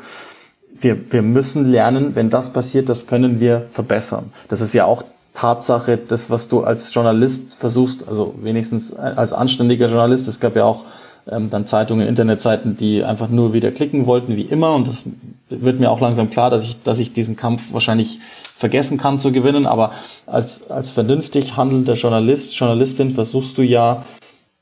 wir, 0.77 1.13
wir 1.13 1.23
müssen 1.23 1.71
lernen, 1.71 2.15
wenn 2.15 2.31
das 2.31 2.53
passiert, 2.53 2.89
das 2.89 3.07
können 3.07 3.41
wir 3.41 3.67
verbessern. 3.71 4.33
Das 4.49 4.61
ist 4.61 4.73
ja 4.73 4.85
auch 4.85 5.03
Tatsache, 5.35 5.97
das, 5.97 6.31
was 6.31 6.49
du 6.49 6.63
als 6.63 6.95
Journalist 6.95 7.57
versuchst, 7.57 8.07
also 8.09 8.35
wenigstens 8.41 8.95
als 8.95 9.33
anständiger 9.33 9.89
Journalist, 9.89 10.29
es 10.29 10.39
gab 10.39 10.55
ja 10.55 10.65
auch 10.65 10.85
ähm, 11.31 11.49
dann 11.49 11.67
Zeitungen, 11.67 12.07
Internetseiten, 12.07 12.77
die 12.77 13.03
einfach 13.03 13.29
nur 13.29 13.53
wieder 13.53 13.73
klicken 13.73 14.07
wollten, 14.07 14.37
wie 14.37 14.43
immer. 14.43 14.75
Und 14.75 14.87
das 14.87 15.05
wird 15.49 15.81
mir 15.81 15.91
auch 15.91 16.01
langsam 16.01 16.31
klar, 16.31 16.51
dass 16.51 16.65
ich, 16.65 16.83
dass 16.83 16.99
ich 16.99 17.13
diesen 17.13 17.35
Kampf 17.37 17.73
wahrscheinlich 17.73 18.21
vergessen 18.57 18.99
kann 18.99 19.19
zu 19.19 19.33
gewinnen. 19.33 19.67
Aber 19.67 19.93
als, 20.27 20.71
als 20.71 20.93
vernünftig 20.93 21.57
handelnder 21.57 21.95
Journalist, 21.95 22.57
Journalistin 22.57 23.11
versuchst 23.11 23.59
du 23.59 23.63
ja 23.63 24.05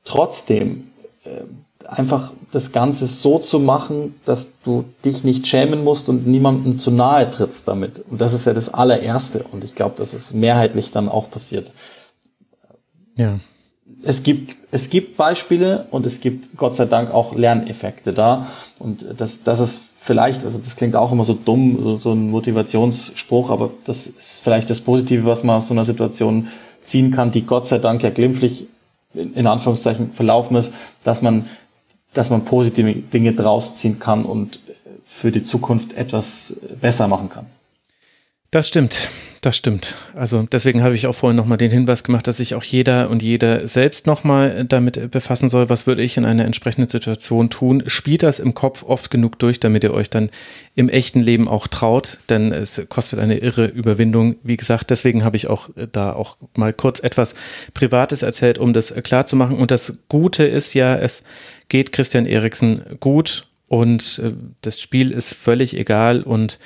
trotzdem 0.04 0.84
einfach 1.88 2.32
das 2.52 2.72
Ganze 2.72 3.06
so 3.06 3.38
zu 3.38 3.60
machen, 3.60 4.14
dass 4.24 4.54
du 4.64 4.84
dich 5.04 5.24
nicht 5.24 5.46
schämen 5.46 5.84
musst 5.84 6.08
und 6.08 6.26
niemandem 6.26 6.78
zu 6.78 6.90
nahe 6.90 7.30
trittst 7.30 7.68
damit. 7.68 8.04
Und 8.10 8.20
das 8.20 8.32
ist 8.32 8.44
ja 8.44 8.52
das 8.52 8.72
allererste. 8.72 9.44
Und 9.50 9.64
ich 9.64 9.74
glaube, 9.74 9.94
dass 9.96 10.14
es 10.14 10.32
mehrheitlich 10.34 10.90
dann 10.92 11.08
auch 11.08 11.30
passiert. 11.30 11.72
Ja. 13.16 13.38
Es 14.04 14.24
gibt, 14.24 14.56
es 14.72 14.90
gibt 14.90 15.16
Beispiele 15.16 15.86
und 15.90 16.06
es 16.06 16.20
gibt 16.20 16.56
Gott 16.56 16.74
sei 16.74 16.86
Dank 16.86 17.12
auch 17.12 17.34
Lerneffekte 17.34 18.12
da. 18.12 18.46
Und 18.78 19.06
das, 19.16 19.44
das 19.44 19.60
ist 19.60 19.80
vielleicht, 19.98 20.44
also 20.44 20.58
das 20.58 20.74
klingt 20.74 20.96
auch 20.96 21.12
immer 21.12 21.24
so 21.24 21.34
dumm, 21.34 21.80
so, 21.80 21.98
so 21.98 22.12
ein 22.12 22.30
Motivationsspruch, 22.30 23.50
aber 23.50 23.70
das 23.84 24.08
ist 24.08 24.40
vielleicht 24.42 24.70
das 24.70 24.80
Positive, 24.80 25.24
was 25.24 25.44
man 25.44 25.56
aus 25.56 25.68
so 25.68 25.74
einer 25.74 25.84
Situation 25.84 26.48
ziehen 26.80 27.12
kann, 27.12 27.30
die 27.30 27.42
Gott 27.42 27.68
sei 27.68 27.78
Dank 27.78 28.02
ja 28.02 28.10
glimpflich 28.10 28.66
in 29.14 29.46
Anführungszeichen 29.46 30.12
verlaufen 30.12 30.56
ist, 30.56 30.72
dass 31.04 31.22
man 31.22 31.46
dass 32.14 32.30
man 32.30 32.44
positive 32.44 32.92
Dinge 32.94 33.32
draus 33.32 33.76
ziehen 33.76 33.98
kann 33.98 34.24
und 34.24 34.60
für 35.04 35.32
die 35.32 35.42
Zukunft 35.42 35.94
etwas 35.94 36.60
besser 36.80 37.08
machen 37.08 37.28
kann. 37.28 37.46
Das 38.50 38.68
stimmt, 38.68 38.96
das 39.42 39.56
stimmt. 39.56 39.96
Also 40.14 40.46
deswegen 40.50 40.84
habe 40.84 40.94
ich 40.94 41.08
auch 41.08 41.14
vorhin 41.16 41.36
nochmal 41.36 41.58
den 41.58 41.72
Hinweis 41.72 42.04
gemacht, 42.04 42.28
dass 42.28 42.36
sich 42.36 42.54
auch 42.54 42.62
jeder 42.62 43.10
und 43.10 43.24
jeder 43.24 43.66
selbst 43.66 44.06
nochmal 44.06 44.64
damit 44.64 45.10
befassen 45.10 45.48
soll, 45.48 45.68
was 45.68 45.84
würde 45.84 46.00
ich 46.00 46.16
in 46.16 46.24
einer 46.24 46.44
entsprechenden 46.44 46.88
Situation 46.88 47.50
tun. 47.50 47.82
Spielt 47.88 48.22
das 48.22 48.38
im 48.38 48.54
Kopf 48.54 48.84
oft 48.84 49.10
genug 49.10 49.40
durch, 49.40 49.58
damit 49.58 49.82
ihr 49.82 49.92
euch 49.92 50.10
dann 50.10 50.30
im 50.76 50.88
echten 50.88 51.18
Leben 51.18 51.48
auch 51.48 51.66
traut, 51.66 52.18
denn 52.30 52.52
es 52.52 52.82
kostet 52.88 53.18
eine 53.18 53.38
irre 53.38 53.66
Überwindung. 53.66 54.36
Wie 54.44 54.56
gesagt, 54.56 54.90
deswegen 54.90 55.24
habe 55.24 55.36
ich 55.36 55.48
auch 55.48 55.70
da 55.90 56.12
auch 56.12 56.36
mal 56.56 56.72
kurz 56.72 57.00
etwas 57.00 57.34
Privates 57.74 58.22
erzählt, 58.22 58.58
um 58.58 58.72
das 58.72 58.94
klar 59.02 59.26
zu 59.26 59.34
machen. 59.34 59.56
Und 59.56 59.72
das 59.72 60.04
Gute 60.08 60.44
ist 60.44 60.72
ja, 60.74 60.94
es 60.94 61.24
geht 61.68 61.90
Christian 61.90 62.26
Eriksen 62.26 62.82
gut 63.00 63.48
und 63.66 64.20
äh, 64.22 64.34
das 64.60 64.80
Spiel 64.80 65.10
ist 65.10 65.34
völlig 65.34 65.76
egal 65.76 66.22
und 66.22 66.60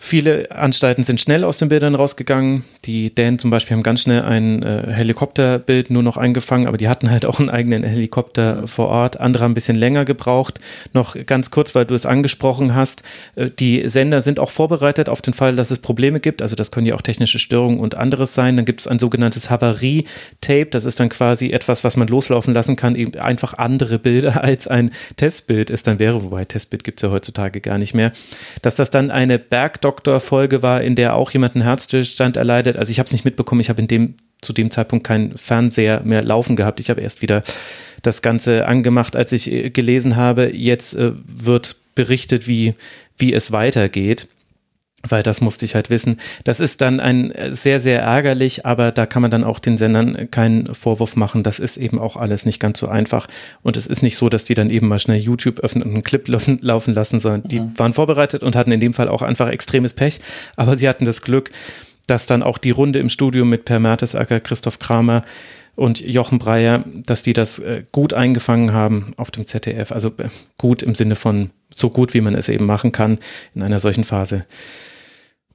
Viele 0.00 0.52
Anstalten 0.52 1.02
sind 1.02 1.20
schnell 1.20 1.42
aus 1.42 1.58
den 1.58 1.68
Bildern 1.68 1.96
rausgegangen. 1.96 2.62
Die 2.84 3.12
Dänen 3.12 3.40
zum 3.40 3.50
Beispiel 3.50 3.76
haben 3.76 3.82
ganz 3.82 4.02
schnell 4.02 4.22
ein 4.22 4.62
äh, 4.62 4.92
Helikopterbild 4.92 5.90
nur 5.90 6.04
noch 6.04 6.16
eingefangen, 6.16 6.68
aber 6.68 6.76
die 6.76 6.88
hatten 6.88 7.10
halt 7.10 7.26
auch 7.26 7.40
einen 7.40 7.50
eigenen 7.50 7.82
Helikopter 7.82 8.68
vor 8.68 8.86
Ort. 8.90 9.18
Andere 9.18 9.42
haben 9.42 9.50
ein 9.50 9.54
bisschen 9.54 9.76
länger 9.76 10.04
gebraucht. 10.04 10.60
Noch 10.92 11.16
ganz 11.26 11.50
kurz, 11.50 11.74
weil 11.74 11.84
du 11.84 11.96
es 11.96 12.06
angesprochen 12.06 12.76
hast. 12.76 13.02
Äh, 13.34 13.50
die 13.58 13.88
Sender 13.88 14.20
sind 14.20 14.38
auch 14.38 14.50
vorbereitet 14.50 15.08
auf 15.08 15.20
den 15.20 15.34
Fall, 15.34 15.56
dass 15.56 15.72
es 15.72 15.80
Probleme 15.80 16.20
gibt. 16.20 16.42
Also 16.42 16.54
das 16.54 16.70
können 16.70 16.86
ja 16.86 16.94
auch 16.94 17.02
technische 17.02 17.40
Störungen 17.40 17.80
und 17.80 17.96
anderes 17.96 18.34
sein. 18.34 18.54
Dann 18.54 18.66
gibt 18.66 18.80
es 18.82 18.86
ein 18.86 19.00
sogenanntes 19.00 19.50
Havarie-Tape. 19.50 20.66
Das 20.66 20.84
ist 20.84 21.00
dann 21.00 21.08
quasi 21.08 21.50
etwas, 21.50 21.82
was 21.82 21.96
man 21.96 22.06
loslaufen 22.06 22.54
lassen 22.54 22.76
kann. 22.76 22.94
Eben 22.94 23.18
einfach 23.18 23.54
andere 23.54 23.98
Bilder 23.98 24.44
als 24.44 24.68
ein 24.68 24.92
Testbild 25.16 25.70
es 25.70 25.82
dann 25.82 25.98
wäre. 25.98 26.22
Wobei 26.22 26.44
Testbild 26.44 26.84
gibt 26.84 27.00
es 27.00 27.02
ja 27.02 27.10
heutzutage 27.10 27.60
gar 27.60 27.78
nicht 27.78 27.94
mehr. 27.94 28.12
Dass 28.62 28.76
das 28.76 28.92
dann 28.92 29.10
eine 29.10 29.40
Bergdoktor 29.40 29.87
Doktor-Folge 29.88 30.62
war, 30.62 30.82
in 30.82 30.96
der 30.96 31.14
auch 31.14 31.30
jemand 31.30 31.54
einen 31.54 31.64
Herzstillstand 31.64 32.36
erleidet. 32.36 32.76
Also 32.76 32.90
ich 32.90 32.98
habe 32.98 33.06
es 33.06 33.12
nicht 33.12 33.24
mitbekommen, 33.24 33.62
ich 33.62 33.70
habe 33.70 33.80
in 33.80 33.88
dem 33.88 34.14
zu 34.42 34.52
dem 34.52 34.70
Zeitpunkt 34.70 35.06
keinen 35.06 35.36
Fernseher 35.36 36.02
mehr 36.04 36.22
laufen 36.22 36.56
gehabt. 36.56 36.78
Ich 36.78 36.90
habe 36.90 37.00
erst 37.00 37.22
wieder 37.22 37.42
das 38.02 38.20
Ganze 38.22 38.66
angemacht, 38.66 39.16
als 39.16 39.32
ich 39.32 39.50
äh, 39.50 39.70
gelesen 39.70 40.14
habe, 40.14 40.54
jetzt 40.54 40.94
äh, 40.94 41.12
wird 41.26 41.76
berichtet, 41.94 42.46
wie, 42.46 42.74
wie 43.16 43.32
es 43.32 43.50
weitergeht 43.50 44.28
weil 45.06 45.22
das 45.22 45.40
musste 45.40 45.64
ich 45.64 45.74
halt 45.74 45.90
wissen. 45.90 46.18
Das 46.44 46.58
ist 46.58 46.80
dann 46.80 46.98
ein 46.98 47.30
äh, 47.30 47.54
sehr, 47.54 47.78
sehr 47.78 48.02
ärgerlich, 48.02 48.66
aber 48.66 48.90
da 48.90 49.06
kann 49.06 49.22
man 49.22 49.30
dann 49.30 49.44
auch 49.44 49.58
den 49.58 49.78
Sendern 49.78 50.30
keinen 50.30 50.74
Vorwurf 50.74 51.14
machen. 51.14 51.42
Das 51.42 51.58
ist 51.58 51.76
eben 51.76 51.98
auch 51.98 52.16
alles 52.16 52.44
nicht 52.44 52.58
ganz 52.58 52.80
so 52.80 52.88
einfach. 52.88 53.28
Und 53.62 53.76
es 53.76 53.86
ist 53.86 54.02
nicht 54.02 54.16
so, 54.16 54.28
dass 54.28 54.44
die 54.44 54.54
dann 54.54 54.70
eben 54.70 54.88
mal 54.88 54.98
schnell 54.98 55.20
YouTube 55.20 55.60
öffnen 55.60 55.84
und 55.84 55.94
einen 55.94 56.02
Clip 56.02 56.26
laufen 56.60 56.94
lassen, 56.94 57.20
sondern 57.20 57.44
die 57.44 57.60
mhm. 57.60 57.78
waren 57.78 57.92
vorbereitet 57.92 58.42
und 58.42 58.56
hatten 58.56 58.72
in 58.72 58.80
dem 58.80 58.92
Fall 58.92 59.08
auch 59.08 59.22
einfach 59.22 59.48
extremes 59.48 59.94
Pech. 59.94 60.20
Aber 60.56 60.76
sie 60.76 60.88
hatten 60.88 61.04
das 61.04 61.22
Glück, 61.22 61.50
dass 62.08 62.26
dann 62.26 62.42
auch 62.42 62.58
die 62.58 62.70
Runde 62.70 62.98
im 62.98 63.08
Studio 63.08 63.44
mit 63.44 63.64
Per 63.66 63.78
Mertesacker, 63.78 64.40
Christoph 64.40 64.78
Kramer 64.78 65.22
und 65.76 66.00
Jochen 66.00 66.38
Breyer, 66.38 66.82
dass 67.06 67.22
die 67.22 67.34
das 67.34 67.60
äh, 67.60 67.84
gut 67.92 68.12
eingefangen 68.14 68.72
haben 68.72 69.12
auf 69.16 69.30
dem 69.30 69.46
ZDF. 69.46 69.92
Also 69.92 70.08
äh, 70.18 70.28
gut 70.56 70.82
im 70.82 70.96
Sinne 70.96 71.14
von 71.14 71.50
so 71.72 71.90
gut, 71.90 72.14
wie 72.14 72.20
man 72.20 72.34
es 72.34 72.48
eben 72.48 72.66
machen 72.66 72.90
kann 72.90 73.18
in 73.54 73.62
einer 73.62 73.78
solchen 73.78 74.02
Phase. 74.02 74.44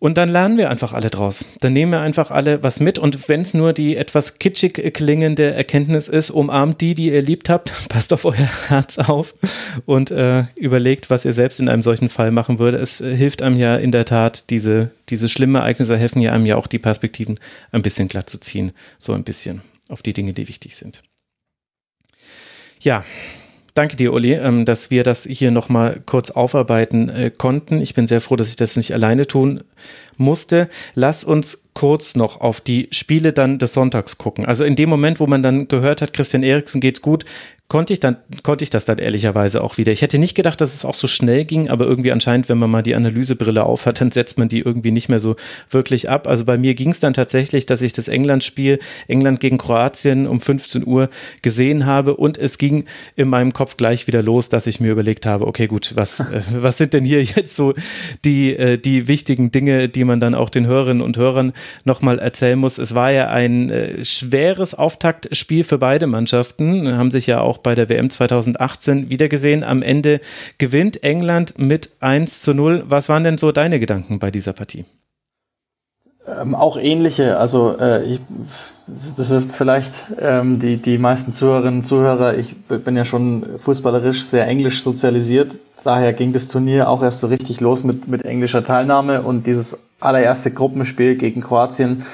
Und 0.04 0.18
dann 0.18 0.28
lernen 0.28 0.58
wir 0.58 0.70
einfach 0.70 0.92
alle 0.92 1.10
draus. 1.10 1.46
Dann 1.62 1.72
nehmen 1.72 1.94
wir 1.94 2.02
einfach 2.02 2.30
alle 2.30 2.62
was 2.62 2.82
mit. 2.82 3.00
Und 3.00 3.30
wenn 3.30 3.39
es 3.39 3.54
nur 3.54 3.72
die 3.72 3.96
etwas 3.96 4.38
kitschig 4.38 4.74
klingende 4.94 5.54
Erkenntnis 5.54 6.10
ist, 6.10 6.30
umarmt 6.30 6.82
die, 6.82 6.94
die 6.94 7.10
ihr 7.10 7.22
liebt 7.22 7.48
habt, 7.48 7.72
passt 7.88 8.12
auf 8.12 8.26
euer 8.26 8.50
Herz 8.68 9.00
auf 9.00 9.34
und 9.86 10.12
äh, 10.12 10.44
überlegt, 10.58 11.10
was 11.10 11.24
ihr 11.24 11.32
selbst 11.32 11.62
in 11.62 11.70
einem 11.70 11.84
solchen 11.84 12.10
Fall 12.10 12.32
machen 12.32 12.60
würde. 12.60 12.80
Es 12.80 13.00
äh, 13.00 13.16
hilft 13.16 13.42
einem 13.42 13.56
ja 13.56 13.78
in 13.78 13.94
der 13.94 14.04
Tat, 14.04 14.50
diese, 14.50 14.92
diese 15.08 15.30
schlimmen 15.30 15.56
Ereignisse 15.56 15.96
helfen 15.96 16.22
ja 16.22 16.34
einem 16.34 16.46
ja 16.46 16.58
auch 16.58 16.68
die 16.68 16.80
Perspektiven 16.80 17.39
ein 17.72 17.82
bisschen 17.82 18.10
glatt 18.10 18.30
zu 18.30 18.42
ziehen. 18.42 18.74
So 19.00 19.13
ein 19.13 19.24
bisschen. 19.24 19.62
auf 19.88 20.02
die 20.02 20.12
Dinge, 20.12 20.34
die 20.34 20.50
wichtig 20.50 20.76
sind. 20.76 21.02
Ja, 22.82 23.06
Danke 23.76 23.96
dir, 23.96 24.14
Uli, 24.14 24.34
ähm, 24.34 24.66
dass 24.66 24.92
wir 24.92 25.04
das 25.04 25.24
hier 25.24 25.50
nochmal 25.50 26.00
kurz 26.06 26.30
aufarbeiten 26.30 27.10
äh, 27.10 27.32
konnten. 27.36 27.82
Ich 27.82 27.96
bin 27.96 28.08
sehr 28.08 28.22
froh, 28.22 28.36
dass 28.36 28.50
ich 28.50 28.56
das 28.56 28.76
nicht 28.76 28.94
alleine 28.94 29.26
tun 29.26 29.64
musste. 30.16 30.70
Lass 30.94 31.24
uns 31.24 31.70
kurz 31.74 32.16
noch 32.16 32.40
auf 32.40 32.62
die 32.62 32.88
Spiele 32.92 33.34
dann 33.34 33.58
des 33.58 33.74
Sonntags 33.74 34.20
gucken. 34.20 34.46
Also 34.46 34.64
in 34.64 34.76
dem 34.76 34.90
Moment, 34.90 35.20
wo 35.20 35.26
man 35.26 35.42
dann 35.42 35.68
gehört 35.68 36.04
hat, 36.04 36.14
Christian 36.14 36.44
Eriksen 36.44 36.82
geht's 36.82 37.02
gut, 37.02 37.26
konnte 37.74 37.92
ich 37.92 38.00
dann, 38.00 38.18
konnte 38.44 38.64
ich 38.64 38.70
das 38.70 38.86
dann 38.86 39.00
ehrlicherweise 39.00 39.64
auch 39.64 39.80
wieder. 39.80 39.92
Ich 39.92 40.04
hätte 40.04 40.20
nicht 40.20 40.36
gedacht, 40.36 40.62
dass 40.62 40.76
es 40.76 40.86
auch 40.86 40.94
so 40.94 41.08
schnell 41.08 41.44
ging, 41.44 41.72
aber 41.72 41.88
irgendwie 41.88 42.12
anscheinend, 42.12 42.48
wenn 42.48 42.60
man 42.60 42.70
mal 42.70 42.84
die 42.84 42.94
Analysebrille 42.94 43.64
aufhat, 43.64 44.00
dann 44.00 44.12
setzt 44.12 44.38
man 44.38 44.48
die 44.48 44.60
irgendwie 44.60 44.92
nicht 44.92 45.10
mehr 45.10 45.20
so 45.20 45.38
wirklich 45.72 46.08
ab. 46.08 46.28
Also 46.28 46.46
bei 46.46 46.56
mir 46.56 46.76
ging 46.76 46.90
es 46.90 47.00
dann 47.00 47.16
tatsächlich, 47.16 47.66
dass 47.66 47.82
ich 47.82 47.92
das 47.92 48.10
England-Spiel, 48.10 48.78
England 49.08 49.40
gegen 49.40 49.58
Kroatien 49.58 50.28
um 50.28 50.40
15 50.40 50.86
Uhr 50.86 51.10
gesehen 51.42 51.88
habe 51.88 52.16
und 52.16 52.38
es 52.38 52.60
ging 52.60 52.86
in 53.16 53.28
meinem 53.28 53.54
Kopf 53.54 53.76
gleich 53.76 54.06
wieder 54.06 54.22
los, 54.22 54.50
dass 54.50 54.68
ich 54.68 54.80
mir 54.80 54.92
überlegt 54.92 55.26
habe, 55.26 55.48
okay, 55.48 55.66
gut, 55.66 55.94
was, 55.96 56.20
äh, 56.32 56.44
was 56.52 56.78
sind 56.78 56.94
denn 56.94 57.06
hier 57.06 57.24
jetzt 57.24 57.56
so 57.56 57.74
die, 58.24 58.56
äh, 58.56 58.78
die 58.78 59.08
wichtigen 59.08 59.50
Dinge, 59.50 59.90
die 59.90 60.04
man 60.04 60.20
dann 60.20 60.36
auch 60.36 60.52
den 60.52 60.68
Hörerinnen 60.68 61.02
und 61.02 61.18
Hörern 61.18 61.54
nochmal 61.86 62.20
erzählen 62.20 62.60
muss. 62.60 62.78
Es 62.78 62.94
war 62.94 63.10
ja 63.10 63.30
ein 63.30 63.72
äh, 63.72 64.06
schweres 64.06 64.76
Auftaktspiel 64.76 65.64
für 65.64 65.80
beide 65.80 66.06
Mannschaften, 66.06 66.96
haben 66.96 67.10
sich 67.10 67.26
ja 67.26 67.42
auch 67.42 67.62
bei 67.63 67.76
der 67.76 67.89
WM 67.89 68.10
2018 68.10 69.10
wiedergesehen. 69.10 69.63
Am 69.63 69.82
Ende 69.82 70.19
gewinnt 70.58 71.04
England 71.04 71.58
mit 71.58 71.91
1 72.02 72.41
zu 72.41 72.54
0. 72.54 72.84
Was 72.88 73.10
waren 73.10 73.23
denn 73.23 73.38
so 73.38 73.52
deine 73.52 73.80
Gedanken 73.80 74.19
bei 74.19 74.30
dieser 74.30 74.54
Partie? 74.54 74.86
Ähm, 76.26 76.56
auch 76.56 76.78
ähnliche, 76.78 77.38
also 77.38 77.78
äh, 77.78 78.04
ich, 78.04 78.21
das 78.88 79.30
ist 79.30 79.54
vielleicht 79.54 80.06
ähm, 80.21 80.58
die, 80.58 80.78
die 80.78 80.97
meisten 80.97 81.34
Zuhörerinnen 81.34 81.80
und 81.82 81.86
Zuhörer, 81.86 82.38
ich 82.38 82.56
bin 82.56 82.95
ja 82.95 83.04
schon 83.04 83.45
fußballerisch 83.58 84.23
sehr 84.23 84.47
englisch 84.47 84.84
sozialisiert, 84.84 85.60
daher 85.84 86.13
ging 86.13 86.32
das 86.32 86.47
Turnier 86.47 86.88
auch 86.88 87.04
erst 87.04 87.19
so 87.19 87.28
richtig 87.28 87.60
los 87.60 87.84
mit, 87.84 88.08
mit 88.08 88.23
englischer 88.23 88.63
Teilnahme 88.63 89.21
und 89.21 89.47
dieses 89.47 89.80
allererste 89.99 90.52
Gruppenspiel 90.52 91.15
gegen 91.15 91.41
Kroatien 91.41 92.06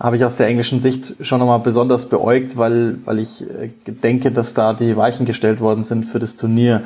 habe 0.00 0.16
ich 0.16 0.24
aus 0.24 0.36
der 0.36 0.46
englischen 0.46 0.80
Sicht 0.80 1.16
schon 1.20 1.40
nochmal 1.40 1.58
besonders 1.58 2.06
beäugt, 2.06 2.56
weil, 2.56 2.98
weil 3.04 3.18
ich 3.18 3.42
äh, 3.42 3.70
denke, 3.86 4.30
dass 4.30 4.54
da 4.54 4.72
die 4.72 4.96
Weichen 4.96 5.26
gestellt 5.26 5.60
worden 5.60 5.84
sind 5.84 6.04
für 6.04 6.18
das 6.18 6.36
Turnier. 6.36 6.82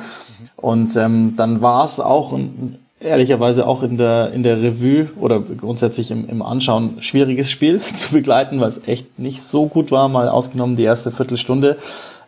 Und 0.55 0.95
ähm, 0.95 1.35
dann 1.37 1.61
war 1.61 1.83
es 1.83 1.99
auch 1.99 2.37
ehrlicherweise 2.99 3.67
auch 3.67 3.83
in 3.83 3.97
der, 3.97 4.31
in 4.31 4.43
der 4.43 4.61
Revue 4.61 5.09
oder 5.19 5.39
grundsätzlich 5.41 6.09
im, 6.09 6.27
im 6.27 6.41
Anschauen 6.41 7.01
schwieriges 7.01 7.51
Spiel 7.51 7.79
zu 7.81 8.13
begleiten, 8.13 8.59
weil 8.59 8.69
es 8.69 8.87
echt 8.87 9.19
nicht 9.19 9.41
so 9.41 9.67
gut 9.67 9.91
war, 9.91 10.07
mal 10.09 10.29
ausgenommen 10.29 10.75
die 10.75 10.83
erste 10.83 11.11
Viertelstunde. 11.11 11.77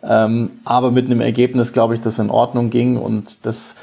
Ähm, 0.04 0.50
aber 0.64 0.90
mit 0.90 1.06
einem 1.06 1.20
Ergebnis, 1.20 1.72
glaube 1.72 1.94
ich, 1.94 2.00
das 2.00 2.18
in 2.18 2.30
Ordnung 2.30 2.70
ging 2.70 2.96
und 2.96 3.44
das 3.44 3.76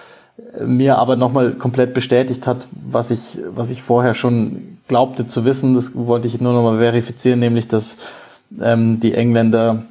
mir 0.65 0.97
aber 0.97 1.15
nochmal 1.15 1.53
komplett 1.53 1.93
bestätigt 1.93 2.47
hat, 2.47 2.67
was 2.71 3.11
ich, 3.11 3.39
was 3.53 3.69
ich 3.69 3.81
vorher 3.83 4.13
schon 4.13 4.72
glaubte 4.87 5.27
zu 5.27 5.45
wissen. 5.45 5.73
Das 5.73 5.95
wollte 5.95 6.27
ich 6.27 6.41
nur 6.41 6.53
nochmal 6.53 6.77
verifizieren, 6.77 7.39
nämlich 7.39 7.67
dass 7.67 7.99
ähm, 8.61 8.99
die 8.99 9.13
Engländer 9.13 9.85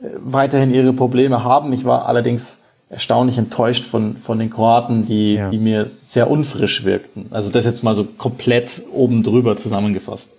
äh, 0.00 0.08
weiterhin 0.18 0.72
ihre 0.72 0.92
Probleme 0.92 1.44
haben. 1.44 1.72
Ich 1.72 1.84
war 1.84 2.06
allerdings 2.06 2.62
erstaunlich 2.90 3.38
enttäuscht 3.38 3.84
von, 3.84 4.16
von 4.16 4.38
den 4.38 4.50
Kroaten, 4.50 5.06
die, 5.06 5.34
ja. 5.34 5.50
die 5.50 5.58
mir 5.58 5.86
sehr 5.86 6.30
unfrisch 6.30 6.84
wirkten. 6.84 7.26
Also 7.30 7.50
das 7.50 7.64
jetzt 7.64 7.82
mal 7.82 7.94
so 7.94 8.04
komplett 8.04 8.82
oben 8.92 9.22
drüber 9.22 9.56
zusammengefasst. 9.56 10.34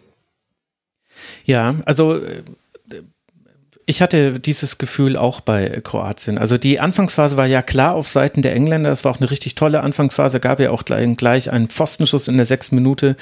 Ja, 1.43 1.75
also 1.85 2.15
äh, 2.15 2.43
ich 3.87 4.01
hatte 4.01 4.39
dieses 4.39 4.77
Gefühl 4.79 5.15
auch 5.15 5.41
bei 5.41 5.81
Kroatien. 5.83 6.39
Also 6.39 6.57
die 6.57 6.79
Anfangsphase 6.79 7.37
war 7.37 7.45
ja 7.45 7.61
klar 7.61 7.93
auf 7.93 8.09
Seiten 8.09 8.41
der 8.41 8.55
Engländer. 8.55 8.91
Es 8.91 9.03
war 9.05 9.11
auch 9.11 9.19
eine 9.19 9.29
richtig 9.29 9.53
tolle 9.53 9.81
Anfangsphase. 9.81 10.39
Gab 10.39 10.59
ja 10.59 10.71
auch 10.71 10.85
gleich 10.85 11.51
einen 11.51 11.67
Pfostenschuss 11.67 12.27
in 12.27 12.37
der 12.37 12.47
sechsten 12.47 12.75
Minute 12.75 13.15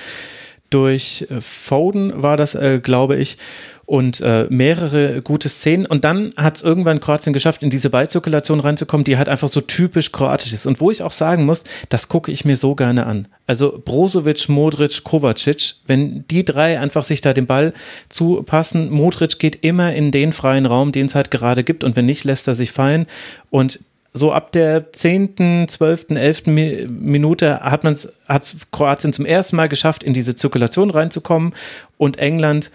durch 0.74 1.28
äh, 1.30 1.42
Foden 1.42 2.22
war 2.22 2.38
das, 2.38 2.56
äh, 2.56 2.80
glaube 2.82 3.16
ich 3.18 3.38
und 3.86 4.22
äh, 4.22 4.48
mehrere 4.50 5.22
gute 5.22 5.50
Szenen. 5.50 5.86
Und 5.86 6.06
dann 6.06 6.34
hat 6.38 6.58
es 6.58 6.64
irgendwann 6.64 7.00
Kroatien 7.00 7.34
geschafft, 7.34 7.64
in 7.64 7.70
diese 7.70 7.90
Beizirkulation 7.90 8.60
reinzukommen, 8.60 9.04
die 9.04 9.18
halt 9.18 9.28
einfach 9.28 9.50
so 9.50 9.62
typisch 9.62 10.12
kroatisch 10.12 10.54
ist. 10.54 10.66
Und 10.66 10.80
wo 10.80 10.90
ich 10.90 11.04
auch 11.04 11.12
sagen 11.12 11.46
muss, 11.46 11.64
das 11.90 12.08
gucke 12.08 12.32
ich 12.32 12.46
mir 12.46 12.56
so 12.56 12.76
gerne 12.76 13.06
an. 13.06 13.28
Also 13.46 13.82
Brozovic, 13.84 14.48
Modric, 14.48 15.04
Kovacic, 15.04 15.76
wenn 15.86 16.26
die 16.30 16.46
drei 16.46 16.80
einfach 16.80 17.04
sich 17.04 17.20
da 17.20 17.34
den 17.34 17.46
Ball 17.46 17.74
zupassen, 18.08 18.90
Modric 18.90 19.38
geht 19.38 19.64
immer 19.64 19.94
in 19.94 20.12
den 20.12 20.32
freien 20.32 20.66
Raum, 20.66 20.92
den 20.94 21.08
es 21.08 21.16
halt 21.16 21.30
gerade 21.30 21.64
gibt. 21.64 21.84
Und 21.84 21.96
wenn 21.98 22.06
nicht, 22.06 22.24
lässt 22.24 22.48
er 22.48 22.56
sich 22.56 22.72
fallen. 22.72 23.06
Und 23.50 23.80
so 24.13 24.32
ab 24.32 24.52
der 24.52 24.93
10., 24.93 25.67
12., 25.67 26.06
11. 26.10 26.45
Minute 26.45 27.60
hat 27.62 27.84
man 27.84 27.97
hat 28.28 28.56
Kroatien 28.71 29.12
zum 29.12 29.26
ersten 29.26 29.56
Mal 29.56 29.69
geschafft, 29.69 30.04
in 30.04 30.13
diese 30.13 30.36
Zirkulation 30.36 30.91
reinzukommen 30.91 31.54
und 31.97 32.17
England 32.17 32.71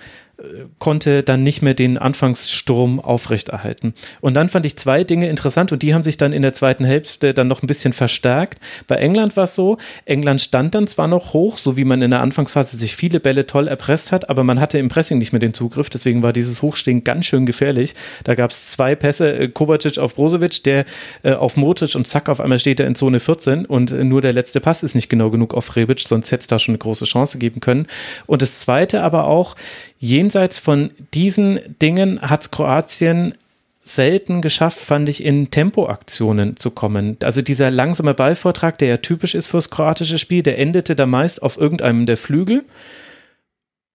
konnte 0.79 1.25
dann 1.25 1.43
nicht 1.43 1.63
mehr 1.63 1.75
den 1.75 1.99
Anfangssturm 1.99 3.01
aufrechterhalten. 3.01 3.95
Und 4.21 4.35
dann 4.35 4.49
fand 4.49 4.67
ich 4.67 4.77
zwei 4.77 5.03
Dinge 5.03 5.29
interessant 5.29 5.73
und 5.73 5.83
die 5.83 5.95
haben 5.95 6.05
sich 6.05 6.17
dann 6.17 6.33
in 6.33 6.43
der 6.43 6.55
zweiten 6.55 6.85
Hälfte 6.85 7.35
dann 7.35 7.49
noch 7.49 7.63
ein 7.63 7.67
bisschen 7.67 7.93
verstärkt. 7.93 8.61
Bei 8.87 8.97
England 8.97 9.37
war 9.37 9.45
es 9.45 9.57
so, 9.57 9.79
England 10.05 10.41
stand 10.41 10.77
dann 10.77 10.87
zwar 10.87 11.09
noch 11.09 11.33
hoch, 11.33 11.59
so 11.59 11.77
wie 11.77 11.85
man 11.85 12.03
in 12.03 12.13
der 12.13 12.21
Anfangsphase 12.21 12.77
sich 12.77 12.95
viele 12.95 13.19
Bälle 13.19 13.49
toll 13.49 13.67
erpresst 13.67 14.13
hat, 14.13 14.31
aber 14.31 14.45
man 14.45 14.61
hatte 14.61 14.79
im 14.79 14.89
Pressing 14.89 15.19
nicht 15.19 15.33
mehr 15.33 15.41
den 15.41 15.55
Zugriff, 15.55 15.91
deswegen 15.91 16.23
war 16.23 16.33
dieses 16.33 16.63
Hochstehen 16.63 17.03
ganz 17.03 17.27
schön 17.27 17.45
gefährlich. 17.45 17.97
Da 18.23 18.37
gab 18.37 18.53
es 18.53 18.71
zwei 18.71 18.95
Pässe, 18.95 19.33
äh, 19.37 19.49
Kovacic 19.49 19.99
auf 19.99 20.15
Brozovic, 20.15 20.63
der 20.63 20.85
äh, 21.25 21.33
auf 21.33 21.57
Modric 21.57 21.97
und 21.97 22.07
zack, 22.07 22.29
auf 22.29 22.41
einmal 22.41 22.61
steht 22.61 22.79
er 22.79 22.87
in 22.87 22.95
Zone 22.95 23.19
14 23.19 23.67
und 23.67 23.91
äh, 23.91 24.05
nur 24.05 24.21
der 24.21 24.33
letzte 24.33 24.61
Pass 24.61 24.85
ist 24.85 24.95
nicht 24.95 25.09
genau 25.09 25.31
genug 25.31 25.53
auf 25.53 25.75
Rebic, 25.75 26.01
sonst 26.07 26.31
hätte 26.31 26.43
es 26.43 26.47
da 26.47 26.61
schon 26.61 26.75
eine 26.75 26.79
große 26.79 27.07
Chance 27.07 27.39
geben 27.39 27.59
können. 27.59 27.89
Und 28.27 28.41
das 28.41 28.61
zweite 28.61 29.03
aber 29.03 29.25
auch, 29.25 29.57
jenseits 29.99 30.59
von 30.59 30.91
diesen 31.15 31.61
Dingen 31.81 32.21
hat 32.23 32.51
Kroatien 32.53 33.35
selten 33.83 34.43
geschafft, 34.43 34.79
fand 34.79 35.09
ich, 35.09 35.25
in 35.25 35.51
Tempoaktionen 35.51 36.57
zu 36.57 36.71
kommen. 36.71 37.17
Also 37.23 37.43
dieser 37.43 37.71
langsame 37.71 38.15
Ballvortrag, 38.15 38.79
der 38.79 38.89
ja 38.89 38.97
typisch 38.99 39.35
ist 39.35 39.47
fürs 39.47 39.71
kroatische 39.71 40.19
Spiel, 40.19 40.43
der 40.43 40.59
endete 40.59 40.95
da 40.95 41.07
meist 41.07 41.43
auf 41.43 41.57
irgendeinem 41.57 42.07
der 42.07 42.17
Flügel. 42.17 42.65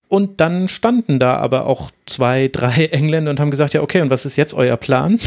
Und 0.07 0.41
dann 0.41 0.67
standen 0.67 1.19
da 1.19 1.37
aber 1.37 1.65
auch 1.65 1.91
zwei, 2.05 2.47
drei 2.47 2.85
Engländer 2.91 3.31
und 3.31 3.39
haben 3.39 3.51
gesagt, 3.51 3.73
ja, 3.73 3.81
okay, 3.81 4.01
und 4.01 4.09
was 4.09 4.25
ist 4.25 4.35
jetzt 4.35 4.53
euer 4.53 4.77
Plan? 4.77 5.19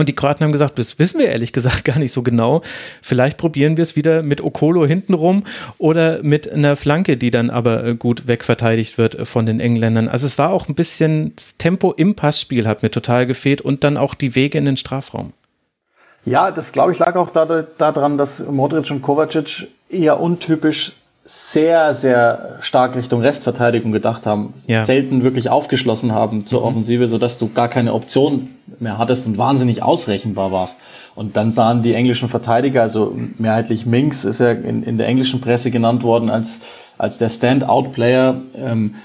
Und 0.00 0.08
die 0.08 0.14
Kroaten 0.14 0.44
haben 0.44 0.52
gesagt, 0.52 0.78
das 0.78 0.98
wissen 0.98 1.20
wir 1.20 1.28
ehrlich 1.28 1.52
gesagt 1.52 1.84
gar 1.84 1.98
nicht 1.98 2.12
so 2.12 2.22
genau. 2.22 2.62
Vielleicht 3.02 3.36
probieren 3.36 3.76
wir 3.76 3.82
es 3.82 3.96
wieder 3.96 4.22
mit 4.22 4.40
Okolo 4.40 4.86
hintenrum 4.86 5.44
oder 5.76 6.22
mit 6.22 6.50
einer 6.50 6.74
Flanke, 6.74 7.18
die 7.18 7.30
dann 7.30 7.50
aber 7.50 7.84
äh, 7.84 7.94
gut 7.94 8.26
wegverteidigt 8.26 8.96
wird 8.96 9.14
äh, 9.14 9.24
von 9.26 9.44
den 9.44 9.60
Engländern. 9.60 10.08
Also 10.08 10.26
es 10.26 10.38
war 10.38 10.50
auch 10.50 10.68
ein 10.68 10.74
bisschen 10.74 11.36
das 11.36 11.58
Tempo 11.58 11.92
im 11.92 12.14
Passspiel 12.14 12.66
hat 12.66 12.82
mir 12.82 12.90
total 12.90 13.26
gefehlt 13.26 13.60
und 13.60 13.84
dann 13.84 13.98
auch 13.98 14.14
die 14.14 14.34
Wege 14.34 14.56
in 14.56 14.64
den 14.64 14.78
Strafraum. 14.78 15.34
Ja, 16.24 16.50
das 16.50 16.72
glaube 16.72 16.92
ich 16.92 16.98
lag 16.98 17.16
auch 17.16 17.30
daran, 17.30 18.18
dass 18.18 18.46
Modric 18.46 18.90
und 18.90 19.02
Kovacic 19.02 19.68
eher 19.90 20.18
untypisch 20.18 20.92
sehr, 21.32 21.94
sehr 21.94 22.56
stark 22.60 22.96
Richtung 22.96 23.20
Restverteidigung 23.20 23.92
gedacht 23.92 24.26
haben, 24.26 24.52
ja. 24.66 24.84
selten 24.84 25.22
wirklich 25.22 25.48
aufgeschlossen 25.48 26.12
haben 26.12 26.44
zur 26.44 26.62
mhm. 26.62 26.66
Offensive, 26.66 27.06
sodass 27.06 27.38
du 27.38 27.48
gar 27.52 27.68
keine 27.68 27.94
Option 27.94 28.48
mehr 28.80 28.98
hattest 28.98 29.28
und 29.28 29.38
wahnsinnig 29.38 29.80
ausrechenbar 29.80 30.50
warst. 30.50 30.78
Und 31.14 31.36
dann 31.36 31.52
sahen 31.52 31.84
die 31.84 31.94
englischen 31.94 32.28
Verteidiger, 32.28 32.82
also 32.82 33.16
mehrheitlich 33.38 33.86
Minks 33.86 34.24
ist 34.24 34.40
ja 34.40 34.50
in, 34.50 34.82
in 34.82 34.98
der 34.98 35.06
englischen 35.06 35.40
Presse 35.40 35.70
genannt 35.70 36.02
worden 36.02 36.30
als, 36.30 36.62
als 36.98 37.18
der 37.18 37.28
Standout-Player, 37.28 38.40
ähm, 38.56 38.96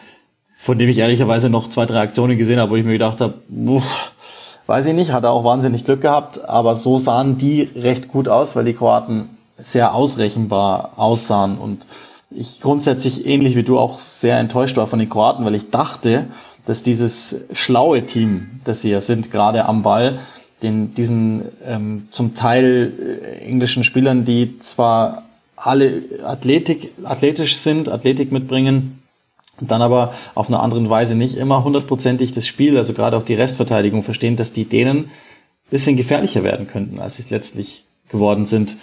von 0.57 0.79
dem 0.79 0.89
ich 0.89 0.97
ehrlicherweise 0.97 1.51
noch 1.51 1.69
zwei, 1.69 1.85
drei 1.85 1.99
Aktionen 1.99 2.39
gesehen 2.39 2.59
habe, 2.59 2.71
wo 2.71 2.75
ich 2.75 2.85
mir 2.85 2.93
gedacht 2.93 3.21
habe, 3.21 3.35
weiß 4.65 4.87
ich 4.87 4.95
nicht, 4.95 5.11
hat 5.11 5.25
er 5.25 5.31
auch 5.31 5.43
wahnsinnig 5.43 5.83
Glück 5.83 6.01
gehabt, 6.01 6.49
aber 6.49 6.73
so 6.73 6.97
sahen 6.97 7.37
die 7.37 7.69
recht 7.75 8.07
gut 8.07 8.27
aus, 8.27 8.55
weil 8.55 8.65
die 8.65 8.73
Kroaten 8.73 9.29
sehr 9.57 9.93
ausrechenbar 9.93 10.93
aussahen 10.95 11.59
und 11.59 11.85
ich 12.31 12.59
grundsätzlich 12.59 13.25
ähnlich 13.25 13.55
wie 13.55 13.63
du 13.63 13.79
auch 13.79 13.99
sehr 13.99 14.37
enttäuscht 14.39 14.77
war 14.77 14.87
von 14.87 14.99
den 14.99 15.09
Kroaten, 15.09 15.45
weil 15.45 15.55
ich 15.55 15.69
dachte, 15.69 16.27
dass 16.65 16.83
dieses 16.83 17.45
schlaue 17.53 18.05
Team, 18.05 18.49
das 18.63 18.81
sie 18.81 18.89
ja 18.89 19.01
sind, 19.01 19.31
gerade 19.31 19.65
am 19.65 19.83
Ball, 19.83 20.19
den, 20.63 20.93
diesen 20.95 21.43
ähm, 21.65 22.07
zum 22.09 22.33
Teil 22.33 22.93
äh, 22.99 23.45
englischen 23.45 23.83
Spielern, 23.83 24.25
die 24.25 24.57
zwar 24.59 25.23
alle 25.55 26.03
Athletik, 26.23 26.91
athletisch 27.03 27.57
sind, 27.57 27.89
Athletik 27.89 28.31
mitbringen, 28.31 29.03
dann 29.61 29.81
aber 29.81 30.13
auf 30.33 30.47
eine 30.47 30.59
andere 30.59 30.89
Weise 30.89 31.15
nicht 31.15 31.35
immer 31.35 31.63
hundertprozentig 31.63 32.33
das 32.33 32.45
Spiel, 32.45 32.77
also 32.77 32.93
gerade 32.93 33.15
auch 33.15 33.23
die 33.23 33.35
Restverteidigung 33.35 34.03
verstehen, 34.03 34.35
dass 34.35 34.51
die 34.51 34.65
denen 34.65 35.09
bisschen 35.69 35.97
gefährlicher 35.97 36.43
werden 36.43 36.67
könnten, 36.67 36.99
als 36.99 37.17
sie 37.17 37.33
letztlich 37.33 37.85
geworden 38.09 38.45
sind 38.45 38.75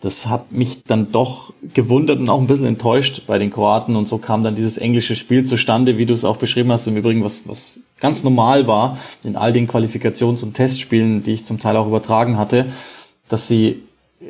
das 0.00 0.28
hat 0.28 0.52
mich 0.52 0.84
dann 0.84 1.10
doch 1.10 1.52
gewundert 1.74 2.20
und 2.20 2.28
auch 2.28 2.40
ein 2.40 2.46
bisschen 2.46 2.66
enttäuscht 2.66 3.22
bei 3.26 3.38
den 3.38 3.50
Kroaten 3.50 3.96
und 3.96 4.06
so 4.06 4.18
kam 4.18 4.44
dann 4.44 4.54
dieses 4.54 4.78
englische 4.78 5.16
Spiel 5.16 5.44
zustande, 5.44 5.98
wie 5.98 6.06
du 6.06 6.14
es 6.14 6.24
auch 6.24 6.36
beschrieben 6.36 6.70
hast. 6.70 6.86
Im 6.86 6.96
Übrigen, 6.96 7.24
was, 7.24 7.48
was 7.48 7.80
ganz 7.98 8.22
normal 8.22 8.68
war 8.68 8.96
in 9.24 9.34
all 9.34 9.52
den 9.52 9.68
Qualifikations- 9.68 10.44
und 10.44 10.54
Testspielen, 10.54 11.24
die 11.24 11.32
ich 11.32 11.44
zum 11.44 11.58
Teil 11.58 11.76
auch 11.76 11.88
übertragen 11.88 12.38
hatte, 12.38 12.66
dass 13.28 13.48
sie 13.48 13.82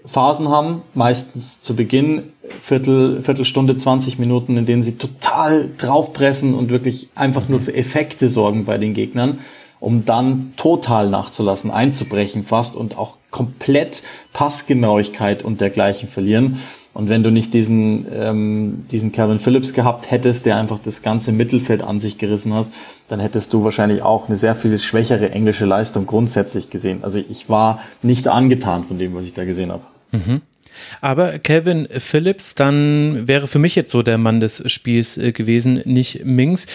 Phasen 0.04 0.48
haben, 0.48 0.82
meistens 0.94 1.60
zu 1.60 1.74
Beginn 1.76 2.24
Viertel, 2.60 3.22
Viertelstunde, 3.22 3.76
20 3.76 4.18
Minuten, 4.18 4.56
in 4.56 4.64
denen 4.64 4.82
sie 4.82 4.96
total 4.96 5.68
draufpressen 5.76 6.54
und 6.54 6.70
wirklich 6.70 7.10
einfach 7.14 7.48
nur 7.48 7.60
für 7.60 7.74
Effekte 7.74 8.30
sorgen 8.30 8.64
bei 8.64 8.78
den 8.78 8.94
Gegnern, 8.94 9.38
um 9.80 10.04
dann 10.04 10.52
total 10.56 11.08
nachzulassen, 11.08 11.70
einzubrechen 11.70 12.42
fast 12.42 12.76
und 12.76 12.98
auch 12.98 13.18
komplett 13.30 14.02
Passgenauigkeit 14.32 15.42
und 15.42 15.60
dergleichen 15.60 16.08
verlieren. 16.08 16.58
Und 16.94 17.08
wenn 17.08 17.22
du 17.22 17.30
nicht 17.30 17.54
diesen, 17.54 18.06
ähm, 18.12 18.84
diesen 18.90 19.12
Calvin 19.12 19.38
Phillips 19.38 19.72
gehabt 19.72 20.10
hättest, 20.10 20.46
der 20.46 20.56
einfach 20.56 20.80
das 20.80 21.02
ganze 21.02 21.30
Mittelfeld 21.30 21.82
an 21.82 22.00
sich 22.00 22.18
gerissen 22.18 22.54
hat, 22.54 22.66
dann 23.08 23.20
hättest 23.20 23.52
du 23.54 23.62
wahrscheinlich 23.62 24.02
auch 24.02 24.26
eine 24.26 24.36
sehr 24.36 24.56
viel 24.56 24.78
schwächere 24.80 25.30
englische 25.30 25.64
Leistung 25.64 26.06
grundsätzlich 26.06 26.70
gesehen. 26.70 27.00
Also 27.02 27.20
ich 27.20 27.48
war 27.48 27.80
nicht 28.02 28.26
angetan 28.26 28.82
von 28.84 28.98
dem, 28.98 29.14
was 29.14 29.24
ich 29.24 29.34
da 29.34 29.44
gesehen 29.44 29.70
habe. 29.70 29.84
Mhm. 30.10 30.42
Aber 31.00 31.38
Kevin 31.38 31.88
Phillips, 31.98 32.54
dann 32.54 33.28
wäre 33.28 33.46
für 33.46 33.58
mich 33.58 33.76
jetzt 33.76 33.90
so 33.90 34.02
der 34.02 34.18
Mann 34.18 34.40
des 34.40 34.62
Spiels 34.70 35.16
äh, 35.16 35.32
gewesen, 35.32 35.80
nicht 35.84 36.24
Mings. 36.24 36.66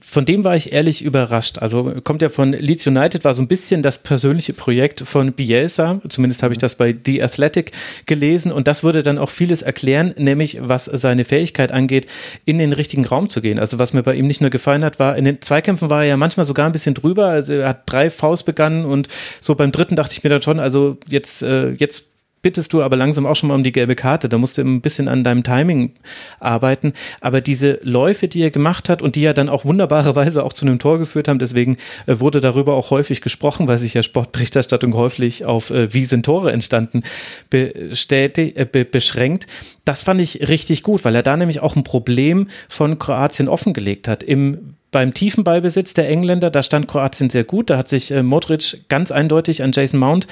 Von 0.00 0.24
dem 0.24 0.44
war 0.44 0.56
ich 0.56 0.72
ehrlich 0.72 1.02
überrascht. 1.02 1.58
Also 1.58 1.94
kommt 2.04 2.22
ja 2.22 2.28
von 2.28 2.52
Leeds 2.52 2.86
United, 2.86 3.24
war 3.24 3.34
so 3.34 3.42
ein 3.42 3.48
bisschen 3.48 3.82
das 3.82 3.98
persönliche 3.98 4.52
Projekt 4.52 5.00
von 5.00 5.32
Bielsa. 5.32 6.00
Zumindest 6.08 6.42
habe 6.42 6.54
ich 6.54 6.58
das 6.58 6.74
bei 6.76 6.94
The 7.04 7.22
Athletic 7.22 7.72
gelesen 8.06 8.52
und 8.52 8.68
das 8.68 8.82
würde 8.82 9.02
dann 9.02 9.18
auch 9.18 9.30
vieles 9.30 9.62
erklären, 9.62 10.14
nämlich 10.16 10.58
was 10.60 10.86
seine 10.86 11.24
Fähigkeit 11.24 11.72
angeht, 11.72 12.06
in 12.44 12.58
den 12.58 12.72
richtigen 12.72 13.06
Raum 13.06 13.28
zu 13.28 13.40
gehen. 13.40 13.58
Also 13.58 13.78
was 13.78 13.92
mir 13.92 14.02
bei 14.02 14.14
ihm 14.14 14.26
nicht 14.26 14.40
nur 14.40 14.50
gefallen 14.50 14.84
hat, 14.84 14.98
war 14.98 15.16
in 15.16 15.24
den 15.24 15.40
Zweikämpfen 15.42 15.90
war 15.90 16.02
er 16.02 16.08
ja 16.08 16.16
manchmal 16.16 16.46
sogar 16.46 16.66
ein 16.66 16.72
bisschen 16.72 16.94
drüber. 16.94 17.26
Also 17.26 17.54
er 17.54 17.68
hat 17.68 17.82
drei 17.86 18.10
Faust 18.10 18.46
begangen 18.46 18.84
und 18.84 19.08
so 19.40 19.54
beim 19.54 19.72
dritten 19.72 19.96
dachte 19.96 20.14
ich 20.14 20.24
mir 20.24 20.30
dann 20.30 20.42
schon, 20.42 20.60
also 20.60 20.98
jetzt, 21.08 21.42
äh, 21.42 21.70
jetzt 21.70 22.08
bittest 22.42 22.72
du 22.72 22.82
aber 22.82 22.96
langsam 22.96 23.26
auch 23.26 23.36
schon 23.36 23.48
mal 23.48 23.54
um 23.54 23.62
die 23.62 23.72
gelbe 23.72 23.94
Karte. 23.94 24.28
Da 24.28 24.38
musst 24.38 24.58
du 24.58 24.62
ein 24.62 24.80
bisschen 24.80 25.08
an 25.08 25.24
deinem 25.24 25.42
Timing 25.42 25.92
arbeiten. 26.40 26.92
Aber 27.20 27.40
diese 27.40 27.78
Läufe, 27.82 28.28
die 28.28 28.42
er 28.42 28.50
gemacht 28.50 28.88
hat 28.88 29.02
und 29.02 29.16
die 29.16 29.22
ja 29.22 29.32
dann 29.32 29.48
auch 29.48 29.64
wunderbarerweise 29.64 30.42
auch 30.44 30.52
zu 30.52 30.66
einem 30.66 30.78
Tor 30.78 30.98
geführt 30.98 31.28
haben, 31.28 31.38
deswegen 31.38 31.76
äh, 32.06 32.20
wurde 32.20 32.40
darüber 32.40 32.74
auch 32.74 32.90
häufig 32.90 33.20
gesprochen, 33.20 33.68
weil 33.68 33.78
sich 33.78 33.94
ja 33.94 34.02
Sportberichterstattung 34.02 34.94
häufig 34.94 35.44
auf 35.44 35.70
äh, 35.70 35.92
wie 35.92 36.04
sind 36.04 36.24
Tore 36.24 36.52
entstanden 36.52 37.02
bestätigt, 37.50 38.56
äh, 38.56 38.66
be 38.70 38.84
beschränkt. 38.84 39.46
Das 39.84 40.02
fand 40.02 40.20
ich 40.20 40.48
richtig 40.48 40.82
gut, 40.82 41.04
weil 41.04 41.14
er 41.14 41.22
da 41.22 41.36
nämlich 41.36 41.60
auch 41.60 41.76
ein 41.76 41.84
Problem 41.84 42.48
von 42.68 42.98
Kroatien 42.98 43.48
offengelegt 43.48 44.08
hat. 44.08 44.22
Im 44.22 44.74
beim 44.90 45.14
tiefen 45.14 45.44
Ballbesitz 45.44 45.94
der 45.94 46.08
Engländer, 46.08 46.50
da 46.50 46.62
stand 46.62 46.88
Kroatien 46.88 47.30
sehr 47.30 47.44
gut. 47.44 47.70
Da 47.70 47.76
hat 47.76 47.88
sich 47.88 48.10
äh, 48.10 48.22
Modric 48.22 48.88
ganz 48.88 49.10
eindeutig 49.10 49.62
an 49.62 49.72
Jason 49.72 50.00
Mount 50.00 50.26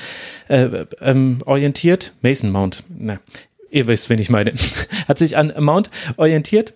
äh, 0.48 0.86
ähm, 1.00 1.42
orientiert. 1.44 2.12
Mason 2.22 2.50
Mount, 2.50 2.82
na, 2.88 3.18
ihr 3.70 3.86
wisst, 3.86 4.08
wen 4.08 4.18
ich 4.18 4.30
meine. 4.30 4.52
hat 5.08 5.18
sich 5.18 5.36
an 5.36 5.52
Mount 5.58 5.90
orientiert 6.16 6.74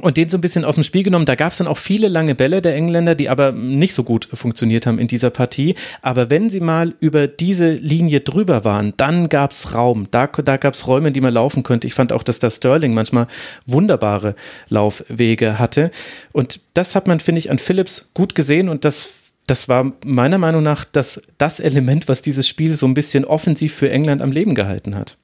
und 0.00 0.16
den 0.16 0.28
so 0.28 0.38
ein 0.38 0.40
bisschen 0.40 0.64
aus 0.64 0.74
dem 0.74 0.84
Spiel 0.84 1.02
genommen. 1.02 1.26
Da 1.26 1.34
gab 1.34 1.52
es 1.52 1.58
dann 1.58 1.66
auch 1.66 1.78
viele 1.78 2.08
lange 2.08 2.34
Bälle 2.34 2.62
der 2.62 2.74
Engländer, 2.74 3.14
die 3.14 3.28
aber 3.28 3.52
nicht 3.52 3.94
so 3.94 4.04
gut 4.04 4.28
funktioniert 4.32 4.86
haben 4.86 4.98
in 4.98 5.08
dieser 5.08 5.30
Partie. 5.30 5.74
Aber 6.02 6.30
wenn 6.30 6.50
sie 6.50 6.60
mal 6.60 6.94
über 7.00 7.26
diese 7.26 7.70
Linie 7.70 8.20
drüber 8.20 8.64
waren, 8.64 8.94
dann 8.96 9.28
gab 9.28 9.52
es 9.52 9.74
Raum. 9.74 10.08
Da, 10.10 10.26
da 10.26 10.56
gab 10.56 10.74
es 10.74 10.86
Räume, 10.86 11.08
in 11.08 11.14
die 11.14 11.20
man 11.20 11.34
laufen 11.34 11.62
könnte. 11.62 11.86
Ich 11.86 11.94
fand 11.94 12.12
auch, 12.12 12.22
dass 12.22 12.38
da 12.38 12.50
Sterling 12.50 12.94
manchmal 12.94 13.26
wunderbare 13.66 14.34
Laufwege 14.68 15.58
hatte. 15.58 15.90
Und 16.32 16.60
das 16.74 16.94
hat 16.94 17.06
man, 17.06 17.20
finde 17.20 17.38
ich, 17.38 17.50
an 17.50 17.58
Phillips 17.58 18.10
gut 18.14 18.34
gesehen 18.34 18.68
und 18.68 18.84
das 18.84 19.14
das 19.46 19.68
war 19.68 19.92
meiner 20.04 20.38
Meinung 20.38 20.62
nach 20.62 20.84
das, 20.84 21.20
das 21.36 21.58
Element, 21.58 22.06
was 22.08 22.22
dieses 22.22 22.46
Spiel 22.46 22.76
so 22.76 22.86
ein 22.86 22.94
bisschen 22.94 23.24
offensiv 23.24 23.74
für 23.74 23.90
England 23.90 24.22
am 24.22 24.30
Leben 24.30 24.54
gehalten 24.54 24.94
hat. 24.94 25.18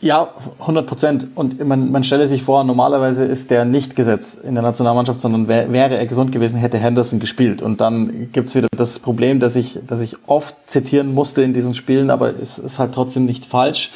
Ja, 0.00 0.28
100 0.60 0.86
Prozent. 0.86 1.26
Und 1.34 1.64
man, 1.66 1.90
man 1.90 2.04
stelle 2.04 2.28
sich 2.28 2.44
vor, 2.44 2.62
normalerweise 2.62 3.24
ist 3.24 3.50
der 3.50 3.64
nicht 3.64 3.96
gesetzt 3.96 4.44
in 4.44 4.54
der 4.54 4.62
Nationalmannschaft, 4.62 5.20
sondern 5.20 5.48
wär, 5.48 5.72
wäre 5.72 5.98
er 5.98 6.06
gesund 6.06 6.30
gewesen, 6.30 6.56
hätte 6.58 6.78
Henderson 6.78 7.18
gespielt. 7.18 7.62
Und 7.62 7.80
dann 7.80 8.30
gibt's 8.32 8.54
wieder 8.54 8.68
das 8.76 9.00
Problem, 9.00 9.40
dass 9.40 9.56
ich, 9.56 9.80
dass 9.86 10.00
ich 10.00 10.16
oft 10.28 10.54
zitieren 10.66 11.14
musste 11.14 11.42
in 11.42 11.52
diesen 11.52 11.74
Spielen, 11.74 12.10
aber 12.10 12.32
es 12.40 12.60
ist 12.60 12.78
halt 12.78 12.94
trotzdem 12.94 13.24
nicht 13.24 13.44
falsch, 13.44 13.90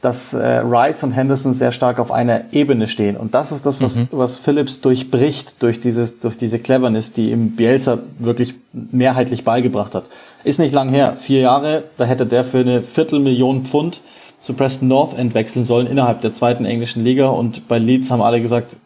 dass 0.00 0.34
äh, 0.34 0.44
Rice 0.58 1.04
und 1.04 1.12
Henderson 1.12 1.54
sehr 1.54 1.70
stark 1.70 2.00
auf 2.00 2.10
einer 2.10 2.52
Ebene 2.52 2.88
stehen. 2.88 3.16
Und 3.16 3.36
das 3.36 3.52
ist 3.52 3.64
das, 3.64 3.80
was, 3.80 3.96
mhm. 3.96 4.08
was 4.10 4.38
Phillips 4.38 4.80
durchbricht 4.80 5.62
durch, 5.62 5.80
dieses, 5.80 6.18
durch 6.18 6.36
diese 6.36 6.58
Cleverness, 6.58 7.12
die 7.12 7.30
ihm 7.30 7.52
Bielsa 7.52 7.98
wirklich 8.18 8.56
mehrheitlich 8.72 9.44
beigebracht 9.44 9.94
hat. 9.94 10.04
Ist 10.42 10.58
nicht 10.58 10.74
lang 10.74 10.90
her. 10.90 11.14
Vier 11.16 11.40
Jahre, 11.40 11.84
da 11.96 12.04
hätte 12.04 12.26
der 12.26 12.42
für 12.42 12.58
eine 12.58 12.82
Viertelmillion 12.82 13.64
Pfund 13.64 14.02
zu 14.44 14.52
Preston 14.52 14.88
North 14.88 15.16
End 15.16 15.32
wechseln 15.32 15.64
sollen 15.64 15.86
innerhalb 15.86 16.20
der 16.20 16.34
zweiten 16.34 16.66
englischen 16.66 17.02
Liga 17.02 17.28
und 17.28 17.66
bei 17.66 17.78
Leeds 17.78 18.10
haben 18.10 18.20
alle 18.20 18.42
gesagt, 18.42 18.76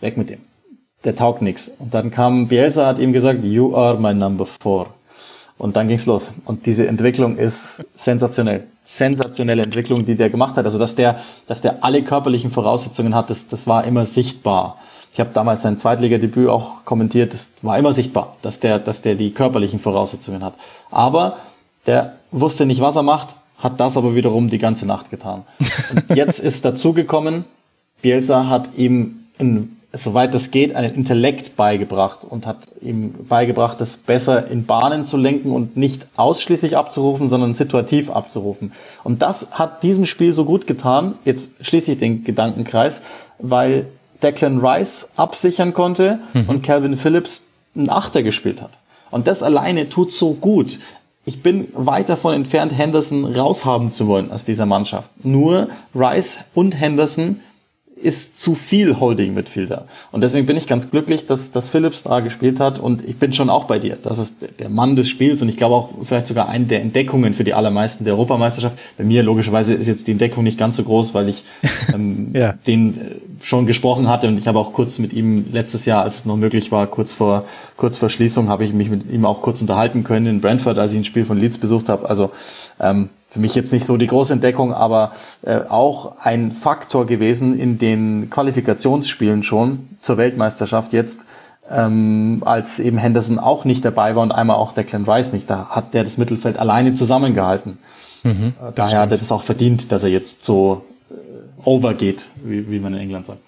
weg 0.00 0.16
mit 0.16 0.30
dem. 0.30 0.40
Der 1.04 1.14
taugt 1.14 1.42
nix. 1.42 1.68
Und 1.78 1.92
dann 1.92 2.10
kam 2.10 2.48
Bielsa, 2.48 2.86
hat 2.86 2.98
ihm 2.98 3.12
gesagt, 3.12 3.44
you 3.44 3.76
are 3.76 3.98
my 4.00 4.14
number 4.14 4.46
four. 4.46 4.86
Und 5.58 5.76
dann 5.76 5.88
ging's 5.88 6.06
los. 6.06 6.32
Und 6.46 6.64
diese 6.64 6.86
Entwicklung 6.86 7.36
ist 7.36 7.84
sensationell. 7.94 8.64
Sensationelle 8.82 9.62
Entwicklung, 9.62 10.06
die 10.06 10.14
der 10.14 10.30
gemacht 10.30 10.56
hat. 10.56 10.64
Also, 10.64 10.78
dass 10.78 10.94
der, 10.94 11.20
dass 11.46 11.60
der 11.60 11.84
alle 11.84 12.02
körperlichen 12.02 12.50
Voraussetzungen 12.50 13.14
hat, 13.14 13.28
das, 13.28 13.48
das 13.48 13.66
war 13.66 13.84
immer 13.84 14.06
sichtbar. 14.06 14.78
Ich 15.12 15.20
habe 15.20 15.30
damals 15.34 15.60
sein 15.60 15.76
Zweitligadebüt 15.76 16.48
auch 16.48 16.86
kommentiert, 16.86 17.34
das 17.34 17.52
war 17.60 17.78
immer 17.78 17.92
sichtbar, 17.92 18.36
dass 18.40 18.58
der, 18.58 18.78
dass 18.78 19.02
der 19.02 19.16
die 19.16 19.32
körperlichen 19.32 19.78
Voraussetzungen 19.78 20.42
hat. 20.42 20.54
Aber 20.90 21.36
der 21.86 22.14
wusste 22.32 22.64
nicht, 22.64 22.80
was 22.80 22.96
er 22.96 23.02
macht, 23.02 23.36
hat 23.64 23.80
das 23.80 23.96
aber 23.96 24.14
wiederum 24.14 24.50
die 24.50 24.58
ganze 24.58 24.86
Nacht 24.86 25.10
getan. 25.10 25.42
Und 25.90 26.16
jetzt 26.16 26.38
ist 26.38 26.66
dazugekommen, 26.66 27.44
Bielsa 28.02 28.48
hat 28.48 28.68
ihm, 28.76 29.24
in, 29.38 29.76
soweit 29.90 30.34
es 30.34 30.50
geht, 30.50 30.76
einen 30.76 30.94
Intellekt 30.94 31.56
beigebracht 31.56 32.26
und 32.28 32.46
hat 32.46 32.58
ihm 32.82 33.14
beigebracht, 33.26 33.80
das 33.80 33.96
besser 33.96 34.48
in 34.48 34.66
Bahnen 34.66 35.06
zu 35.06 35.16
lenken 35.16 35.50
und 35.50 35.78
nicht 35.78 36.06
ausschließlich 36.16 36.76
abzurufen, 36.76 37.26
sondern 37.28 37.54
situativ 37.54 38.10
abzurufen. 38.10 38.72
Und 39.02 39.22
das 39.22 39.52
hat 39.52 39.82
diesem 39.82 40.04
Spiel 40.04 40.34
so 40.34 40.44
gut 40.44 40.66
getan, 40.66 41.14
jetzt 41.24 41.50
schließe 41.62 41.92
ich 41.92 41.98
den 41.98 42.22
Gedankenkreis, 42.22 43.00
weil 43.38 43.86
Declan 44.22 44.58
Rice 44.58 45.08
absichern 45.16 45.72
konnte 45.72 46.18
mhm. 46.34 46.50
und 46.50 46.62
Calvin 46.62 46.96
Phillips 46.96 47.48
einen 47.74 47.88
Achter 47.88 48.22
gespielt 48.22 48.60
hat. 48.60 48.78
Und 49.10 49.26
das 49.26 49.42
alleine 49.42 49.88
tut 49.88 50.12
so 50.12 50.34
gut 50.34 50.78
ich 51.24 51.42
bin 51.42 51.68
weit 51.72 52.08
davon 52.08 52.34
entfernt, 52.34 52.76
Henderson 52.76 53.24
raushaben 53.24 53.90
zu 53.90 54.06
wollen 54.06 54.30
aus 54.30 54.44
dieser 54.44 54.66
Mannschaft. 54.66 55.24
Nur 55.24 55.68
Rice 55.94 56.40
und 56.54 56.78
Henderson 56.78 57.40
ist 58.04 58.38
zu 58.38 58.54
viel 58.54 59.00
Holding 59.00 59.34
Midfielder. 59.34 59.86
Und 60.12 60.20
deswegen 60.20 60.46
bin 60.46 60.56
ich 60.56 60.66
ganz 60.66 60.90
glücklich, 60.90 61.26
dass, 61.26 61.52
dass 61.52 61.68
Phillips 61.68 62.02
da 62.02 62.20
gespielt 62.20 62.60
hat 62.60 62.78
und 62.78 63.02
ich 63.02 63.16
bin 63.16 63.32
schon 63.32 63.48
auch 63.48 63.64
bei 63.64 63.78
dir. 63.78 63.96
Das 64.02 64.18
ist 64.18 64.36
der 64.58 64.68
Mann 64.68 64.94
des 64.94 65.08
Spiels 65.08 65.40
und 65.42 65.48
ich 65.48 65.56
glaube 65.56 65.74
auch 65.74 65.90
vielleicht 66.02 66.26
sogar 66.26 66.48
eine 66.48 66.66
der 66.66 66.82
Entdeckungen 66.82 67.34
für 67.34 67.44
die 67.44 67.54
allermeisten 67.54 68.04
der 68.04 68.14
Europameisterschaft. 68.14 68.78
Bei 68.98 69.04
mir 69.04 69.22
logischerweise 69.22 69.74
ist 69.74 69.86
jetzt 69.86 70.06
die 70.06 70.12
Entdeckung 70.12 70.44
nicht 70.44 70.58
ganz 70.58 70.76
so 70.76 70.84
groß, 70.84 71.14
weil 71.14 71.28
ich 71.28 71.44
ähm, 71.94 72.30
ja. 72.34 72.52
den 72.66 73.00
äh, 73.00 73.00
schon 73.42 73.66
gesprochen 73.66 74.08
hatte 74.08 74.28
und 74.28 74.38
ich 74.38 74.46
habe 74.46 74.58
auch 74.58 74.72
kurz 74.72 74.98
mit 74.98 75.12
ihm 75.12 75.46
letztes 75.50 75.86
Jahr, 75.86 76.02
als 76.02 76.16
es 76.16 76.24
noch 76.26 76.36
möglich 76.36 76.72
war, 76.72 76.86
kurz 76.86 77.12
vor, 77.12 77.44
kurz 77.76 77.98
vor 77.98 78.10
Schließung, 78.10 78.48
habe 78.48 78.64
ich 78.64 78.72
mich 78.72 78.90
mit 78.90 79.10
ihm 79.10 79.24
auch 79.24 79.40
kurz 79.40 79.60
unterhalten 79.60 80.04
können 80.04 80.26
in 80.26 80.40
Brentford, 80.40 80.78
als 80.78 80.92
ich 80.92 80.98
ein 80.98 81.04
Spiel 81.04 81.24
von 81.24 81.38
Leeds 81.38 81.58
besucht 81.58 81.88
habe. 81.88 82.08
Also 82.08 82.30
ähm, 82.80 83.08
für 83.34 83.40
mich 83.40 83.56
jetzt 83.56 83.72
nicht 83.72 83.84
so 83.84 83.96
die 83.96 84.06
große 84.06 84.32
Entdeckung, 84.32 84.72
aber 84.72 85.10
äh, 85.42 85.58
auch 85.68 86.18
ein 86.20 86.52
Faktor 86.52 87.04
gewesen 87.04 87.58
in 87.58 87.78
den 87.78 88.30
Qualifikationsspielen 88.30 89.42
schon 89.42 89.88
zur 90.00 90.18
Weltmeisterschaft 90.18 90.92
jetzt, 90.92 91.26
ähm, 91.68 92.44
als 92.46 92.78
eben 92.78 92.96
Henderson 92.96 93.40
auch 93.40 93.64
nicht 93.64 93.84
dabei 93.84 94.14
war 94.14 94.22
und 94.22 94.30
einmal 94.30 94.56
auch 94.56 94.72
Declan 94.72 95.02
Rice 95.02 95.32
nicht. 95.32 95.50
Da 95.50 95.66
hat 95.70 95.94
der 95.94 96.04
das 96.04 96.16
Mittelfeld 96.16 96.58
alleine 96.58 96.94
zusammengehalten. 96.94 97.78
Mhm, 98.22 98.54
äh, 98.60 98.72
Daher 98.76 99.00
hat 99.00 99.10
er 99.10 99.18
das 99.18 99.32
auch 99.32 99.42
verdient, 99.42 99.90
dass 99.90 100.04
er 100.04 100.10
jetzt 100.10 100.44
so 100.44 100.84
äh, 101.10 101.14
overgeht, 101.64 102.26
wie, 102.44 102.70
wie 102.70 102.78
man 102.78 102.94
in 102.94 103.00
England 103.00 103.26
sagt. 103.26 103.42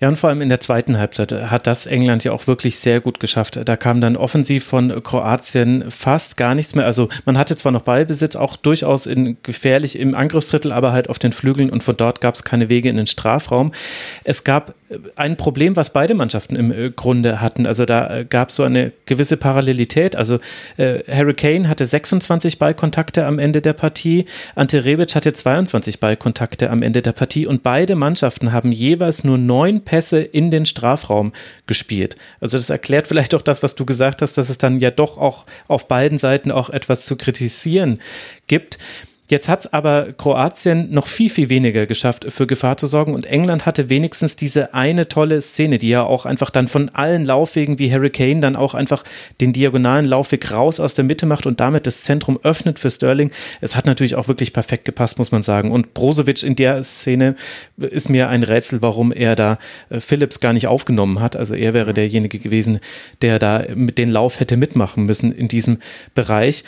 Ja, 0.00 0.08
und 0.08 0.16
vor 0.16 0.30
allem 0.30 0.40
in 0.40 0.48
der 0.48 0.60
zweiten 0.60 0.96
Halbzeit 0.96 1.30
hat 1.30 1.66
das 1.66 1.84
England 1.84 2.24
ja 2.24 2.32
auch 2.32 2.46
wirklich 2.46 2.78
sehr 2.78 3.00
gut 3.00 3.20
geschafft. 3.20 3.60
Da 3.62 3.76
kam 3.76 4.00
dann 4.00 4.16
offensiv 4.16 4.64
von 4.64 5.02
Kroatien 5.02 5.90
fast 5.90 6.38
gar 6.38 6.54
nichts 6.54 6.74
mehr. 6.74 6.86
Also 6.86 7.10
man 7.26 7.36
hatte 7.36 7.54
zwar 7.54 7.70
noch 7.70 7.82
Ballbesitz, 7.82 8.34
auch 8.34 8.56
durchaus 8.56 9.04
in 9.04 9.36
gefährlich 9.42 9.98
im 9.98 10.14
Angriffsdrittel, 10.14 10.72
aber 10.72 10.92
halt 10.92 11.10
auf 11.10 11.18
den 11.18 11.32
Flügeln 11.32 11.68
und 11.68 11.84
von 11.84 11.98
dort 11.98 12.22
gab 12.22 12.34
es 12.34 12.44
keine 12.44 12.70
Wege 12.70 12.88
in 12.88 12.96
den 12.96 13.06
Strafraum. 13.06 13.72
Es 14.24 14.42
gab 14.42 14.74
ein 15.14 15.36
Problem, 15.36 15.76
was 15.76 15.92
beide 15.92 16.14
Mannschaften 16.14 16.56
im 16.56 16.72
äh, 16.72 16.90
Grunde 16.90 17.40
hatten. 17.40 17.66
Also 17.66 17.84
da 17.84 18.18
äh, 18.18 18.24
gab 18.24 18.48
es 18.48 18.56
so 18.56 18.64
eine 18.64 18.92
gewisse 19.06 19.36
Parallelität. 19.36 20.16
Also 20.16 20.40
äh, 20.76 21.00
Harry 21.08 21.34
Kane 21.34 21.68
hatte 21.68 21.86
26 21.86 22.58
Ballkontakte 22.58 23.24
am 23.24 23.38
Ende 23.38 23.60
der 23.60 23.72
Partie, 23.72 24.24
Ante 24.56 24.84
Rebic 24.84 25.14
hatte 25.14 25.32
22 25.32 26.00
Ballkontakte 26.00 26.70
am 26.70 26.82
Ende 26.82 27.02
der 27.02 27.12
Partie 27.12 27.46
und 27.46 27.62
beide 27.62 27.94
Mannschaften 27.94 28.52
haben 28.52 28.72
jeweils 28.72 29.22
nur 29.22 29.38
neun 29.38 29.82
Pässe 29.82 30.20
in 30.20 30.50
den 30.50 30.66
Strafraum 30.66 31.32
gespielt. 31.66 32.16
Also 32.40 32.56
das 32.58 32.70
erklärt 32.70 33.06
vielleicht 33.06 33.34
auch 33.34 33.42
das, 33.42 33.62
was 33.62 33.76
du 33.76 33.86
gesagt 33.86 34.22
hast, 34.22 34.38
dass 34.38 34.48
es 34.48 34.58
dann 34.58 34.80
ja 34.80 34.90
doch 34.90 35.18
auch 35.18 35.46
auf 35.68 35.86
beiden 35.86 36.18
Seiten 36.18 36.50
auch 36.50 36.70
etwas 36.70 37.06
zu 37.06 37.16
kritisieren 37.16 38.00
gibt. 38.48 38.78
Jetzt 39.30 39.48
hat 39.48 39.60
es 39.60 39.72
aber 39.72 40.12
Kroatien 40.12 40.88
noch 40.90 41.06
viel, 41.06 41.30
viel 41.30 41.48
weniger 41.48 41.86
geschafft, 41.86 42.26
für 42.30 42.48
Gefahr 42.48 42.76
zu 42.76 42.88
sorgen. 42.88 43.14
Und 43.14 43.26
England 43.26 43.64
hatte 43.64 43.88
wenigstens 43.88 44.34
diese 44.34 44.74
eine 44.74 45.06
tolle 45.06 45.40
Szene, 45.40 45.78
die 45.78 45.88
ja 45.88 46.02
auch 46.02 46.26
einfach 46.26 46.50
dann 46.50 46.66
von 46.66 46.88
allen 46.88 47.24
Laufwegen 47.24 47.78
wie 47.78 47.92
Harry 47.92 48.10
Kane 48.10 48.40
dann 48.40 48.56
auch 48.56 48.74
einfach 48.74 49.04
den 49.40 49.52
diagonalen 49.52 50.04
Laufweg 50.04 50.50
raus 50.50 50.80
aus 50.80 50.94
der 50.94 51.04
Mitte 51.04 51.26
macht 51.26 51.46
und 51.46 51.60
damit 51.60 51.86
das 51.86 52.02
Zentrum 52.02 52.40
öffnet 52.42 52.80
für 52.80 52.90
Sterling. 52.90 53.30
Es 53.60 53.76
hat 53.76 53.86
natürlich 53.86 54.16
auch 54.16 54.26
wirklich 54.26 54.52
perfekt 54.52 54.84
gepasst, 54.84 55.16
muss 55.16 55.30
man 55.30 55.44
sagen. 55.44 55.70
Und 55.70 55.94
Brozovic 55.94 56.42
in 56.42 56.56
der 56.56 56.82
Szene 56.82 57.36
ist 57.76 58.08
mir 58.08 58.30
ein 58.30 58.42
Rätsel, 58.42 58.82
warum 58.82 59.12
er 59.12 59.36
da 59.36 59.58
äh, 59.90 60.00
Phillips 60.00 60.40
gar 60.40 60.52
nicht 60.52 60.66
aufgenommen 60.66 61.20
hat. 61.20 61.36
Also 61.36 61.54
er 61.54 61.72
wäre 61.72 61.94
derjenige 61.94 62.40
gewesen, 62.40 62.80
der 63.22 63.38
da 63.38 63.64
mit 63.76 63.96
den 63.96 64.08
Lauf 64.08 64.40
hätte 64.40 64.56
mitmachen 64.56 65.04
müssen 65.04 65.30
in 65.30 65.46
diesem 65.46 65.78
Bereich. 66.16 66.64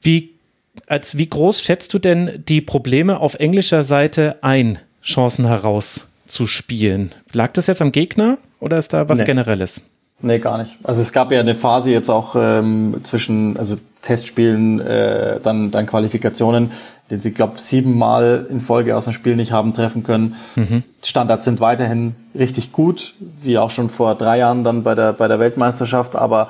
Wie 0.00 0.37
als 0.86 1.16
wie 1.16 1.28
groß 1.28 1.62
schätzt 1.62 1.92
du 1.94 1.98
denn 1.98 2.44
die 2.48 2.60
Probleme 2.60 3.20
auf 3.20 3.34
englischer 3.34 3.82
Seite 3.82 4.38
ein, 4.42 4.78
Chancen 5.02 5.46
herauszuspielen? 5.46 7.12
Lag 7.32 7.52
das 7.52 7.66
jetzt 7.66 7.82
am 7.82 7.92
Gegner 7.92 8.38
oder 8.60 8.78
ist 8.78 8.92
da 8.92 9.08
was 9.08 9.20
nee. 9.20 9.24
Generelles? 9.24 9.80
Nee, 10.20 10.38
gar 10.38 10.58
nicht. 10.58 10.76
Also 10.82 11.00
es 11.00 11.12
gab 11.12 11.30
ja 11.30 11.40
eine 11.40 11.54
Phase 11.54 11.92
jetzt 11.92 12.10
auch 12.10 12.34
ähm, 12.36 13.00
zwischen 13.04 13.56
also 13.56 13.76
Testspielen, 14.02 14.80
äh, 14.80 15.38
dann, 15.40 15.70
dann 15.70 15.86
Qualifikationen, 15.86 16.72
den 17.10 17.20
sie, 17.20 17.32
glaube 17.32 17.58
siebenmal 17.58 18.46
in 18.50 18.60
Folge 18.60 18.96
aus 18.96 19.04
dem 19.04 19.14
Spiel 19.14 19.34
nicht 19.34 19.52
haben 19.52 19.72
treffen 19.72 20.02
können. 20.02 20.34
Mhm. 20.56 20.82
Standards 21.02 21.44
sind 21.44 21.60
weiterhin 21.60 22.14
richtig 22.34 22.72
gut, 22.72 23.14
wie 23.42 23.56
auch 23.56 23.70
schon 23.70 23.88
vor 23.88 24.14
drei 24.14 24.38
Jahren 24.38 24.62
dann 24.62 24.82
bei 24.82 24.94
der, 24.94 25.12
bei 25.14 25.26
der 25.26 25.38
Weltmeisterschaft, 25.38 26.16
aber 26.16 26.48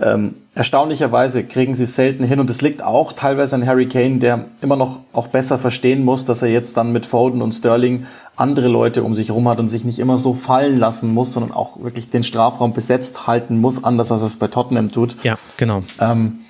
ähm, 0.00 0.34
erstaunlicherweise 0.54 1.44
kriegen 1.44 1.74
sie 1.74 1.84
es 1.84 1.96
selten 1.96 2.24
hin 2.24 2.38
und 2.38 2.48
es 2.50 2.62
liegt 2.62 2.84
auch 2.84 3.12
teilweise 3.12 3.56
an 3.56 3.66
Harry 3.66 3.88
Kane, 3.88 4.18
der 4.18 4.44
immer 4.60 4.76
noch 4.76 5.00
auch 5.12 5.28
besser 5.28 5.58
verstehen 5.58 6.04
muss, 6.04 6.24
dass 6.24 6.42
er 6.42 6.48
jetzt 6.48 6.76
dann 6.76 6.92
mit 6.92 7.04
Foden 7.04 7.42
und 7.42 7.52
Sterling 7.52 8.06
andere 8.36 8.68
Leute 8.68 9.02
um 9.02 9.14
sich 9.14 9.28
herum 9.28 9.48
hat 9.48 9.58
und 9.58 9.68
sich 9.68 9.84
nicht 9.84 9.98
immer 9.98 10.18
so 10.18 10.34
fallen 10.34 10.76
lassen 10.76 11.12
muss, 11.12 11.32
sondern 11.32 11.52
auch 11.52 11.82
wirklich 11.82 12.10
den 12.10 12.22
Strafraum 12.22 12.74
besetzt 12.74 13.26
halten 13.26 13.60
muss, 13.60 13.82
anders 13.82 14.12
als 14.12 14.22
er 14.22 14.28
es 14.28 14.36
bei 14.36 14.48
Tottenham 14.48 14.92
tut. 14.92 15.16
Ja, 15.24 15.36
genau. 15.56 15.82
Ähm, 16.00 16.40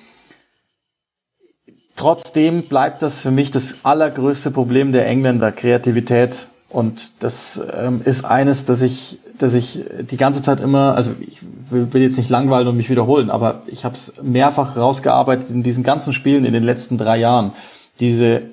Trotzdem 1.97 2.61
bleibt 2.61 3.01
das 3.01 3.23
für 3.23 3.31
mich 3.31 3.49
das 3.49 3.83
allergrößte 3.83 4.51
Problem 4.51 4.91
der 4.91 5.07
Engländer, 5.07 5.51
Kreativität. 5.51 6.47
Und 6.69 7.23
das 7.23 7.59
ähm, 7.75 8.01
ist 8.05 8.23
eines, 8.23 8.65
dass 8.65 8.83
ich, 8.83 9.17
dass 9.39 9.55
ich 9.55 9.83
die 10.01 10.17
ganze 10.17 10.43
Zeit 10.43 10.59
immer, 10.59 10.95
also 10.95 11.13
ich 11.19 11.39
will, 11.71 11.91
will 11.91 12.03
jetzt 12.03 12.17
nicht 12.17 12.29
langweilen 12.29 12.67
und 12.67 12.77
mich 12.77 12.91
wiederholen, 12.91 13.31
aber 13.31 13.61
ich 13.65 13.83
habe 13.83 13.95
es 13.95 14.21
mehrfach 14.21 14.77
rausgearbeitet 14.77 15.49
in 15.49 15.63
diesen 15.63 15.83
ganzen 15.83 16.13
Spielen 16.13 16.45
in 16.45 16.53
den 16.53 16.63
letzten 16.63 16.99
drei 16.99 17.17
Jahren. 17.17 17.51
Diese 17.99 18.43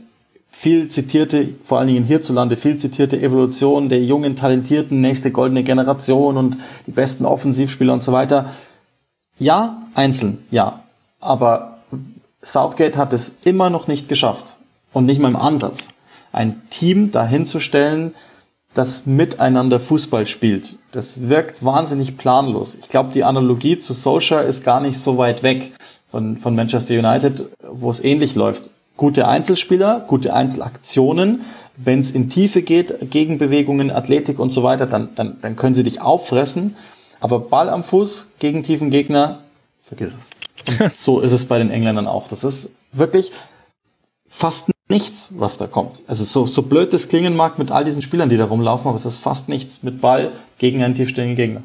viel 0.50 0.88
zitierte, 0.88 1.48
vor 1.62 1.80
allen 1.80 1.88
Dingen 1.88 2.04
hierzulande, 2.04 2.56
viel 2.56 2.78
zitierte 2.78 3.20
Evolution 3.20 3.90
der 3.90 4.02
jungen, 4.02 4.36
talentierten, 4.36 5.02
nächste 5.02 5.32
goldene 5.32 5.64
Generation 5.64 6.38
und 6.38 6.56
die 6.86 6.92
besten 6.92 7.26
Offensivspieler 7.26 7.92
und 7.92 8.02
so 8.02 8.12
weiter. 8.12 8.46
Ja, 9.38 9.82
einzeln, 9.94 10.38
ja. 10.50 10.80
Aber 11.20 11.73
Southgate 12.44 12.96
hat 12.96 13.12
es 13.12 13.38
immer 13.44 13.70
noch 13.70 13.88
nicht 13.88 14.08
geschafft 14.08 14.56
und 14.92 15.06
nicht 15.06 15.20
mal 15.20 15.28
im 15.28 15.36
Ansatz, 15.36 15.88
ein 16.32 16.62
Team 16.70 17.10
dahinzustellen, 17.10 18.14
das 18.74 19.06
miteinander 19.06 19.78
Fußball 19.78 20.26
spielt. 20.26 20.76
Das 20.92 21.28
wirkt 21.28 21.64
wahnsinnig 21.64 22.18
planlos. 22.18 22.74
Ich 22.74 22.88
glaube, 22.88 23.10
die 23.12 23.24
Analogie 23.24 23.78
zu 23.78 23.92
Solskjaer 23.92 24.42
ist 24.42 24.64
gar 24.64 24.80
nicht 24.80 24.98
so 24.98 25.16
weit 25.16 25.42
weg 25.42 25.72
von, 26.06 26.36
von 26.36 26.54
Manchester 26.56 26.94
United, 26.94 27.48
wo 27.70 27.88
es 27.88 28.04
ähnlich 28.04 28.34
läuft. 28.34 28.70
Gute 28.96 29.26
Einzelspieler, 29.26 30.04
gute 30.06 30.34
Einzelaktionen. 30.34 31.42
Wenn 31.76 32.00
es 32.00 32.10
in 32.12 32.30
Tiefe 32.30 32.62
geht, 32.62 33.10
Gegenbewegungen, 33.10 33.90
Athletik 33.90 34.38
und 34.38 34.50
so 34.50 34.62
weiter, 34.62 34.86
dann, 34.86 35.08
dann, 35.14 35.38
dann 35.40 35.56
können 35.56 35.74
sie 35.74 35.82
dich 35.82 36.00
auffressen. 36.00 36.76
Aber 37.20 37.40
Ball 37.40 37.68
am 37.68 37.82
Fuß 37.82 38.34
gegen 38.38 38.62
tiefen 38.62 38.90
Gegner, 38.90 39.40
vergiss 39.80 40.12
es. 40.12 40.43
Und 40.80 40.94
so 40.94 41.20
ist 41.20 41.32
es 41.32 41.46
bei 41.46 41.58
den 41.58 41.70
Engländern 41.70 42.06
auch. 42.06 42.28
Das 42.28 42.44
ist 42.44 42.76
wirklich 42.92 43.32
fast 44.26 44.70
nichts, 44.88 45.34
was 45.36 45.58
da 45.58 45.66
kommt. 45.66 46.02
Also 46.06 46.24
so, 46.24 46.46
so 46.46 46.62
blöd 46.62 46.92
das 46.92 47.08
klingen 47.08 47.36
mag 47.36 47.58
mit 47.58 47.70
all 47.70 47.84
diesen 47.84 48.02
Spielern, 48.02 48.28
die 48.28 48.36
da 48.36 48.44
rumlaufen, 48.44 48.88
aber 48.88 48.96
es 48.96 49.06
ist 49.06 49.18
fast 49.18 49.48
nichts 49.48 49.82
mit 49.82 50.00
Ball 50.00 50.32
gegen 50.58 50.82
einen 50.82 50.94
tiefstehenden 50.94 51.36
Gegner. 51.36 51.62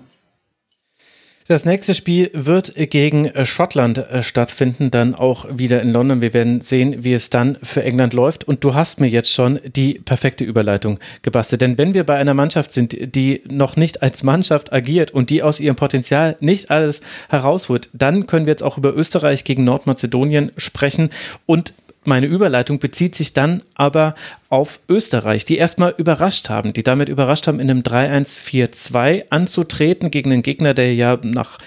Das 1.52 1.66
nächste 1.66 1.96
Spiel 1.96 2.30
wird 2.36 2.74
gegen 2.76 3.32
Schottland 3.44 3.98
äh, 3.98 4.22
stattfinden, 4.22 4.92
dann 4.92 5.16
auch 5.16 5.48
wieder 5.50 5.82
in 5.82 5.92
London. 5.92 6.22
Wir 6.22 6.36
werden 6.36 6.62
sehen, 6.62 7.04
wie 7.04 7.14
es 7.14 7.32
dann 7.32 7.58
für 7.64 7.84
England 7.84 8.14
läuft. 8.14 8.48
Und 8.48 8.64
du 8.64 8.76
hast 8.76 9.02
mir 9.02 9.08
jetzt 9.08 9.34
schon 9.34 9.60
die 9.66 9.96
perfekte 9.96 10.44
Überleitung 10.44 11.00
gebastelt. 11.24 11.62
Denn 11.62 11.80
wenn 11.80 11.96
wir 11.96 12.04
bei 12.04 12.18
einer 12.18 12.36
Mannschaft 12.36 12.72
sind, 12.72 13.16
die 13.16 13.42
noch 13.50 13.78
nicht 13.78 14.04
als 14.04 14.22
Mannschaft 14.22 14.72
agiert 14.72 15.10
und 15.10 15.32
die 15.32 15.42
aus 15.42 15.60
ihrem 15.60 15.76
Potenzial 15.76 16.38
nicht 16.40 16.70
alles 16.70 17.02
herausholt, 17.30 17.90
dann 17.94 18.28
können 18.28 18.46
wir 18.46 18.52
jetzt 18.52 18.64
auch 18.64 18.78
über 18.78 18.96
Österreich 18.96 19.44
gegen 19.44 19.64
Nordmazedonien 19.64 20.52
sprechen. 20.56 21.10
Und 21.48 21.74
meine 22.04 22.28
Überleitung 22.28 22.80
bezieht 22.80 23.16
sich 23.16 23.34
dann 23.34 23.62
aber 23.76 24.16
auf 24.50 24.80
Österreich, 24.88 25.46
die 25.46 25.58
erstmal 25.58 25.94
überrascht 25.98 26.50
haben, 26.50 26.74
die 26.74 26.84
damit 26.84 27.10
überrascht 27.10 27.48
haben, 27.48 27.60
in 27.60 27.70
einem 27.70 27.82
3-1-4-2 27.82 29.26
anzutreten 29.30 30.10
gegen 30.12 30.32
einen 30.32 30.42
Gegner, 30.42 30.74
der 30.74 30.94
ja 30.94 31.18
nach 31.22 31.58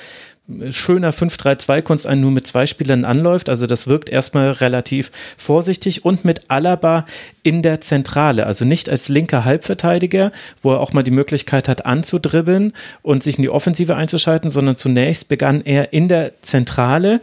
schöner 0.70 1.12
5-3-2-Kunst 1.12 2.06
einen 2.06 2.20
nur 2.20 2.30
mit 2.30 2.46
zwei 2.46 2.66
Spielern 2.66 3.04
anläuft. 3.04 3.48
Also 3.48 3.66
das 3.66 3.86
wirkt 3.86 4.10
erstmal 4.10 4.50
relativ 4.50 5.12
vorsichtig 5.36 6.04
und 6.04 6.24
mit 6.24 6.50
Alaba 6.50 7.06
in 7.42 7.62
der 7.62 7.80
Zentrale, 7.80 8.46
also 8.46 8.64
nicht 8.64 8.88
als 8.88 9.08
linker 9.08 9.44
Halbverteidiger, 9.44 10.32
wo 10.60 10.72
er 10.72 10.80
auch 10.80 10.92
mal 10.92 11.02
die 11.02 11.10
Möglichkeit 11.10 11.68
hat 11.68 11.86
anzudribbeln 11.86 12.72
und 13.02 13.22
sich 13.22 13.38
in 13.38 13.42
die 13.42 13.50
Offensive 13.50 13.94
einzuschalten, 13.94 14.50
sondern 14.50 14.76
zunächst 14.76 15.28
begann 15.28 15.62
er 15.62 15.92
in 15.92 16.08
der 16.08 16.32
Zentrale 16.42 17.20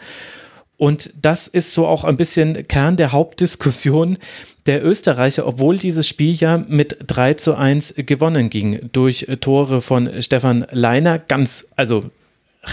und 0.79 1.11
das 1.21 1.49
ist 1.49 1.73
so 1.73 1.85
auch 1.85 2.05
ein 2.05 2.15
bisschen 2.15 2.65
Kern 2.69 2.95
der 2.95 3.11
Hauptdiskussion 3.11 4.17
der 4.65 4.83
Österreicher, 4.83 5.45
obwohl 5.45 5.77
dieses 5.77 6.07
Spiel 6.07 6.33
ja 6.33 6.57
mit 6.57 6.97
3 7.05 7.33
zu 7.33 7.55
1 7.55 7.95
gewonnen 7.97 8.49
ging 8.49 8.89
durch 8.93 9.27
Tore 9.41 9.81
von 9.81 10.09
Stefan 10.21 10.65
Leiner. 10.71 11.19
Ganz, 11.19 11.67
also 11.75 12.05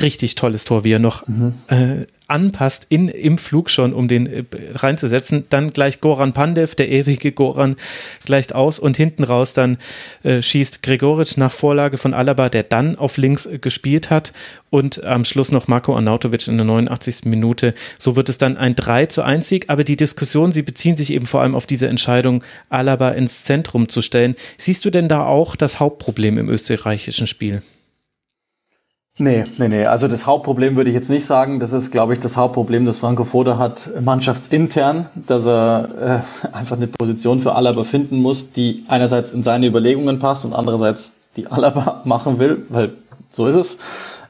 richtig 0.01 0.35
tolles 0.35 0.65
Tor, 0.65 0.85
wie 0.85 0.93
er 0.93 0.99
noch 0.99 1.27
mhm. 1.29 1.55
äh, 1.69 2.07
anpasst 2.29 2.87
in, 2.89 3.07
im 3.07 3.39
Flug 3.39 3.71
schon, 3.71 3.93
um 3.93 4.09
den 4.09 4.27
äh, 4.27 4.45
reinzusetzen. 4.75 5.45
Dann 5.49 5.73
gleich 5.73 6.01
Goran 6.01 6.33
Pandev, 6.33 6.75
der 6.75 6.89
ewige 6.91 7.31
Goran, 7.31 7.77
gleicht 8.25 8.55
aus 8.55 8.81
und 8.81 8.97
hinten 8.97 9.23
raus 9.23 9.53
dann 9.53 9.79
äh, 10.25 10.43
schießt 10.43 10.83
Gregoritsch 10.83 11.37
nach 11.37 11.53
Vorlage 11.53 11.99
von 11.99 12.15
Alaba, 12.15 12.49
der 12.49 12.65
dann 12.65 12.97
auf 12.97 13.17
links 13.17 13.47
äh, 13.47 13.59
gespielt 13.59 14.11
hat 14.11 14.33
und 14.71 15.05
am 15.05 15.25
Schluss 15.25 15.53
noch 15.53 15.69
Marco 15.69 15.95
Arnautovic 15.95 16.49
in 16.49 16.57
der 16.57 16.67
89. 16.67 17.27
Minute. 17.27 17.73
So 17.97 18.17
wird 18.17 18.29
es 18.29 18.39
dann 18.39 18.57
ein 18.57 18.75
3 18.75 19.07
zu 19.07 19.23
1 19.23 19.49
Sieg, 19.49 19.67
aber 19.69 19.85
die 19.85 19.97
Diskussion, 19.97 20.51
sie 20.51 20.63
beziehen 20.63 20.97
sich 20.97 21.13
eben 21.13 21.27
vor 21.27 21.43
allem 21.43 21.55
auf 21.55 21.67
diese 21.67 21.87
Entscheidung, 21.87 22.43
Alaba 22.71 23.11
ins 23.11 23.45
Zentrum 23.45 23.89
zu 23.89 24.03
stellen. 24.03 24.35
Siehst 24.59 24.85
du 24.85 24.91
denn 24.91 25.09
da 25.09 25.25
auch 25.25 25.55
das 25.55 25.79
Hauptproblem 25.79 26.39
im 26.39 26.49
österreichischen 26.49 27.29
Spiel? 27.29 27.63
Nee, 29.19 29.45
nee, 29.57 29.69
nee. 29.69 29.87
Also 29.87 30.09
das 30.09 30.27
Hauptproblem 30.27 30.77
würde 30.77 30.91
ich 30.91 30.95
jetzt 30.95 31.09
nicht 31.09 31.25
sagen. 31.25 31.59
Das 31.59 31.73
ist, 31.73 31.91
glaube 31.91 32.13
ich, 32.13 32.21
das 32.21 32.37
Hauptproblem, 32.37 32.85
das 32.85 32.99
Franco 32.99 33.25
Foda 33.25 33.57
hat 33.57 33.91
mannschaftsintern, 34.03 35.07
dass 35.15 35.47
er 35.47 36.23
äh, 36.53 36.55
einfach 36.55 36.77
eine 36.77 36.87
Position 36.87 37.41
für 37.41 37.55
Alaba 37.55 37.83
finden 37.83 38.21
muss, 38.21 38.53
die 38.53 38.85
einerseits 38.89 39.33
in 39.33 39.43
seine 39.43 39.67
Überlegungen 39.67 40.19
passt 40.19 40.45
und 40.45 40.53
andererseits 40.53 41.17
die 41.37 41.47
Alaba 41.47 42.03
machen 42.05 42.39
will, 42.39 42.67
weil 42.69 42.93
so 43.31 43.47
ist 43.47 43.57
es. 43.57 43.79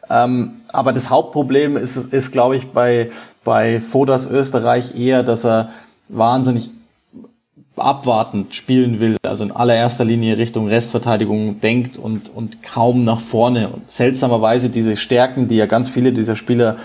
Ähm, 0.08 0.52
aber 0.68 0.92
das 0.92 1.10
Hauptproblem 1.10 1.76
ist, 1.76 1.96
ist 1.96 2.30
glaube 2.30 2.54
ich, 2.54 2.68
bei, 2.68 3.10
bei 3.42 3.80
Fodas 3.80 4.28
Österreich 4.30 4.96
eher, 4.96 5.24
dass 5.24 5.44
er 5.44 5.70
wahnsinnig 6.08 6.70
abwartend 7.76 8.54
spielen 8.54 9.00
will, 9.00 9.16
also 9.22 9.44
in 9.44 9.52
allererster 9.52 10.04
Linie 10.04 10.38
Richtung 10.38 10.68
Restverteidigung 10.68 11.60
denkt 11.60 11.98
und, 11.98 12.30
und 12.30 12.62
kaum 12.62 13.00
nach 13.00 13.20
vorne. 13.20 13.68
Und 13.68 13.90
seltsamerweise 13.90 14.70
diese 14.70 14.96
Stärken, 14.96 15.46
die 15.48 15.56
ja 15.56 15.66
ganz 15.66 15.88
viele 15.88 16.12
dieser 16.12 16.36
Spieler 16.36 16.76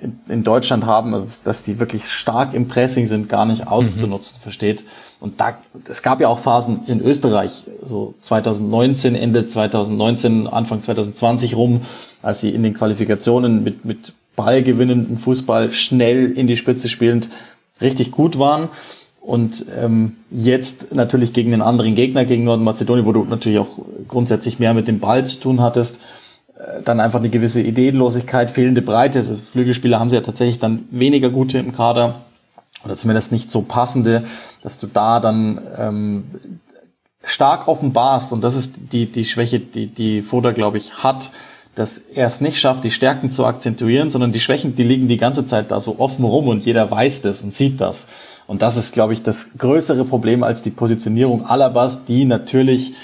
in, 0.00 0.18
in 0.28 0.44
Deutschland 0.44 0.86
haben, 0.86 1.14
also 1.14 1.26
dass 1.44 1.62
die 1.62 1.80
wirklich 1.80 2.04
stark 2.04 2.54
im 2.54 2.68
Pressing 2.68 3.06
sind, 3.06 3.28
gar 3.28 3.46
nicht 3.46 3.66
auszunutzen 3.66 4.38
mhm. 4.38 4.42
versteht. 4.42 4.84
Und 5.20 5.40
da, 5.40 5.58
es 5.88 6.02
gab 6.02 6.20
ja 6.20 6.28
auch 6.28 6.38
Phasen 6.38 6.80
in 6.86 7.00
Österreich, 7.00 7.64
so 7.84 8.14
2019, 8.20 9.14
Ende 9.14 9.46
2019, 9.46 10.46
Anfang 10.46 10.80
2020 10.80 11.56
rum, 11.56 11.80
als 12.22 12.40
sie 12.40 12.50
in 12.50 12.62
den 12.62 12.74
Qualifikationen 12.74 13.64
mit, 13.64 13.84
mit 13.84 14.12
ballgewinnendem 14.36 15.16
Fußball 15.16 15.72
schnell 15.72 16.30
in 16.30 16.46
die 16.46 16.56
Spitze 16.56 16.88
spielend 16.88 17.28
richtig 17.80 18.12
gut 18.12 18.38
waren. 18.38 18.68
Und 19.28 19.66
ähm, 19.78 20.16
jetzt 20.30 20.94
natürlich 20.94 21.34
gegen 21.34 21.52
einen 21.52 21.60
anderen 21.60 21.94
Gegner, 21.94 22.24
gegen 22.24 22.44
Nordmazedonien, 22.44 23.04
wo 23.04 23.12
du 23.12 23.24
natürlich 23.24 23.58
auch 23.58 23.78
grundsätzlich 24.08 24.58
mehr 24.58 24.72
mit 24.72 24.88
dem 24.88 25.00
Ball 25.00 25.26
zu 25.26 25.38
tun 25.38 25.60
hattest, 25.60 26.00
äh, 26.56 26.80
dann 26.82 26.98
einfach 26.98 27.18
eine 27.18 27.28
gewisse 27.28 27.60
Ideenlosigkeit, 27.60 28.50
fehlende 28.50 28.80
Breite. 28.80 29.18
Also 29.18 29.36
Flügelspieler 29.36 30.00
haben 30.00 30.08
sie 30.08 30.16
ja 30.16 30.22
tatsächlich 30.22 30.60
dann 30.60 30.88
weniger 30.90 31.28
gute 31.28 31.58
im 31.58 31.72
Kader. 31.72 32.22
Oder 32.86 32.94
zumindest 32.94 33.30
nicht 33.30 33.50
so 33.50 33.60
passende, 33.60 34.24
dass 34.62 34.78
du 34.78 34.86
da 34.86 35.20
dann 35.20 35.60
ähm, 35.76 36.24
stark 37.22 37.68
offenbarst. 37.68 38.32
Und 38.32 38.40
das 38.40 38.56
ist 38.56 38.76
die, 38.92 39.12
die 39.12 39.26
Schwäche, 39.26 39.60
die, 39.60 39.88
die 39.88 40.22
Foda, 40.22 40.52
glaube 40.52 40.78
ich, 40.78 41.02
hat, 41.04 41.32
dass 41.78 41.98
er 41.98 42.26
es 42.26 42.40
nicht 42.40 42.58
schafft, 42.58 42.82
die 42.82 42.90
Stärken 42.90 43.30
zu 43.30 43.46
akzentuieren, 43.46 44.10
sondern 44.10 44.32
die 44.32 44.40
Schwächen, 44.40 44.74
die 44.74 44.82
liegen 44.82 45.06
die 45.06 45.16
ganze 45.16 45.46
Zeit 45.46 45.70
da 45.70 45.80
so 45.80 45.98
offen 45.98 46.24
rum 46.24 46.48
und 46.48 46.64
jeder 46.64 46.90
weiß 46.90 47.22
das 47.22 47.42
und 47.42 47.52
sieht 47.52 47.80
das. 47.80 48.08
Und 48.48 48.62
das 48.62 48.76
ist, 48.76 48.94
glaube 48.94 49.12
ich, 49.12 49.22
das 49.22 49.58
größere 49.58 50.04
Problem 50.04 50.42
als 50.42 50.62
die 50.62 50.70
Positionierung 50.70 51.44
Alabas, 51.44 52.04
die 52.04 52.24
natürlich, 52.24 52.94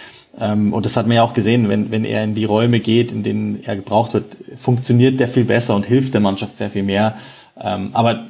ähm, 0.41 0.73
und 0.73 0.85
das 0.87 0.97
hat 0.97 1.07
man 1.07 1.17
ja 1.17 1.23
auch 1.23 1.35
gesehen, 1.35 1.69
wenn, 1.69 1.93
wenn 1.93 2.05
er 2.05 2.25
in 2.25 2.35
die 2.35 2.47
Räume 2.47 2.81
geht, 2.81 3.13
in 3.13 3.23
denen 3.23 3.63
er 3.63 3.77
gebraucht 3.77 4.15
wird, 4.15 4.37
funktioniert 4.57 5.21
der 5.21 5.29
viel 5.29 5.45
besser 5.45 5.77
und 5.77 5.87
hilft 5.87 6.15
der 6.15 6.21
Mannschaft 6.21 6.57
sehr 6.57 6.71
viel 6.71 6.83
mehr. 6.83 7.17
Ähm, 7.61 7.91
aber 7.93 8.25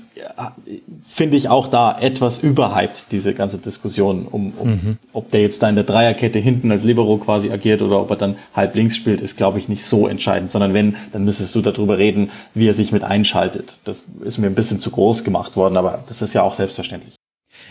finde 1.00 1.36
ich 1.36 1.48
auch 1.48 1.68
da 1.68 1.98
etwas 1.98 2.38
überhyped, 2.38 3.10
diese 3.10 3.34
ganze 3.34 3.58
Diskussion, 3.58 4.26
um, 4.26 4.52
um 4.58 4.70
mhm. 4.70 4.98
ob 5.12 5.30
der 5.30 5.42
jetzt 5.42 5.62
da 5.62 5.68
in 5.68 5.74
der 5.74 5.84
Dreierkette 5.84 6.38
hinten 6.38 6.70
als 6.70 6.84
Libero 6.84 7.16
quasi 7.16 7.50
agiert 7.50 7.82
oder 7.82 8.00
ob 8.00 8.10
er 8.10 8.16
dann 8.16 8.36
halb 8.54 8.74
links 8.74 8.96
spielt, 8.96 9.20
ist, 9.20 9.36
glaube 9.36 9.58
ich, 9.58 9.68
nicht 9.68 9.84
so 9.84 10.06
entscheidend, 10.06 10.50
sondern 10.50 10.74
wenn, 10.74 10.96
dann 11.12 11.24
müsstest 11.24 11.54
du 11.54 11.62
darüber 11.62 11.98
reden, 11.98 12.30
wie 12.54 12.68
er 12.68 12.74
sich 12.74 12.92
mit 12.92 13.02
einschaltet. 13.02 13.80
Das 13.84 14.06
ist 14.22 14.38
mir 14.38 14.46
ein 14.46 14.54
bisschen 14.54 14.78
zu 14.78 14.90
groß 14.90 15.24
gemacht 15.24 15.56
worden, 15.56 15.76
aber 15.76 16.04
das 16.06 16.22
ist 16.22 16.34
ja 16.34 16.42
auch 16.42 16.54
selbstverständlich. 16.54 17.14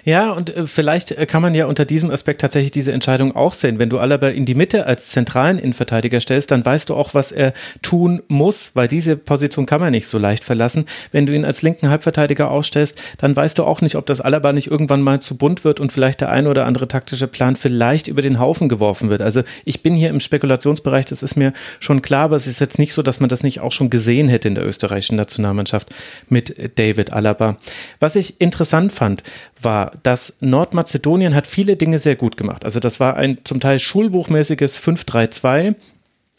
Ja, 0.06 0.32
und 0.32 0.56
äh, 0.56 0.68
vielleicht 0.68 1.12
äh, 1.12 1.26
kann 1.26 1.42
man 1.42 1.54
ja 1.54 1.66
unter 1.66 1.86
diesem 1.86 2.12
Aspekt 2.12 2.42
tatsächlich 2.42 2.72
diese 2.72 2.92
Entscheidung 2.92 3.36
auch 3.36 3.54
sehen. 3.54 3.80
Wenn 3.80 3.90
du 3.90 4.00
Alaba 4.00 4.28
in 4.30 4.46
die 4.46 4.56
Mitte 4.56 4.86
als 4.86 5.08
zentralen 5.08 5.58
Innenverteidiger 5.58 6.20
stellst, 6.20 6.52
dann 6.52 6.66
weißt 6.66 6.90
du 6.90 6.96
auch, 6.96 7.14
was 7.14 7.32
er 7.32 7.54
tun 7.82 8.22
muss, 8.28 8.76
weil 8.76 8.88
diese 8.88 9.16
Position 9.16 9.66
kann 9.66 9.80
man 9.80 9.92
nicht 9.92 10.08
so 10.08 10.18
leicht 10.18 10.44
verlassen. 10.44 10.86
Wenn 11.12 11.26
du 11.26 11.34
ihn 11.34 11.46
als 11.46 11.62
linken 11.62 11.90
Halbverteidiger 11.90 12.52
ausstellst, 12.52 13.02
dann 13.18 13.36
weißt 13.36 13.58
du 13.58 13.64
auch 13.64 13.82
nicht, 13.82 13.96
ob 13.96 14.06
das 14.06 14.22
Alaba 14.22 14.52
nicht 14.54 14.70
irgendwann 14.70 15.02
mal 15.02 15.22
zu 15.22 15.38
bunt 15.38 15.64
wird 15.64 15.80
und 15.80 15.92
vielleicht 15.92 16.22
der 16.22 16.30
ein 16.30 16.48
oder 16.48 16.66
andere 16.66 16.88
taktische 16.88 17.28
Plan 17.28 17.56
vielleicht 17.56 18.08
über 18.08 18.22
den 18.22 18.40
Haufen 18.40 18.70
geworfen 18.70 19.10
wird. 19.10 19.22
Also 19.22 19.44
ich 19.66 19.84
bin 19.84 19.96
hier 19.96 20.10
im 20.10 20.20
Spekulationsbereich, 20.20 21.06
das 21.06 21.24
ist 21.24 21.36
mir 21.36 21.54
schon 21.80 22.02
klar, 22.02 22.26
aber 22.26 22.36
es 22.36 22.48
ist 22.48 22.60
jetzt 22.60 22.80
nicht 22.80 22.94
so, 22.94 23.02
dass 23.02 23.20
man 23.20 23.30
das 23.30 23.44
nicht 23.44 23.62
auch 23.62 23.72
schon 23.72 23.90
gesehen 23.90 24.28
hätte 24.28 24.48
in 24.48 24.56
der 24.56 24.66
österreichischen 24.66 25.16
Nationalmannschaft 25.16 25.90
mit 26.28 26.78
David 26.78 27.14
Alaba. 27.14 27.58
Was 28.00 28.16
ich 28.16 28.42
interessant 28.42 28.92
fand, 28.92 29.24
war, 29.64 29.92
dass 30.04 30.38
Nordmazedonien 30.40 31.36
hat 31.36 31.48
viele 31.48 31.76
Dinge 31.76 32.00
sehr 32.00 32.16
gut 32.16 32.38
gemacht. 32.38 32.66
Also 32.66 32.80
das 32.80 33.00
war 33.00 33.16
ein 33.16 33.40
zum 33.44 33.60
Teil 33.60 33.80
schulbuchmäßiges 33.80 34.82
5-3-2. 34.82 35.76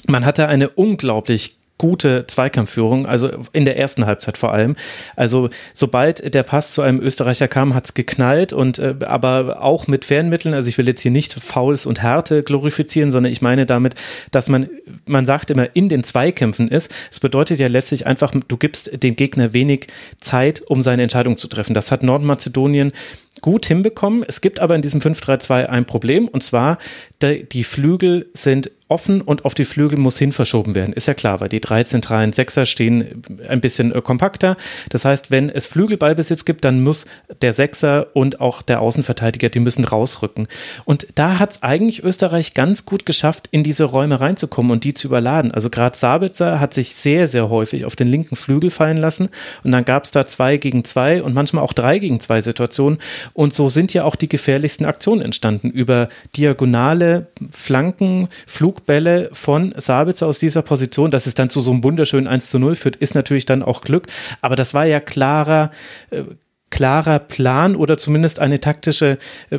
Man 0.06 0.24
hatte 0.24 0.48
eine 0.48 0.68
unglaublich 0.68 1.56
gute 1.76 2.26
Zweikampfführung, 2.28 3.06
also 3.06 3.30
in 3.52 3.64
der 3.64 3.76
ersten 3.76 4.06
Halbzeit 4.06 4.38
vor 4.38 4.52
allem. 4.52 4.76
Also 5.16 5.50
sobald 5.72 6.32
der 6.32 6.44
Pass 6.44 6.72
zu 6.72 6.82
einem 6.82 7.00
Österreicher 7.00 7.48
kam, 7.48 7.74
hat's 7.74 7.94
geknallt 7.94 8.52
und 8.52 8.78
äh, 8.78 8.94
aber 9.04 9.60
auch 9.60 9.88
mit 9.88 10.04
Fernmitteln. 10.04 10.54
Also 10.54 10.68
ich 10.68 10.78
will 10.78 10.86
jetzt 10.86 11.00
hier 11.00 11.10
nicht 11.10 11.34
Fouls 11.34 11.86
und 11.86 12.00
Härte 12.00 12.42
glorifizieren, 12.42 13.10
sondern 13.10 13.32
ich 13.32 13.42
meine 13.42 13.66
damit, 13.66 13.96
dass 14.30 14.48
man, 14.48 14.70
man 15.06 15.26
sagt 15.26 15.50
immer, 15.50 15.74
in 15.74 15.88
den 15.88 16.04
Zweikämpfen 16.04 16.68
ist. 16.68 16.92
Das 17.10 17.18
bedeutet 17.18 17.58
ja 17.58 17.66
letztlich 17.66 18.06
einfach, 18.06 18.32
du 18.46 18.56
gibst 18.56 19.02
dem 19.02 19.16
Gegner 19.16 19.52
wenig 19.52 19.88
Zeit, 20.20 20.62
um 20.68 20.80
seine 20.80 21.02
Entscheidung 21.02 21.38
zu 21.38 21.48
treffen. 21.48 21.74
Das 21.74 21.90
hat 21.90 22.04
Nordmazedonien 22.04 22.92
gut 23.40 23.66
hinbekommen. 23.66 24.24
Es 24.26 24.40
gibt 24.40 24.60
aber 24.60 24.76
in 24.76 24.82
diesem 24.82 25.00
5-3-2 25.00 25.66
ein 25.66 25.86
Problem 25.86 26.28
und 26.28 26.42
zwar, 26.42 26.78
die 27.20 27.64
Flügel 27.64 28.26
sind 28.32 28.70
offen 28.88 29.20
und 29.22 29.44
auf 29.44 29.54
die 29.54 29.64
Flügel 29.64 29.98
muss 29.98 30.18
hin 30.18 30.32
verschoben 30.32 30.74
werden. 30.74 30.92
Ist 30.92 31.08
ja 31.08 31.14
klar, 31.14 31.40
weil 31.40 31.48
die 31.48 31.60
drei 31.60 31.84
zentralen 31.84 32.32
Sechser 32.32 32.66
stehen 32.66 33.22
ein 33.48 33.60
bisschen 33.60 33.94
äh, 33.94 34.02
kompakter. 34.02 34.56
Das 34.90 35.04
heißt, 35.04 35.30
wenn 35.30 35.48
es 35.48 35.66
Flügelballbesitz 35.66 36.44
gibt, 36.44 36.64
dann 36.64 36.82
muss 36.82 37.06
der 37.40 37.52
Sechser 37.52 38.08
und 38.14 38.40
auch 38.40 38.62
der 38.62 38.82
Außenverteidiger, 38.82 39.48
die 39.48 39.60
müssen 39.60 39.84
rausrücken. 39.84 40.48
Und 40.84 41.06
da 41.14 41.38
hat 41.38 41.52
es 41.52 41.62
eigentlich 41.62 42.02
Österreich 42.02 42.54
ganz 42.54 42.84
gut 42.84 43.06
geschafft, 43.06 43.48
in 43.50 43.62
diese 43.62 43.84
Räume 43.84 44.20
reinzukommen 44.20 44.70
und 44.70 44.84
die 44.84 44.94
zu 44.94 45.08
überladen. 45.08 45.50
Also 45.52 45.70
gerade 45.70 45.96
Sabitzer 45.96 46.60
hat 46.60 46.74
sich 46.74 46.94
sehr, 46.94 47.26
sehr 47.26 47.48
häufig 47.48 47.86
auf 47.86 47.96
den 47.96 48.08
linken 48.08 48.36
Flügel 48.36 48.70
fallen 48.70 48.98
lassen 48.98 49.28
und 49.62 49.72
dann 49.72 49.84
gab 49.84 50.04
es 50.04 50.10
da 50.10 50.26
zwei 50.26 50.58
gegen 50.58 50.84
zwei 50.84 51.22
und 51.22 51.34
manchmal 51.34 51.64
auch 51.64 51.72
drei 51.72 51.98
gegen 51.98 52.20
zwei 52.20 52.40
Situationen. 52.40 52.98
Und 53.32 53.54
so 53.54 53.68
sind 53.68 53.94
ja 53.94 54.04
auch 54.04 54.16
die 54.16 54.28
gefährlichsten 54.28 54.84
Aktionen 54.84 55.22
entstanden 55.22 55.70
über 55.70 56.08
diagonale 56.36 57.28
Flanken, 57.50 58.28
Flug 58.46 58.73
Flugbälle 58.74 59.30
von 59.32 59.74
Sabitzer 59.76 60.26
aus 60.26 60.38
dieser 60.38 60.62
Position, 60.62 61.10
dass 61.10 61.26
es 61.26 61.34
dann 61.34 61.50
zu 61.50 61.60
so 61.60 61.70
einem 61.70 61.84
wunderschönen 61.84 62.26
1 62.26 62.50
zu 62.50 62.58
0 62.58 62.76
führt, 62.76 62.96
ist 62.96 63.14
natürlich 63.14 63.46
dann 63.46 63.62
auch 63.62 63.82
Glück. 63.82 64.06
Aber 64.40 64.56
das 64.56 64.74
war 64.74 64.84
ja 64.84 65.00
klarer, 65.00 65.70
äh, 66.10 66.22
klarer 66.70 67.20
Plan 67.20 67.76
oder 67.76 67.96
zumindest 67.98 68.40
eine 68.40 68.60
taktische 68.60 69.18
äh, 69.50 69.58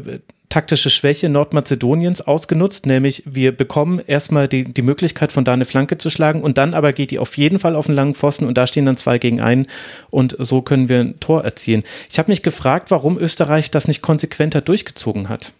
taktische 0.49 0.89
Schwäche 0.89 1.27
Nordmazedoniens 1.27 2.21
ausgenutzt, 2.21 2.85
nämlich 2.85 3.23
wir 3.25 3.51
bekommen 3.51 3.99
erstmal 3.99 4.47
die, 4.47 4.63
die 4.63 4.83
Möglichkeit, 4.83 5.33
von 5.33 5.43
da 5.43 5.51
eine 5.51 5.65
Flanke 5.65 5.97
zu 5.97 6.09
schlagen 6.09 6.41
und 6.41 6.57
dann 6.57 6.73
aber 6.73 6.93
geht 6.93 7.11
die 7.11 7.19
auf 7.19 7.35
jeden 7.35 7.59
Fall 7.59 7.75
auf 7.75 7.87
den 7.87 7.95
langen 7.95 8.15
Pfosten 8.15 8.45
und 8.45 8.57
da 8.57 8.65
stehen 8.65 8.85
dann 8.85 8.95
zwei 8.95 9.17
gegen 9.17 9.41
einen 9.41 9.67
und 10.11 10.37
so 10.39 10.61
können 10.61 10.87
wir 10.87 10.99
ein 10.99 11.19
Tor 11.19 11.43
erzielen. 11.43 11.83
Ich 12.09 12.19
habe 12.19 12.31
mich 12.31 12.41
gefragt, 12.41 12.89
warum 12.89 13.17
Österreich 13.17 13.69
das 13.69 13.89
nicht 13.89 14.01
konsequenter 14.01 14.61
durchgezogen 14.61 15.27
hat. 15.27 15.51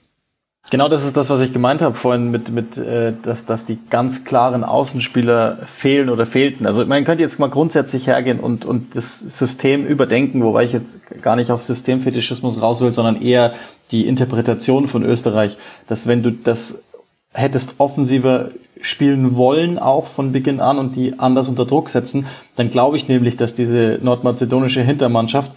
Genau 0.71 0.89
das 0.89 1.05
ist 1.05 1.15
das, 1.15 1.29
was 1.29 1.41
ich 1.41 1.53
gemeint 1.53 1.83
habe 1.83 1.93
vorhin 1.93 2.31
mit, 2.31 2.51
mit 2.51 2.77
äh, 2.77 3.13
dass, 3.21 3.45
dass 3.45 3.65
die 3.65 3.77
ganz 3.89 4.25
klaren 4.25 4.63
Außenspieler 4.63 5.59
fehlen 5.63 6.09
oder 6.09 6.25
fehlten. 6.25 6.65
Also 6.65 6.83
man 6.85 7.05
könnte 7.05 7.21
jetzt 7.23 7.37
mal 7.37 7.49
grundsätzlich 7.49 8.07
hergehen 8.07 8.39
und, 8.39 8.65
und 8.65 8.95
das 8.95 9.19
System 9.19 9.85
überdenken, 9.85 10.43
wobei 10.43 10.63
ich 10.63 10.73
jetzt 10.73 10.99
gar 11.21 11.35
nicht 11.35 11.51
auf 11.51 11.61
Systemfetischismus 11.61 12.61
raus 12.61 12.81
will, 12.81 12.91
sondern 12.91 13.21
eher 13.21 13.53
die 13.91 14.07
Interpretation 14.07 14.87
von 14.87 15.03
Österreich, 15.03 15.57
dass 15.87 16.07
wenn 16.07 16.23
du 16.23 16.31
das 16.31 16.83
hättest 17.31 17.75
offensiver 17.77 18.49
spielen 18.81 19.35
wollen, 19.35 19.77
auch 19.77 20.07
von 20.07 20.31
Beginn 20.31 20.61
an 20.61 20.79
und 20.79 20.95
die 20.95 21.19
anders 21.19 21.47
unter 21.47 21.65
Druck 21.65 21.89
setzen, 21.89 22.25
dann 22.55 22.69
glaube 22.69 22.97
ich 22.97 23.07
nämlich, 23.07 23.37
dass 23.37 23.53
diese 23.53 23.99
nordmazedonische 24.01 24.81
Hintermannschaft 24.81 25.55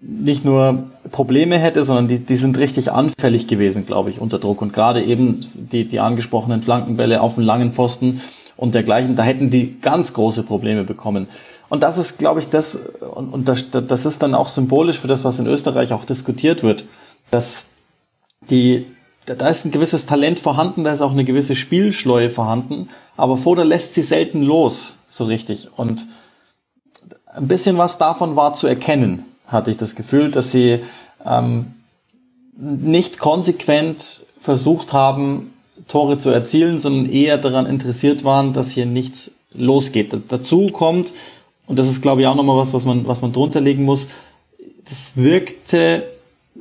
nicht 0.00 0.44
nur 0.44 0.84
Probleme 1.12 1.58
hätte, 1.58 1.84
sondern 1.84 2.08
die, 2.08 2.20
die 2.20 2.36
sind 2.36 2.58
richtig 2.58 2.90
anfällig 2.92 3.46
gewesen, 3.46 3.86
glaube 3.86 4.10
ich, 4.10 4.20
unter 4.20 4.38
Druck. 4.38 4.62
Und 4.62 4.72
gerade 4.72 5.02
eben 5.02 5.44
die, 5.54 5.84
die 5.84 6.00
angesprochenen 6.00 6.62
Flankenbälle 6.62 7.20
auf 7.20 7.36
den 7.36 7.44
langen 7.44 7.72
Pfosten 7.72 8.20
und 8.56 8.74
dergleichen, 8.74 9.16
da 9.16 9.22
hätten 9.22 9.50
die 9.50 9.80
ganz 9.80 10.12
große 10.14 10.42
Probleme 10.42 10.84
bekommen. 10.84 11.28
Und 11.68 11.82
das 11.82 11.98
ist, 11.98 12.18
glaube 12.18 12.40
ich, 12.40 12.48
das, 12.48 12.76
und, 12.76 13.32
und 13.32 13.48
das, 13.48 13.66
das 13.70 14.06
ist 14.06 14.22
dann 14.22 14.34
auch 14.34 14.48
symbolisch 14.48 14.98
für 14.98 15.08
das, 15.08 15.24
was 15.24 15.38
in 15.38 15.46
Österreich 15.46 15.92
auch 15.92 16.04
diskutiert 16.04 16.62
wird, 16.62 16.84
dass 17.30 17.70
die, 18.50 18.86
da 19.26 19.48
ist 19.48 19.64
ein 19.64 19.72
gewisses 19.72 20.06
Talent 20.06 20.38
vorhanden, 20.38 20.84
da 20.84 20.92
ist 20.92 21.00
auch 21.00 21.10
eine 21.10 21.24
gewisse 21.24 21.56
Spielschleue 21.56 22.30
vorhanden, 22.30 22.88
aber 23.16 23.36
Foda 23.36 23.64
lässt 23.64 23.94
sie 23.94 24.02
selten 24.02 24.42
los, 24.42 24.98
so 25.08 25.24
richtig. 25.24 25.68
Und 25.76 26.06
ein 27.34 27.48
bisschen 27.48 27.78
was 27.78 27.98
davon 27.98 28.36
war 28.36 28.54
zu 28.54 28.68
erkennen 28.68 29.24
hatte 29.46 29.70
ich 29.70 29.76
das 29.76 29.94
Gefühl, 29.94 30.30
dass 30.30 30.52
sie 30.52 30.80
ähm, 31.24 31.66
nicht 32.56 33.18
konsequent 33.18 34.20
versucht 34.40 34.92
haben, 34.92 35.52
Tore 35.88 36.18
zu 36.18 36.30
erzielen, 36.30 36.78
sondern 36.78 37.10
eher 37.10 37.38
daran 37.38 37.66
interessiert 37.66 38.24
waren, 38.24 38.52
dass 38.52 38.72
hier 38.72 38.86
nichts 38.86 39.32
losgeht. 39.54 40.14
Dazu 40.28 40.66
kommt, 40.68 41.12
und 41.66 41.78
das 41.78 41.88
ist 41.88 42.02
glaube 42.02 42.22
ich 42.22 42.26
auch 42.26 42.34
nochmal 42.34 42.56
was, 42.56 42.74
was 42.74 42.84
man, 42.84 43.06
was 43.06 43.22
man 43.22 43.32
drunter 43.32 43.60
legen 43.60 43.84
muss, 43.84 44.08
das 44.88 45.16
wirkte, 45.16 46.04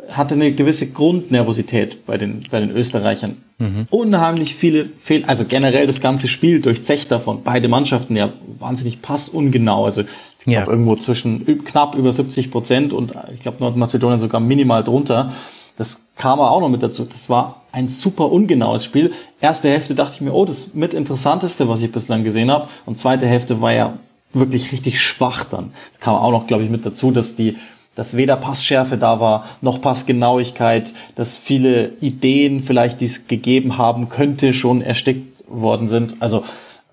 hatte 0.09 0.35
eine 0.35 0.51
gewisse 0.51 0.91
Grundnervosität 0.91 2.05
bei 2.05 2.17
den, 2.17 2.43
bei 2.51 2.59
den 2.59 2.71
Österreichern. 2.71 3.37
Mhm. 3.57 3.87
Unheimlich 3.89 4.55
viele 4.55 4.85
Fehl, 4.85 5.23
also 5.25 5.45
generell 5.45 5.87
das 5.87 6.01
ganze 6.01 6.27
Spiel 6.27 6.59
durchzecht 6.59 7.11
davon. 7.11 7.41
Beide 7.43 7.67
Mannschaften 7.67 8.15
ja 8.15 8.33
wahnsinnig 8.59 9.01
passungenau. 9.01 9.85
Also 9.85 10.03
ich 10.45 10.53
glaube, 10.53 10.67
ja. 10.67 10.71
irgendwo 10.71 10.95
zwischen 10.95 11.45
knapp 11.65 11.95
über 11.95 12.11
70 12.11 12.51
Prozent 12.51 12.93
und 12.93 13.13
ich 13.33 13.39
glaube 13.39 13.57
Nordmazedonien 13.61 14.19
sogar 14.19 14.39
minimal 14.39 14.83
drunter. 14.83 15.31
Das 15.77 16.01
kam 16.15 16.39
auch 16.39 16.61
noch 16.61 16.69
mit 16.69 16.83
dazu. 16.83 17.03
Das 17.03 17.29
war 17.29 17.63
ein 17.71 17.87
super 17.87 18.31
ungenaues 18.31 18.85
Spiel. 18.85 19.11
Erste 19.41 19.69
Hälfte 19.69 19.95
dachte 19.95 20.13
ich 20.15 20.21
mir, 20.21 20.33
oh, 20.33 20.45
das 20.45 20.73
mit 20.75 20.93
interessanteste, 20.93 21.67
was 21.67 21.81
ich 21.81 21.91
bislang 21.91 22.23
gesehen 22.23 22.51
habe. 22.51 22.69
Und 22.85 22.99
zweite 22.99 23.25
Hälfte 23.25 23.59
war 23.61 23.73
ja 23.73 23.93
wirklich 24.31 24.71
richtig 24.71 25.01
schwach 25.01 25.45
dann. 25.45 25.71
Das 25.91 25.99
kam 25.99 26.15
auch 26.15 26.31
noch, 26.31 26.47
glaube 26.47 26.63
ich, 26.63 26.69
mit 26.69 26.85
dazu, 26.85 27.11
dass 27.11 27.35
die 27.35 27.57
dass 27.95 28.17
weder 28.17 28.35
Passschärfe 28.35 28.97
da 28.97 29.21
war, 29.21 29.45
noch 29.61 29.79
Passgenauigkeit, 29.79 30.93
dass 31.15 31.37
viele 31.37 31.93
Ideen 32.01 32.59
vielleicht, 32.59 32.99
die 32.99 33.05
es 33.05 33.27
gegeben 33.27 33.77
haben 33.77 34.09
könnte, 34.09 34.53
schon 34.53 34.81
erstickt 34.81 35.45
worden 35.47 35.87
sind. 35.87 36.17
Also 36.19 36.43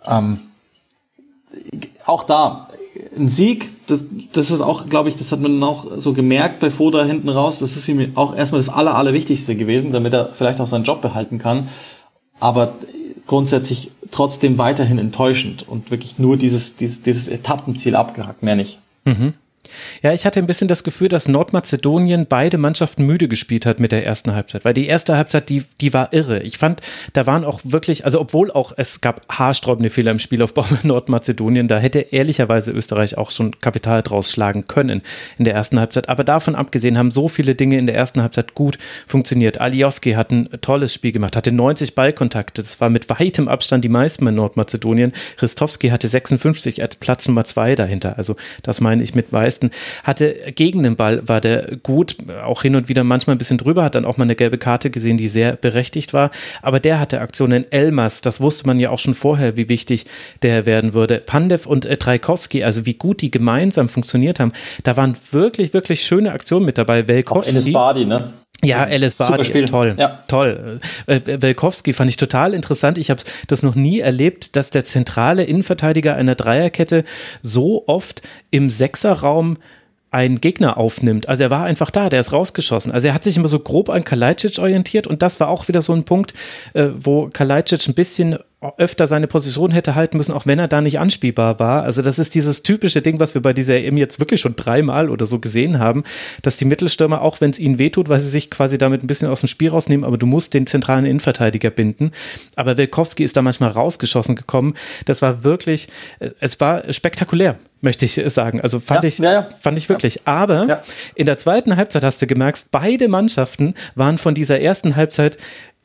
ähm, 0.06 0.38
auch 2.06 2.22
da 2.22 2.68
ein 3.16 3.28
Sieg, 3.28 3.68
das, 3.86 4.04
das 4.32 4.50
ist 4.50 4.60
auch, 4.60 4.88
glaube 4.88 5.08
ich, 5.08 5.16
das 5.16 5.32
hat 5.32 5.40
man 5.40 5.62
auch 5.62 5.86
so 5.96 6.12
gemerkt 6.12 6.60
bei 6.60 6.70
Foda 6.70 7.04
hinten 7.04 7.28
raus. 7.28 7.58
Das 7.58 7.76
ist 7.76 7.88
ihm 7.88 8.12
auch 8.14 8.36
erstmal 8.36 8.60
das 8.60 8.68
Aller, 8.68 8.94
Allerwichtigste 8.94 9.56
gewesen, 9.56 9.92
damit 9.92 10.12
er 10.12 10.30
vielleicht 10.32 10.60
auch 10.60 10.66
seinen 10.66 10.84
Job 10.84 11.00
behalten 11.00 11.38
kann. 11.38 11.68
Aber 12.40 12.74
grundsätzlich 13.26 13.90
trotzdem 14.10 14.58
weiterhin 14.58 14.98
enttäuschend 14.98 15.66
und 15.66 15.90
wirklich 15.90 16.18
nur 16.18 16.36
dieses, 16.36 16.76
dieses, 16.76 17.02
dieses 17.02 17.28
Etappenziel 17.28 17.96
abgehackt, 17.96 18.42
mehr 18.42 18.56
nicht. 18.56 18.78
Mhm. 19.04 19.34
Ja, 20.02 20.12
ich 20.12 20.26
hatte 20.26 20.40
ein 20.40 20.46
bisschen 20.46 20.68
das 20.68 20.84
Gefühl, 20.84 21.08
dass 21.08 21.28
Nordmazedonien 21.28 22.26
beide 22.28 22.58
Mannschaften 22.58 23.04
müde 23.04 23.28
gespielt 23.28 23.66
hat 23.66 23.80
mit 23.80 23.92
der 23.92 24.06
ersten 24.06 24.34
Halbzeit, 24.34 24.64
weil 24.64 24.74
die 24.74 24.86
erste 24.86 25.16
Halbzeit, 25.16 25.48
die, 25.48 25.64
die 25.80 25.92
war 25.94 26.12
irre. 26.12 26.40
Ich 26.42 26.58
fand, 26.58 26.80
da 27.12 27.26
waren 27.26 27.44
auch 27.44 27.60
wirklich, 27.64 28.04
also 28.04 28.20
obwohl 28.20 28.50
auch 28.50 28.72
es 28.76 29.00
gab 29.00 29.26
haarsträubende 29.28 29.90
Fehler 29.90 30.10
im 30.10 30.18
Spielaufbau 30.18 30.66
mit 30.70 30.84
Nordmazedonien, 30.84 31.68
da 31.68 31.78
hätte 31.78 32.00
ehrlicherweise 32.00 32.70
Österreich 32.70 33.18
auch 33.18 33.30
schon 33.30 33.58
Kapital 33.60 34.02
draus 34.02 34.30
schlagen 34.30 34.66
können 34.66 35.02
in 35.38 35.44
der 35.44 35.54
ersten 35.54 35.78
Halbzeit. 35.78 36.08
Aber 36.08 36.24
davon 36.24 36.54
abgesehen 36.54 36.98
haben 36.98 37.10
so 37.10 37.28
viele 37.28 37.54
Dinge 37.54 37.78
in 37.78 37.86
der 37.86 37.96
ersten 37.96 38.22
Halbzeit 38.22 38.54
gut 38.54 38.78
funktioniert. 39.06 39.60
Alioski 39.60 40.12
hat 40.12 40.30
ein 40.30 40.48
tolles 40.60 40.94
Spiel 40.94 41.12
gemacht, 41.12 41.36
hatte 41.36 41.52
90 41.52 41.94
Ballkontakte. 41.94 42.62
Das 42.62 42.80
war 42.80 42.90
mit 42.90 43.08
weitem 43.10 43.48
Abstand 43.48 43.84
die 43.84 43.88
meisten 43.88 44.24
bei 44.24 44.30
Nordmazedonien. 44.30 45.12
Ristowski 45.40 45.88
hatte 45.88 46.08
56 46.08 46.82
als 46.82 46.96
Platz 46.96 47.26
Nummer 47.28 47.44
zwei 47.44 47.74
dahinter. 47.74 48.16
Also 48.16 48.36
das 48.62 48.80
meine 48.80 49.02
ich 49.02 49.14
mit 49.14 49.32
meisten. 49.62 49.70
Hatte 50.04 50.52
gegen 50.54 50.82
den 50.82 50.96
Ball 50.96 51.26
war 51.26 51.40
der 51.40 51.76
gut, 51.82 52.16
auch 52.44 52.62
hin 52.62 52.76
und 52.76 52.88
wieder 52.88 53.04
manchmal 53.04 53.36
ein 53.36 53.38
bisschen 53.38 53.58
drüber, 53.58 53.84
hat 53.84 53.94
dann 53.94 54.04
auch 54.04 54.16
mal 54.16 54.24
eine 54.24 54.36
gelbe 54.36 54.58
Karte 54.58 54.90
gesehen, 54.90 55.16
die 55.16 55.28
sehr 55.28 55.56
berechtigt 55.56 56.12
war. 56.12 56.30
Aber 56.60 56.80
der 56.80 57.00
hatte 57.00 57.20
Aktionen 57.20 57.70
Elmas, 57.70 58.20
das 58.20 58.40
wusste 58.40 58.66
man 58.66 58.80
ja 58.80 58.90
auch 58.90 58.98
schon 58.98 59.14
vorher, 59.14 59.56
wie 59.56 59.68
wichtig 59.68 60.06
der 60.42 60.66
werden 60.66 60.94
würde. 60.94 61.18
Pandev 61.18 61.66
und 61.66 61.84
äh, 61.86 61.96
Traikowski, 61.96 62.64
also 62.64 62.86
wie 62.86 62.94
gut 62.94 63.22
die 63.22 63.30
gemeinsam 63.30 63.88
funktioniert 63.88 64.40
haben, 64.40 64.52
da 64.82 64.96
waren 64.96 65.16
wirklich, 65.30 65.72
wirklich 65.74 66.02
schöne 66.02 66.32
Aktionen 66.32 66.66
mit 66.66 66.78
dabei. 66.78 67.08
Velkowski. 67.08 67.50
Auch 67.50 67.52
Ennis 67.52 67.72
Badi, 67.72 68.04
ne? 68.04 68.32
Ja, 68.64 68.84
Alice 68.84 69.16
Bardi, 69.18 69.64
toll, 69.64 69.94
ja. 69.98 70.22
toll. 70.28 70.80
Äh, 71.06 71.20
Welkowski 71.24 71.92
fand 71.92 72.10
ich 72.10 72.16
total 72.16 72.54
interessant. 72.54 72.96
Ich 72.96 73.10
habe 73.10 73.20
das 73.48 73.64
noch 73.64 73.74
nie 73.74 73.98
erlebt, 73.98 74.54
dass 74.54 74.70
der 74.70 74.84
zentrale 74.84 75.42
Innenverteidiger 75.42 76.14
einer 76.14 76.36
Dreierkette 76.36 77.02
so 77.40 77.84
oft 77.88 78.22
im 78.50 78.70
Sechserraum 78.70 79.58
einen 80.12 80.40
Gegner 80.40 80.76
aufnimmt. 80.76 81.28
Also 81.28 81.42
er 81.42 81.50
war 81.50 81.64
einfach 81.64 81.90
da, 81.90 82.08
der 82.08 82.20
ist 82.20 82.32
rausgeschossen. 82.32 82.92
Also 82.92 83.08
er 83.08 83.14
hat 83.14 83.24
sich 83.24 83.36
immer 83.36 83.48
so 83.48 83.58
grob 83.58 83.88
an 83.88 84.04
Kalajdzic 84.04 84.58
orientiert 84.58 85.06
und 85.06 85.22
das 85.22 85.40
war 85.40 85.48
auch 85.48 85.66
wieder 85.68 85.82
so 85.82 85.94
ein 85.94 86.04
Punkt, 86.04 86.34
äh, 86.74 86.88
wo 86.94 87.28
Kalajdzic 87.28 87.88
ein 87.88 87.94
bisschen 87.94 88.36
öfter 88.76 89.06
seine 89.06 89.26
Position 89.26 89.70
hätte 89.70 89.94
halten 89.94 90.16
müssen, 90.16 90.32
auch 90.32 90.46
wenn 90.46 90.58
er 90.58 90.68
da 90.68 90.80
nicht 90.80 90.98
anspielbar 90.98 91.58
war. 91.58 91.82
Also 91.82 92.02
das 92.02 92.18
ist 92.18 92.34
dieses 92.34 92.62
typische 92.62 93.02
Ding, 93.02 93.18
was 93.18 93.34
wir 93.34 93.42
bei 93.42 93.52
dieser 93.52 93.76
EM 93.76 93.96
jetzt 93.96 94.20
wirklich 94.20 94.40
schon 94.40 94.56
dreimal 94.56 95.10
oder 95.10 95.26
so 95.26 95.38
gesehen 95.38 95.78
haben, 95.78 96.04
dass 96.42 96.56
die 96.56 96.64
Mittelstürmer, 96.64 97.22
auch 97.22 97.40
wenn 97.40 97.50
es 97.50 97.58
ihnen 97.58 97.78
wehtut, 97.78 98.08
weil 98.08 98.20
sie 98.20 98.28
sich 98.28 98.50
quasi 98.50 98.78
damit 98.78 99.02
ein 99.02 99.06
bisschen 99.06 99.28
aus 99.28 99.40
dem 99.40 99.48
Spiel 99.48 99.70
rausnehmen, 99.70 100.04
aber 100.04 100.16
du 100.16 100.26
musst 100.26 100.54
den 100.54 100.66
zentralen 100.66 101.06
Innenverteidiger 101.06 101.70
binden. 101.70 102.12
Aber 102.56 102.76
Wilkowski 102.76 103.24
ist 103.24 103.36
da 103.36 103.42
manchmal 103.42 103.70
rausgeschossen 103.70 104.36
gekommen. 104.36 104.74
Das 105.06 105.22
war 105.22 105.44
wirklich, 105.44 105.88
äh, 106.20 106.30
es 106.40 106.60
war 106.60 106.92
spektakulär, 106.92 107.56
möchte 107.80 108.04
ich 108.04 108.20
sagen. 108.26 108.60
Also 108.60 108.78
fand 108.78 109.02
ja, 109.02 109.08
ich, 109.08 109.18
ja, 109.18 109.32
ja. 109.32 109.48
fand 109.60 109.76
ich 109.78 109.88
wirklich. 109.88 110.26
Aber 110.26 110.82
in 111.14 111.26
der 111.26 111.38
zweiten 111.38 111.76
Halbzeit 111.76 112.04
hast 112.04 112.22
du 112.22 112.26
gemerkt, 112.26 112.66
beide 112.70 113.08
Mannschaften 113.08 113.74
waren 113.94 114.18
von 114.18 114.34
dieser 114.34 114.60
ersten 114.60 114.96
Halbzeit 114.96 115.36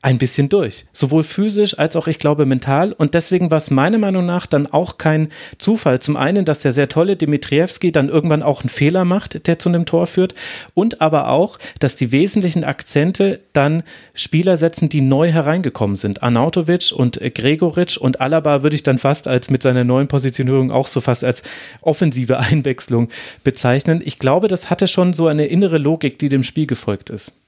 ein 0.04 0.20
bisschen 0.20 0.48
durch. 0.48 0.86
Sowohl 0.94 1.24
physisch 1.24 1.80
als 1.80 1.96
auch, 1.96 2.08
ich 2.08 2.20
glaube, 2.20 2.46
mental. 2.46 2.94
Und 2.94 3.16
deswegen 3.16 3.50
war 3.50 3.58
es 3.58 3.72
meiner 3.72 3.98
Meinung 3.98 4.26
nach 4.28 4.46
dann 4.46 4.68
auch 4.68 5.00
kein 5.00 5.30
Zufall. 5.58 6.00
Zum 6.00 6.16
einen, 6.18 6.46
dass 6.46 6.60
der 6.60 6.72
sehr 6.72 6.88
tolle 6.88 7.16
Dimitrievski 7.16 7.92
dann 7.92 8.08
irgendwann 8.08 8.44
auch 8.44 8.62
einen 8.62 8.70
Fehler 8.70 9.06
macht, 9.06 9.48
der 9.48 9.58
zu 9.58 9.70
einem 9.70 9.88
Tor 9.88 10.06
führt. 10.06 10.36
Und 10.76 11.02
aber 11.02 11.30
auch, 11.30 11.58
dass 11.80 11.96
die 11.96 12.12
wesentlichen 12.12 12.64
Akzente 12.64 13.40
dann 13.54 13.82
Spieler 14.14 14.56
setzen, 14.58 14.88
die 14.88 15.02
neu 15.02 15.32
hereingekommen 15.32 15.96
sind. 15.96 16.22
Arnautovic 16.22 16.92
und 16.96 17.20
Gregoritsch 17.20 17.98
und 17.98 18.22
Alaba 18.22 18.62
würde 18.62 18.76
ich 18.76 18.84
dann 18.84 19.00
fast 19.00 19.28
als 19.28 19.50
mit 19.50 19.64
seiner 19.64 19.84
neuen 19.84 20.08
Positionierung 20.08 20.72
auch 20.72 20.88
so 20.88 21.02
fast 21.02 21.24
als 21.24 21.42
offensive 21.82 22.38
Einwechslung 22.38 23.10
bezeichnen. 23.44 24.02
Ich 24.06 24.20
glaube, 24.20 24.48
das 24.48 24.70
hatte 24.70 24.88
schon 24.88 25.16
so 25.16 25.28
eine 25.28 25.48
innere 25.48 25.80
Logik, 25.80 26.20
die 26.20 26.30
dem 26.30 26.44
Spiel 26.44 26.68
gefolgt 26.68 27.10
ist. 27.10 27.47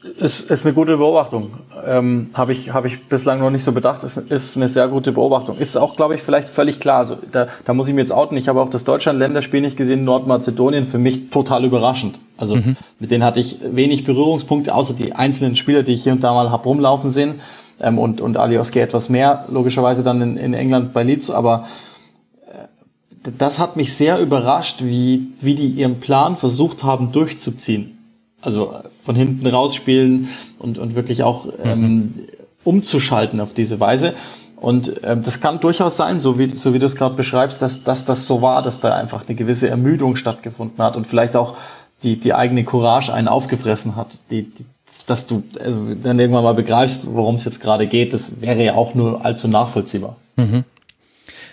Ist, 0.00 0.48
ist 0.48 0.64
eine 0.64 0.76
gute 0.76 0.96
Beobachtung. 0.96 1.50
Ähm, 1.84 2.28
Habe 2.34 2.52
ich, 2.52 2.72
hab 2.72 2.84
ich 2.84 3.08
bislang 3.08 3.40
noch 3.40 3.50
nicht 3.50 3.64
so 3.64 3.72
bedacht. 3.72 4.04
Ist, 4.04 4.16
ist 4.16 4.56
eine 4.56 4.68
sehr 4.68 4.86
gute 4.86 5.10
Beobachtung. 5.10 5.58
Ist 5.58 5.76
auch, 5.76 5.96
glaube 5.96 6.14
ich, 6.14 6.22
vielleicht 6.22 6.48
völlig 6.48 6.78
klar. 6.78 6.98
Also, 6.98 7.16
da, 7.32 7.48
da 7.64 7.74
muss 7.74 7.88
ich 7.88 7.94
mir 7.94 8.02
jetzt 8.02 8.12
outen. 8.12 8.36
Ich 8.36 8.46
habe 8.46 8.60
auch 8.60 8.68
das 8.68 8.84
Deutschland-Länderspiel 8.84 9.60
nicht 9.60 9.76
gesehen. 9.76 10.04
Nordmazedonien 10.04 10.84
für 10.84 10.98
mich 10.98 11.30
total 11.30 11.64
überraschend. 11.64 12.16
Also 12.36 12.54
mhm. 12.54 12.76
mit 13.00 13.10
denen 13.10 13.24
hatte 13.24 13.40
ich 13.40 13.58
wenig 13.72 14.04
Berührungspunkte, 14.04 14.72
außer 14.72 14.94
die 14.94 15.14
einzelnen 15.14 15.56
Spieler, 15.56 15.82
die 15.82 15.94
ich 15.94 16.04
hier 16.04 16.12
und 16.12 16.22
da 16.22 16.32
mal 16.32 16.52
hab 16.52 16.64
rumlaufen 16.64 17.10
sehen. 17.10 17.34
Ähm, 17.80 17.98
und, 17.98 18.20
und 18.20 18.36
Alioski 18.36 18.78
etwas 18.78 19.08
mehr, 19.08 19.46
logischerweise 19.50 20.04
dann 20.04 20.22
in, 20.22 20.36
in 20.36 20.54
England 20.54 20.92
bei 20.92 21.02
Leeds. 21.02 21.32
Aber 21.32 21.66
äh, 22.46 23.32
das 23.36 23.58
hat 23.58 23.74
mich 23.74 23.94
sehr 23.94 24.20
überrascht, 24.20 24.84
wie, 24.84 25.26
wie 25.40 25.56
die 25.56 25.66
ihren 25.66 25.98
Plan 25.98 26.36
versucht 26.36 26.84
haben 26.84 27.10
durchzuziehen 27.10 27.97
also 28.40 28.72
von 29.02 29.16
hinten 29.16 29.46
rausspielen 29.46 30.28
und, 30.58 30.78
und 30.78 30.94
wirklich 30.94 31.22
auch 31.22 31.46
ähm, 31.62 31.80
mhm. 31.80 32.14
umzuschalten 32.64 33.40
auf 33.40 33.54
diese 33.54 33.80
Weise. 33.80 34.14
Und 34.56 35.00
ähm, 35.04 35.22
das 35.22 35.40
kann 35.40 35.60
durchaus 35.60 35.96
sein, 35.96 36.20
so 36.20 36.38
wie, 36.38 36.56
so 36.56 36.74
wie 36.74 36.78
du 36.78 36.86
es 36.86 36.96
gerade 36.96 37.14
beschreibst, 37.14 37.62
dass, 37.62 37.84
dass 37.84 38.04
das 38.04 38.26
so 38.26 38.42
war, 38.42 38.62
dass 38.62 38.80
da 38.80 38.94
einfach 38.94 39.26
eine 39.26 39.36
gewisse 39.36 39.68
Ermüdung 39.68 40.16
stattgefunden 40.16 40.82
hat 40.82 40.96
und 40.96 41.06
vielleicht 41.06 41.36
auch 41.36 41.56
die, 42.02 42.16
die 42.18 42.34
eigene 42.34 42.64
Courage 42.64 43.12
einen 43.12 43.28
aufgefressen 43.28 43.96
hat, 43.96 44.08
die, 44.30 44.44
die, 44.44 44.66
dass 45.06 45.26
du 45.26 45.42
also 45.62 45.94
dann 45.94 46.18
irgendwann 46.18 46.44
mal 46.44 46.54
begreifst, 46.54 47.14
worum 47.14 47.34
es 47.36 47.44
jetzt 47.44 47.60
gerade 47.60 47.86
geht, 47.86 48.12
das 48.12 48.40
wäre 48.40 48.64
ja 48.64 48.74
auch 48.74 48.94
nur 48.94 49.24
allzu 49.24 49.48
nachvollziehbar. 49.48 50.16
Mhm. 50.36 50.64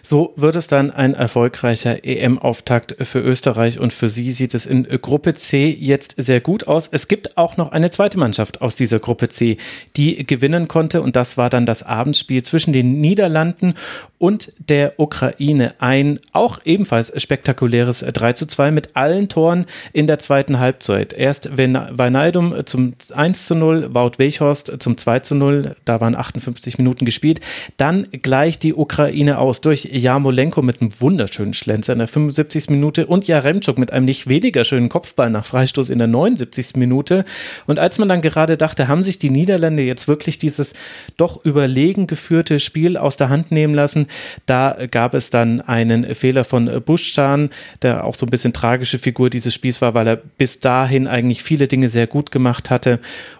So 0.07 0.33
wird 0.35 0.55
es 0.55 0.67
dann 0.67 0.91
ein 0.91 1.15
erfolgreicher 1.15 2.05
EM-Auftakt 2.05 2.95
für 2.99 3.21
Österreich 3.21 3.79
und 3.79 3.91
für 3.91 4.07
sie 4.07 4.31
sieht 4.33 4.53
es 4.53 4.67
in 4.67 4.83
Gruppe 4.83 5.33
C 5.33 5.75
jetzt 5.79 6.13
sehr 6.17 6.41
gut 6.41 6.67
aus. 6.67 6.87
Es 6.91 7.07
gibt 7.07 7.39
auch 7.39 7.57
noch 7.57 7.71
eine 7.71 7.89
zweite 7.89 8.19
Mannschaft 8.19 8.61
aus 8.61 8.75
dieser 8.75 8.99
Gruppe 8.99 9.29
C, 9.29 9.57
die 9.97 10.27
gewinnen 10.27 10.67
konnte 10.67 11.01
und 11.01 11.15
das 11.15 11.37
war 11.37 11.49
dann 11.49 11.65
das 11.65 11.81
Abendspiel 11.81 12.43
zwischen 12.43 12.71
den 12.71 13.01
Niederlanden 13.01 13.73
und 14.19 14.53
der 14.69 14.99
Ukraine. 14.99 15.73
Ein 15.79 16.19
auch 16.33 16.59
ebenfalls 16.65 17.11
spektakuläres 17.19 18.01
3 18.01 18.33
zu 18.33 18.45
2 18.45 18.69
mit 18.69 18.95
allen 18.95 19.27
Toren 19.27 19.65
in 19.91 20.05
der 20.05 20.19
zweiten 20.19 20.59
Halbzeit. 20.59 21.13
Erst 21.13 21.57
Weinaldum 21.57 22.53
zum 22.65 22.93
1 23.11 23.47
zu 23.47 23.55
0, 23.55 23.95
Wout 23.95 24.19
Weichhorst 24.19 24.71
zum 24.77 24.99
2 24.99 25.19
zu 25.21 25.33
0, 25.33 25.75
da 25.83 25.99
waren 25.99 26.15
58 26.15 26.77
Minuten 26.77 27.05
gespielt. 27.05 27.41
Dann 27.77 28.05
gleich 28.21 28.59
die 28.59 28.75
Ukraine 28.75 29.39
aus 29.39 29.61
durch 29.61 29.94
Jarmolenko 29.95 30.61
mit 30.61 30.81
einem 30.81 30.91
wunderschönen 30.99 31.53
Schlenzer 31.53 31.93
in 31.93 31.99
der 31.99 32.07
75. 32.07 32.69
Minute 32.69 33.07
und 33.07 33.27
Jaremczuk 33.27 33.77
mit 33.77 33.91
einem 33.91 34.05
nicht 34.05 34.27
weniger 34.27 34.65
schönen 34.65 34.89
Kopfball 34.89 35.29
nach 35.29 35.45
Freistoß 35.45 35.89
in 35.89 35.99
der 35.99 36.07
79. 36.07 36.75
Minute. 36.75 37.23
Und 37.65 37.79
als 37.79 37.97
man 37.97 38.09
dann 38.09 38.21
gerade 38.21 38.57
dachte, 38.57 38.87
haben 38.87 39.03
sich 39.03 39.19
die 39.19 39.29
Niederländer 39.29 39.83
jetzt 39.83 40.07
wirklich 40.07 40.37
dieses 40.37 40.73
doch 41.17 41.43
überlegen 41.45 42.07
geführte 42.07 42.59
Spiel 42.59 42.97
aus 42.97 43.15
der 43.17 43.29
Hand 43.29 43.51
nehmen 43.51 43.73
lassen, 43.73 44.07
da 44.45 44.77
gab 44.91 45.13
es 45.13 45.29
dann 45.29 45.61
einen 45.61 46.13
Fehler 46.13 46.43
von 46.43 46.69
Buschan, 46.85 47.49
der 47.81 48.03
auch 48.03 48.15
so 48.15 48.25
ein 48.25 48.29
bisschen 48.29 48.53
tragische 48.53 48.99
Figur 48.99 49.29
dieses 49.29 49.53
Spiels 49.53 49.81
war, 49.81 49.93
weil 49.93 50.07
er 50.07 50.17
bis 50.17 50.59
dahin 50.59 51.07
eigentlich 51.07 51.41
viele 51.41 51.67
Dinge 51.67 51.89
sehr 51.89 52.07
gut 52.07 52.31
gemacht 52.31 52.69
hatte. 52.69 52.99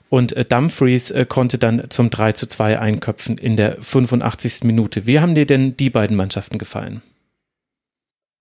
Und 0.10 0.34
äh, 0.34 0.46
Dumfries 0.46 1.12
äh, 1.12 1.26
konnte 1.28 1.58
dann 1.58 1.86
zum 1.90 2.10
3 2.10 2.34
zu 2.34 2.48
2 2.48 2.80
einköpfen 2.80 3.38
in 3.38 3.58
der 3.58 3.78
85. 3.82 4.64
Minute. 4.64 5.06
Wie 5.06 5.20
haben 5.20 5.36
dir 5.36 5.46
denn 5.46 5.76
die 5.78 5.90
beiden 5.90 6.16
Mannschaften 6.16 6.58
gefallen? 6.58 7.02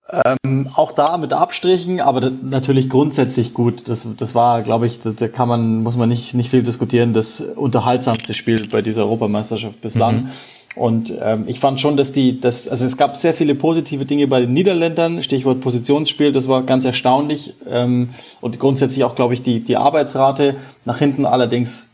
Ähm, 0.07 0.69
auch 0.75 0.91
da 0.91 1.17
mit 1.17 1.33
Abstrichen, 1.33 1.99
aber 1.99 2.29
natürlich 2.29 2.89
grundsätzlich 2.89 3.55
gut. 3.55 3.89
Das, 3.89 4.07
das 4.17 4.35
war, 4.35 4.61
glaube 4.61 4.85
ich, 4.85 4.99
da, 4.99 5.11
da, 5.11 5.27
kann 5.27 5.47
man, 5.47 5.81
muss 5.81 5.97
man 5.97 6.07
nicht, 6.09 6.35
nicht 6.35 6.51
viel 6.51 6.61
diskutieren, 6.61 7.13
das 7.13 7.41
unterhaltsamste 7.41 8.35
Spiel 8.35 8.67
bei 8.69 8.83
dieser 8.83 9.03
Europameisterschaft 9.03 9.81
bislang. 9.81 10.23
Mhm. 10.23 10.29
Und 10.75 11.13
ähm, 11.21 11.45
ich 11.47 11.59
fand 11.59 11.79
schon, 11.79 11.95
dass 11.95 12.11
die, 12.11 12.39
dass, 12.39 12.67
also 12.67 12.85
es 12.85 12.97
gab 12.97 13.15
sehr 13.15 13.33
viele 13.33 13.55
positive 13.55 14.05
Dinge 14.05 14.27
bei 14.27 14.41
den 14.41 14.53
Niederländern, 14.53 15.23
Stichwort 15.23 15.61
Positionsspiel, 15.61 16.31
das 16.31 16.47
war 16.47 16.63
ganz 16.63 16.83
erstaunlich. 16.83 17.53
Ähm, 17.69 18.09
und 18.41 18.59
grundsätzlich 18.59 19.03
auch, 19.03 19.15
glaube 19.15 19.33
ich, 19.33 19.41
die, 19.41 19.61
die 19.61 19.77
Arbeitsrate 19.77 20.55
nach 20.83 20.99
hinten 20.99 21.25
allerdings 21.25 21.89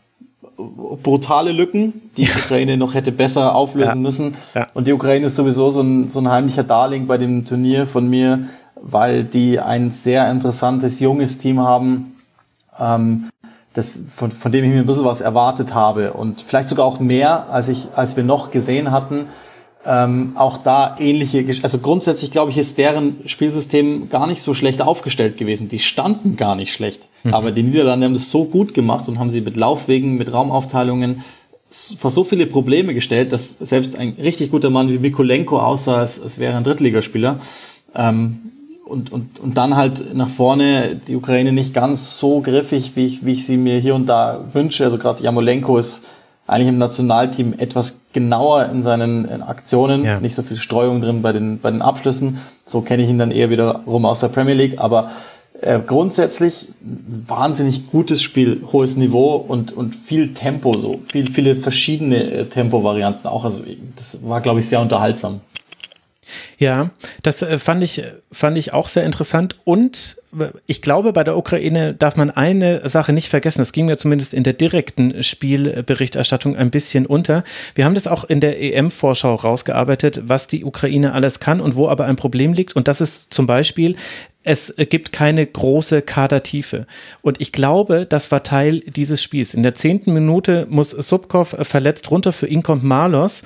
brutale 0.56 1.52
Lücken, 1.52 2.10
die 2.16 2.24
die 2.24 2.30
Ukraine 2.30 2.76
noch 2.76 2.94
hätte 2.94 3.12
besser 3.12 3.54
auflösen 3.54 3.88
ja. 3.88 3.94
müssen. 3.94 4.36
Ja. 4.54 4.68
Und 4.74 4.86
die 4.86 4.92
Ukraine 4.92 5.26
ist 5.26 5.36
sowieso 5.36 5.70
so 5.70 5.80
ein, 5.80 6.08
so 6.08 6.20
ein 6.20 6.30
heimlicher 6.30 6.62
Darling 6.62 7.06
bei 7.06 7.18
dem 7.18 7.44
Turnier 7.44 7.86
von 7.86 8.08
mir, 8.08 8.46
weil 8.80 9.24
die 9.24 9.60
ein 9.60 9.90
sehr 9.90 10.30
interessantes, 10.30 11.00
junges 11.00 11.38
Team 11.38 11.60
haben, 11.60 12.16
ähm, 12.78 13.28
das, 13.74 14.00
von, 14.08 14.30
von 14.30 14.52
dem 14.52 14.64
ich 14.64 14.70
mir 14.70 14.80
ein 14.80 14.86
bisschen 14.86 15.04
was 15.04 15.20
erwartet 15.20 15.74
habe 15.74 16.12
und 16.12 16.42
vielleicht 16.42 16.68
sogar 16.68 16.86
auch 16.86 17.00
mehr, 17.00 17.50
als 17.50 17.68
ich, 17.68 17.88
als 17.94 18.16
wir 18.16 18.24
noch 18.24 18.50
gesehen 18.50 18.90
hatten. 18.90 19.26
Ähm, 19.84 20.32
auch 20.36 20.58
da 20.58 20.94
ähnliche, 21.00 21.44
also 21.62 21.78
grundsätzlich 21.78 22.30
glaube 22.30 22.52
ich, 22.52 22.58
ist 22.58 22.78
deren 22.78 23.16
Spielsystem 23.26 24.08
gar 24.08 24.28
nicht 24.28 24.40
so 24.40 24.54
schlecht 24.54 24.80
aufgestellt 24.80 25.36
gewesen. 25.36 25.68
Die 25.68 25.80
standen 25.80 26.36
gar 26.36 26.54
nicht 26.54 26.72
schlecht. 26.72 27.08
Mhm. 27.24 27.34
Aber 27.34 27.50
die 27.50 27.64
Niederlande 27.64 28.06
haben 28.06 28.12
es 28.12 28.30
so 28.30 28.44
gut 28.44 28.74
gemacht 28.74 29.08
und 29.08 29.18
haben 29.18 29.30
sie 29.30 29.40
mit 29.40 29.56
Laufwegen, 29.56 30.16
mit 30.16 30.32
Raumaufteilungen 30.32 31.24
vor 31.96 32.10
so 32.10 32.22
viele 32.22 32.46
Probleme 32.46 32.94
gestellt, 32.94 33.32
dass 33.32 33.54
selbst 33.54 33.98
ein 33.98 34.10
richtig 34.22 34.50
guter 34.50 34.70
Mann 34.70 34.90
wie 34.90 34.98
Mikolenko 34.98 35.58
aussah, 35.58 35.98
als, 35.98 36.22
als 36.22 36.38
wäre 36.38 36.56
ein 36.56 36.64
Drittligaspieler. 36.64 37.40
Ähm, 37.94 38.52
und, 38.92 39.10
und, 39.10 39.40
und 39.40 39.56
dann 39.56 39.74
halt 39.74 40.14
nach 40.14 40.28
vorne 40.28 41.00
die 41.08 41.16
Ukraine 41.16 41.52
nicht 41.52 41.72
ganz 41.72 42.18
so 42.18 42.40
griffig, 42.40 42.92
wie 42.94 43.06
ich, 43.06 43.24
wie 43.24 43.32
ich 43.32 43.46
sie 43.46 43.56
mir 43.56 43.78
hier 43.78 43.94
und 43.94 44.06
da 44.06 44.44
wünsche. 44.52 44.84
Also 44.84 44.98
gerade 44.98 45.22
Jamolenko 45.22 45.78
ist 45.78 46.04
eigentlich 46.46 46.68
im 46.68 46.78
Nationalteam 46.78 47.54
etwas 47.56 48.02
genauer 48.12 48.66
in 48.66 48.82
seinen 48.82 49.42
Aktionen, 49.42 50.04
ja. 50.04 50.20
nicht 50.20 50.34
so 50.34 50.42
viel 50.42 50.58
Streuung 50.58 51.00
drin 51.00 51.22
bei 51.22 51.32
den, 51.32 51.58
bei 51.58 51.70
den 51.70 51.80
Abschlüssen. 51.80 52.38
So 52.66 52.82
kenne 52.82 53.02
ich 53.02 53.08
ihn 53.08 53.18
dann 53.18 53.30
eher 53.30 53.48
wieder 53.48 53.80
rum 53.86 54.04
aus 54.04 54.20
der 54.20 54.28
Premier 54.28 54.54
League, 54.54 54.78
aber 54.78 55.10
äh, 55.62 55.80
grundsätzlich 55.86 56.68
wahnsinnig 56.82 57.90
gutes 57.90 58.20
Spiel, 58.20 58.62
hohes 58.72 58.96
Niveau 58.96 59.36
und, 59.36 59.72
und 59.72 59.96
viel 59.96 60.34
Tempo 60.34 60.76
so, 60.76 60.98
viel, 61.00 61.26
viele 61.30 61.56
verschiedene 61.56 62.30
äh, 62.30 62.44
Tempovarianten 62.46 63.30
auch. 63.30 63.44
Also 63.44 63.62
das 63.96 64.18
war, 64.22 64.40
glaube 64.40 64.60
ich, 64.60 64.68
sehr 64.68 64.80
unterhaltsam. 64.80 65.40
Ja, 66.58 66.90
das 67.22 67.42
äh, 67.42 67.58
fand 67.58 67.82
ich, 67.82 68.02
fand 68.30 68.58
ich 68.58 68.72
auch 68.72 68.88
sehr 68.88 69.04
interessant. 69.04 69.56
Und 69.64 70.16
ich 70.66 70.80
glaube, 70.80 71.12
bei 71.12 71.24
der 71.24 71.36
Ukraine 71.36 71.94
darf 71.94 72.16
man 72.16 72.30
eine 72.30 72.88
Sache 72.88 73.12
nicht 73.12 73.28
vergessen. 73.28 73.58
Das 73.58 73.72
ging 73.72 73.84
mir 73.84 73.96
zumindest 73.96 74.32
in 74.32 74.44
der 74.44 74.54
direkten 74.54 75.22
Spielberichterstattung 75.22 76.56
ein 76.56 76.70
bisschen 76.70 77.04
unter. 77.04 77.44
Wir 77.74 77.84
haben 77.84 77.94
das 77.94 78.06
auch 78.06 78.24
in 78.24 78.40
der 78.40 78.60
EM-Vorschau 78.60 79.34
rausgearbeitet, 79.34 80.22
was 80.24 80.46
die 80.46 80.64
Ukraine 80.64 81.12
alles 81.12 81.38
kann 81.38 81.60
und 81.60 81.76
wo 81.76 81.88
aber 81.88 82.06
ein 82.06 82.16
Problem 82.16 82.54
liegt. 82.54 82.74
Und 82.74 82.88
das 82.88 83.02
ist 83.02 83.34
zum 83.34 83.46
Beispiel, 83.46 83.96
es 84.44 84.74
gibt 84.88 85.12
keine 85.12 85.46
große 85.46 86.02
Kadertiefe. 86.02 86.86
Und 87.20 87.40
ich 87.40 87.52
glaube, 87.52 88.06
das 88.06 88.32
war 88.32 88.42
Teil 88.42 88.80
dieses 88.80 89.22
Spiels. 89.22 89.54
In 89.54 89.62
der 89.62 89.74
zehnten 89.74 90.12
Minute 90.12 90.66
muss 90.68 90.90
Subkov 90.90 91.56
verletzt 91.60 92.10
runter. 92.10 92.32
Für 92.32 92.46
ihn 92.46 92.62
kommt 92.62 92.82
Malos. 92.82 93.44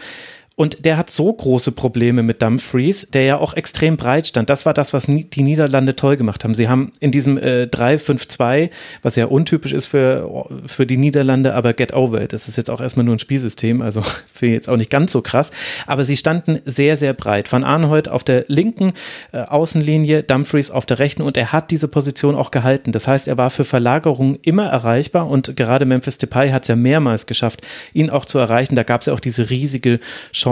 Und 0.58 0.86
der 0.86 0.96
hat 0.96 1.10
so 1.10 1.30
große 1.30 1.72
Probleme 1.72 2.22
mit 2.22 2.40
Dumfries, 2.40 3.10
der 3.10 3.24
ja 3.24 3.36
auch 3.36 3.52
extrem 3.52 3.98
breit 3.98 4.26
stand. 4.26 4.48
Das 4.48 4.64
war 4.64 4.72
das, 4.72 4.94
was 4.94 5.04
die 5.04 5.42
Niederlande 5.42 5.96
toll 5.96 6.16
gemacht 6.16 6.44
haben. 6.44 6.54
Sie 6.54 6.66
haben 6.66 6.92
in 6.98 7.12
diesem 7.12 7.36
äh, 7.36 7.68
3-5-2, 7.70 8.70
was 9.02 9.16
ja 9.16 9.26
untypisch 9.26 9.74
ist 9.74 9.84
für, 9.84 10.46
für 10.64 10.86
die 10.86 10.96
Niederlande, 10.96 11.52
aber 11.52 11.74
get 11.74 11.92
over 11.92 12.22
it. 12.22 12.32
Das 12.32 12.48
ist 12.48 12.56
jetzt 12.56 12.70
auch 12.70 12.80
erstmal 12.80 13.04
nur 13.04 13.14
ein 13.14 13.18
Spielsystem, 13.18 13.82
also 13.82 14.00
für 14.32 14.46
jetzt 14.46 14.70
auch 14.70 14.78
nicht 14.78 14.88
ganz 14.88 15.12
so 15.12 15.20
krass. 15.20 15.52
Aber 15.86 16.04
sie 16.04 16.16
standen 16.16 16.58
sehr, 16.64 16.96
sehr 16.96 17.12
breit. 17.12 17.52
Van 17.52 17.62
Arnholt 17.62 18.08
auf 18.08 18.24
der 18.24 18.44
linken 18.48 18.94
äh, 19.32 19.42
Außenlinie, 19.42 20.22
Dumfries 20.22 20.70
auf 20.70 20.86
der 20.86 20.98
rechten 20.98 21.20
und 21.20 21.36
er 21.36 21.52
hat 21.52 21.70
diese 21.70 21.88
Position 21.88 22.34
auch 22.34 22.50
gehalten. 22.50 22.92
Das 22.92 23.06
heißt, 23.06 23.28
er 23.28 23.36
war 23.36 23.50
für 23.50 23.64
Verlagerungen 23.64 24.38
immer 24.40 24.68
erreichbar 24.68 25.28
und 25.28 25.54
gerade 25.54 25.84
Memphis 25.84 26.16
Depay 26.16 26.48
hat 26.50 26.62
es 26.62 26.68
ja 26.68 26.76
mehrmals 26.76 27.26
geschafft, 27.26 27.60
ihn 27.92 28.08
auch 28.08 28.24
zu 28.24 28.38
erreichen. 28.38 28.74
Da 28.74 28.84
gab 28.84 29.02
es 29.02 29.08
ja 29.08 29.12
auch 29.12 29.20
diese 29.20 29.50
riesige 29.50 30.00
Chance, 30.32 30.45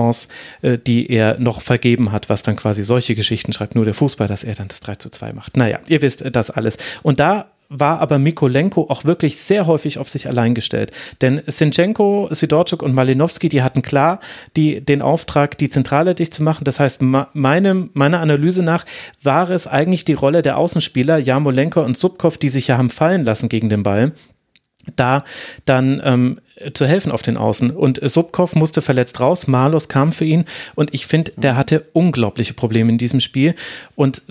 äh, 0.62 0.78
die 0.78 1.10
er 1.10 1.38
noch 1.38 1.62
vergeben 1.62 2.12
hat, 2.12 2.28
was 2.28 2.42
dann 2.42 2.56
quasi 2.56 2.84
solche 2.84 3.14
Geschichten 3.14 3.52
schreibt, 3.52 3.74
nur 3.74 3.84
der 3.84 3.94
Fußball, 3.94 4.28
dass 4.28 4.44
er 4.44 4.54
dann 4.54 4.68
das 4.68 4.80
3 4.80 4.96
zu 4.96 5.10
2 5.10 5.32
macht. 5.32 5.56
Naja, 5.56 5.78
ihr 5.88 6.02
wisst 6.02 6.22
äh, 6.22 6.30
das 6.30 6.50
alles. 6.50 6.76
Und 7.02 7.20
da 7.20 7.46
war 7.68 8.00
aber 8.00 8.18
Mikolenko 8.18 8.86
auch 8.88 9.04
wirklich 9.04 9.38
sehr 9.38 9.66
häufig 9.66 9.98
auf 9.98 10.08
sich 10.08 10.28
allein 10.28 10.54
gestellt. 10.54 10.92
Denn 11.22 11.40
Sinchenko, 11.46 12.28
Sidorczuk 12.30 12.82
und 12.82 12.94
Malinowski, 12.94 13.48
die 13.48 13.62
hatten 13.62 13.82
klar 13.82 14.20
die, 14.56 14.84
den 14.84 15.02
Auftrag, 15.02 15.58
die 15.58 15.70
Zentrale 15.70 16.14
dicht 16.14 16.34
zu 16.34 16.42
machen. 16.42 16.64
Das 16.64 16.78
heißt, 16.80 17.02
meine, 17.02 17.88
meiner 17.92 18.20
Analyse 18.20 18.62
nach 18.62 18.84
war 19.22 19.50
es 19.50 19.66
eigentlich 19.66 20.04
die 20.04 20.12
Rolle 20.12 20.42
der 20.42 20.58
Außenspieler, 20.58 21.18
Jamolenko 21.18 21.82
und 21.82 21.96
Subkov, 21.96 22.38
die 22.38 22.48
sich 22.48 22.68
ja 22.68 22.78
haben 22.78 22.90
fallen 22.90 23.24
lassen 23.24 23.48
gegen 23.48 23.68
den 23.68 23.82
Ball 23.82 24.12
da 24.96 25.24
dann 25.64 26.00
ähm, 26.04 26.40
zu 26.72 26.86
helfen 26.86 27.12
auf 27.12 27.22
den 27.22 27.36
Außen. 27.36 27.70
Und 27.70 28.00
Subkov 28.02 28.54
musste 28.54 28.82
verletzt 28.82 29.20
raus, 29.20 29.46
Marlos 29.46 29.88
kam 29.88 30.12
für 30.12 30.24
ihn 30.24 30.44
und 30.74 30.94
ich 30.94 31.06
finde, 31.06 31.32
der 31.36 31.56
hatte 31.56 31.84
unglaubliche 31.92 32.54
Probleme 32.54 32.90
in 32.90 32.98
diesem 32.98 33.20
Spiel 33.20 33.54
und 33.96 34.22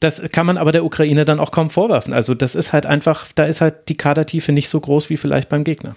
das 0.00 0.20
kann 0.32 0.46
man 0.46 0.58
aber 0.58 0.72
der 0.72 0.84
Ukraine 0.84 1.24
dann 1.24 1.38
auch 1.38 1.52
kaum 1.52 1.70
vorwerfen. 1.70 2.12
Also 2.12 2.34
das 2.34 2.56
ist 2.56 2.72
halt 2.72 2.86
einfach, 2.86 3.28
da 3.34 3.44
ist 3.44 3.60
halt 3.60 3.88
die 3.88 3.96
Kadertiefe 3.96 4.50
nicht 4.50 4.68
so 4.68 4.80
groß 4.80 5.10
wie 5.10 5.16
vielleicht 5.16 5.48
beim 5.48 5.62
Gegner. 5.62 5.94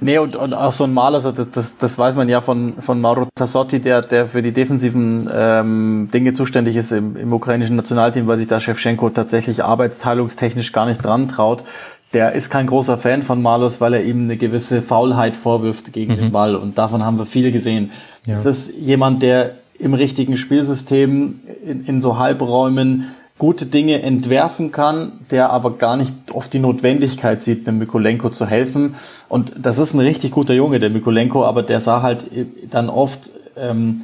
Nee, 0.00 0.18
und, 0.18 0.36
und 0.36 0.54
auch 0.54 0.70
so 0.70 0.84
ein 0.84 0.94
Maler, 0.94 1.16
also 1.16 1.32
das, 1.32 1.50
das, 1.50 1.76
das 1.76 1.98
weiß 1.98 2.14
man 2.14 2.28
ja 2.28 2.40
von, 2.40 2.74
von 2.74 3.00
Mauro 3.00 3.26
Tassotti, 3.34 3.80
der, 3.80 4.00
der 4.00 4.26
für 4.26 4.42
die 4.42 4.52
defensiven 4.52 5.28
ähm, 5.32 6.08
Dinge 6.14 6.32
zuständig 6.32 6.76
ist 6.76 6.92
im, 6.92 7.16
im 7.16 7.32
ukrainischen 7.32 7.74
Nationalteam, 7.74 8.28
weil 8.28 8.36
sich 8.36 8.46
da 8.46 8.60
Shevchenko 8.60 9.10
tatsächlich 9.10 9.64
arbeitsteilungstechnisch 9.64 10.70
gar 10.70 10.86
nicht 10.86 11.04
dran 11.04 11.26
traut 11.26 11.64
der 12.12 12.32
ist 12.32 12.50
kein 12.50 12.66
großer 12.66 12.96
Fan 12.96 13.22
von 13.22 13.42
Malus, 13.42 13.80
weil 13.80 13.94
er 13.94 14.04
ihm 14.04 14.24
eine 14.24 14.36
gewisse 14.36 14.80
Faulheit 14.80 15.36
vorwirft 15.36 15.92
gegen 15.92 16.12
mhm. 16.12 16.16
den 16.16 16.32
Ball. 16.32 16.56
Und 16.56 16.78
davon 16.78 17.04
haben 17.04 17.18
wir 17.18 17.26
viel 17.26 17.52
gesehen. 17.52 17.90
Ja. 18.24 18.34
Es 18.34 18.46
ist 18.46 18.74
jemand, 18.78 19.22
der 19.22 19.56
im 19.78 19.94
richtigen 19.94 20.36
Spielsystem 20.36 21.40
in, 21.64 21.84
in 21.84 22.00
so 22.00 22.18
Halbräumen 22.18 23.14
gute 23.38 23.66
Dinge 23.66 24.02
entwerfen 24.02 24.72
kann, 24.72 25.12
der 25.30 25.50
aber 25.50 25.78
gar 25.78 25.96
nicht 25.96 26.14
oft 26.32 26.52
die 26.52 26.58
Notwendigkeit 26.58 27.42
sieht, 27.42 27.66
dem 27.66 27.78
Mikolenko 27.78 28.30
zu 28.30 28.46
helfen. 28.46 28.96
Und 29.28 29.52
das 29.56 29.78
ist 29.78 29.94
ein 29.94 30.00
richtig 30.00 30.32
guter 30.32 30.54
Junge, 30.54 30.80
der 30.80 30.90
Mikolenko, 30.90 31.44
aber 31.44 31.62
der 31.62 31.80
sah 31.80 32.02
halt 32.02 32.24
dann 32.70 32.90
oft 32.90 33.30
ähm, 33.56 34.02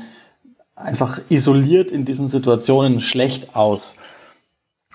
einfach 0.77 1.19
isoliert 1.29 1.91
in 1.91 2.05
diesen 2.05 2.29
Situationen 2.29 3.01
schlecht 3.01 3.57
aus. 3.57 3.97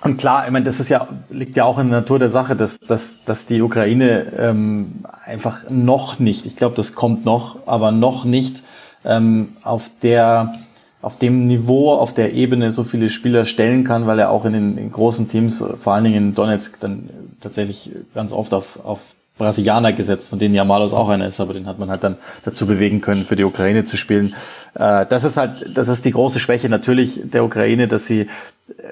Und 0.02 0.18
klar, 0.18 0.46
ich 0.46 0.52
meine, 0.52 0.66
das 0.66 0.80
ist 0.80 0.90
ja, 0.90 1.08
liegt 1.30 1.58
ja 1.58 1.66
auch 1.66 1.78
in 1.78 1.90
der 1.90 2.00
Natur 2.00 2.20
der 2.20 2.30
Sache, 2.30 2.56
dass, 2.56 2.80
dass, 2.80 3.26
dass 3.26 3.46
die 3.46 3.62
Ukraine 3.62 4.32
ähm, 4.38 5.04
einfach 5.26 5.70
noch 5.70 6.20
nicht, 6.20 6.46
ich 6.46 6.56
glaube, 6.56 6.76
das 6.76 6.94
kommt 6.94 7.26
noch, 7.26 7.68
aber 7.68 7.92
noch 7.92 8.24
nicht 8.24 8.64
ähm, 9.06 9.50
auf 9.64 9.92
der 10.02 10.54
auf 11.02 11.16
dem 11.16 11.48
Niveau, 11.48 11.94
auf 11.94 12.14
der 12.14 12.34
Ebene 12.34 12.72
so 12.72 12.84
viele 12.84 13.10
Spieler 13.10 13.46
stellen 13.46 13.86
kann, 13.86 14.06
weil 14.06 14.20
er 14.20 14.32
auch 14.32 14.44
in 14.44 14.52
den 14.52 14.78
in 14.78 14.92
großen 14.92 15.30
Teams, 15.30 15.64
vor 15.82 15.94
allen 15.94 16.04
Dingen 16.04 16.18
in 16.18 16.36
Donetsk, 16.36 16.78
dann 16.82 17.10
tatsächlich 17.40 17.92
ganz 18.14 18.34
oft 18.34 18.54
auf, 18.54 18.84
auf 18.84 19.16
Brasilianer 19.40 19.94
gesetzt, 19.94 20.30
von 20.30 20.38
denen 20.38 20.54
Jamalos 20.54 20.94
auch 20.94 21.10
einer 21.10 21.26
ist, 21.26 21.40
aber 21.40 21.54
den 21.54 21.66
hat 21.66 21.80
man 21.80 21.90
halt 21.90 22.04
dann 22.04 22.18
dazu 22.46 22.68
bewegen 22.68 23.02
können, 23.02 23.26
für 23.26 23.36
die 23.36 23.44
Ukraine 23.44 23.86
zu 23.86 23.98
spielen. 23.98 24.36
Äh, 24.76 25.08
das 25.08 25.24
ist 25.24 25.38
halt, 25.38 25.76
das 25.76 25.88
ist 25.88 26.06
die 26.06 26.12
große 26.12 26.40
Schwäche 26.40 26.70
natürlich 26.70 27.22
der 27.24 27.44
Ukraine, 27.44 27.88
dass 27.88 28.06
sie 28.06 28.28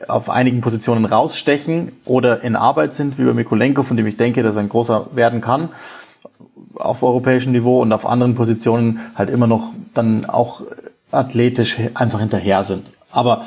auf 0.07 0.31
einigen 0.31 0.61
Positionen 0.61 1.05
rausstechen 1.05 1.91
oder 2.05 2.41
in 2.41 2.55
Arbeit 2.55 2.95
sind, 2.95 3.19
wie 3.19 3.25
bei 3.25 3.33
Mikolenko, 3.33 3.83
von 3.83 3.95
dem 3.95 4.07
ich 4.07 4.17
denke, 4.17 4.41
dass 4.41 4.55
er 4.55 4.63
ein 4.63 4.69
großer 4.69 5.09
werden 5.13 5.41
kann 5.41 5.69
auf 6.79 7.03
europäischem 7.03 7.51
Niveau 7.51 7.81
und 7.81 7.91
auf 7.91 8.05
anderen 8.05 8.35
Positionen 8.35 8.99
halt 9.15 9.29
immer 9.29 9.47
noch 9.47 9.73
dann 9.93 10.25
auch 10.25 10.61
athletisch 11.11 11.77
einfach 11.93 12.19
hinterher 12.19 12.63
sind. 12.63 12.91
Aber 13.11 13.45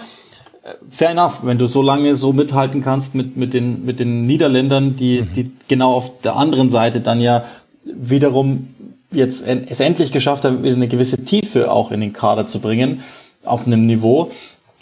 fair 0.89 1.11
enough, 1.11 1.45
wenn 1.45 1.59
du 1.59 1.67
so 1.67 1.83
lange 1.83 2.17
so 2.17 2.33
mithalten 2.33 2.83
kannst 2.83 3.15
mit, 3.15 3.37
mit, 3.37 3.55
den, 3.55 3.85
mit 3.85 4.01
den 4.01 4.27
Niederländern, 4.27 4.97
die, 4.97 5.23
mhm. 5.23 5.33
die 5.33 5.53
genau 5.69 5.95
auf 5.95 6.21
der 6.23 6.37
anderen 6.37 6.71
Seite 6.71 7.01
dann 7.01 7.21
ja 7.21 7.45
wiederum 7.85 8.69
jetzt 9.13 9.47
es 9.47 9.81
endlich 9.81 10.13
geschafft 10.13 10.45
haben, 10.45 10.65
eine 10.65 10.89
gewisse 10.89 11.25
Tiefe 11.25 11.71
auch 11.71 11.91
in 11.91 12.01
den 12.01 12.13
Kader 12.13 12.47
zu 12.47 12.61
bringen, 12.61 13.03
auf 13.45 13.67
einem 13.67 13.87
Niveau. 13.87 14.31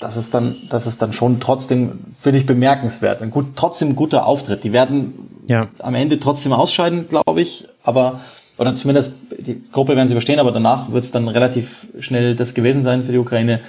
Das 0.01 0.17
ist 0.17 0.35
dann, 0.35 0.57
das 0.71 0.87
ist 0.87 1.03
dann 1.03 1.13
schon 1.13 1.41
trotzdem, 1.41 1.99
finde 2.15 2.39
ich, 2.39 2.47
bemerkenswert. 2.47 3.23
Ein 3.23 3.31
gut, 3.31 3.57
trotzdem 3.57 3.97
guter 3.97 4.27
Auftritt. 4.27 4.65
Die 4.65 4.73
werden 4.73 5.43
ja. 5.49 5.67
am 5.81 5.95
Ende 5.95 6.21
trotzdem 6.21 6.53
ausscheiden, 6.53 7.09
glaube 7.09 7.41
ich, 7.41 7.67
aber, 7.83 8.21
oder 8.59 8.75
zumindest 8.75 9.17
die 9.39 9.61
Gruppe 9.73 9.97
werden 9.97 10.09
sie 10.09 10.15
überstehen, 10.15 10.39
aber 10.39 10.53
danach 10.53 10.93
wird 10.93 11.05
es 11.05 11.11
dann 11.11 11.27
relativ 11.27 11.89
schnell 11.99 12.37
das 12.37 12.55
gewesen 12.55 12.85
sein 12.85 13.03
für 13.03 13.13
die 13.13 13.19
Ukraine 13.19 13.61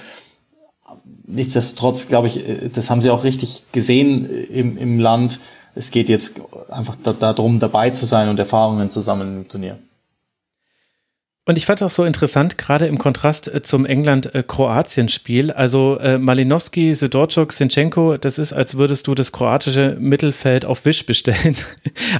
nichtsdestotrotz, 1.30 2.08
glaube 2.08 2.28
ich, 2.28 2.48
äh, 2.48 2.68
das 2.72 2.90
haben 2.90 3.02
sie 3.02 3.10
auch 3.10 3.24
richtig 3.24 3.64
gesehen 3.72 4.28
äh, 4.28 4.42
im, 4.44 4.76
im 4.76 4.98
Land. 4.98 5.40
Es 5.74 5.90
geht 5.90 6.08
jetzt 6.08 6.40
einfach 6.68 6.96
darum, 6.96 7.60
dabei 7.60 7.90
zu 7.90 8.04
sein 8.04 8.28
und 8.28 8.38
Erfahrungen 8.38 8.90
zu 8.90 9.00
sammeln 9.00 9.38
im 9.38 9.48
Turnier. 9.48 9.78
Und 11.50 11.58
ich 11.58 11.66
fand 11.66 11.82
auch 11.82 11.90
so 11.90 12.04
interessant, 12.04 12.58
gerade 12.58 12.86
im 12.86 12.96
Kontrast 12.96 13.52
äh, 13.52 13.60
zum 13.60 13.84
England-Kroatien-Spiel, 13.84 15.50
also 15.50 15.98
äh, 15.98 16.16
Malinowski, 16.16 16.94
Sedorczuk, 16.94 17.52
Sinchenko, 17.52 18.18
das 18.18 18.38
ist, 18.38 18.52
als 18.52 18.76
würdest 18.76 19.08
du 19.08 19.16
das 19.16 19.32
kroatische 19.32 19.96
Mittelfeld 19.98 20.64
auf 20.64 20.84
Wisch 20.84 21.04
bestellen. 21.04 21.56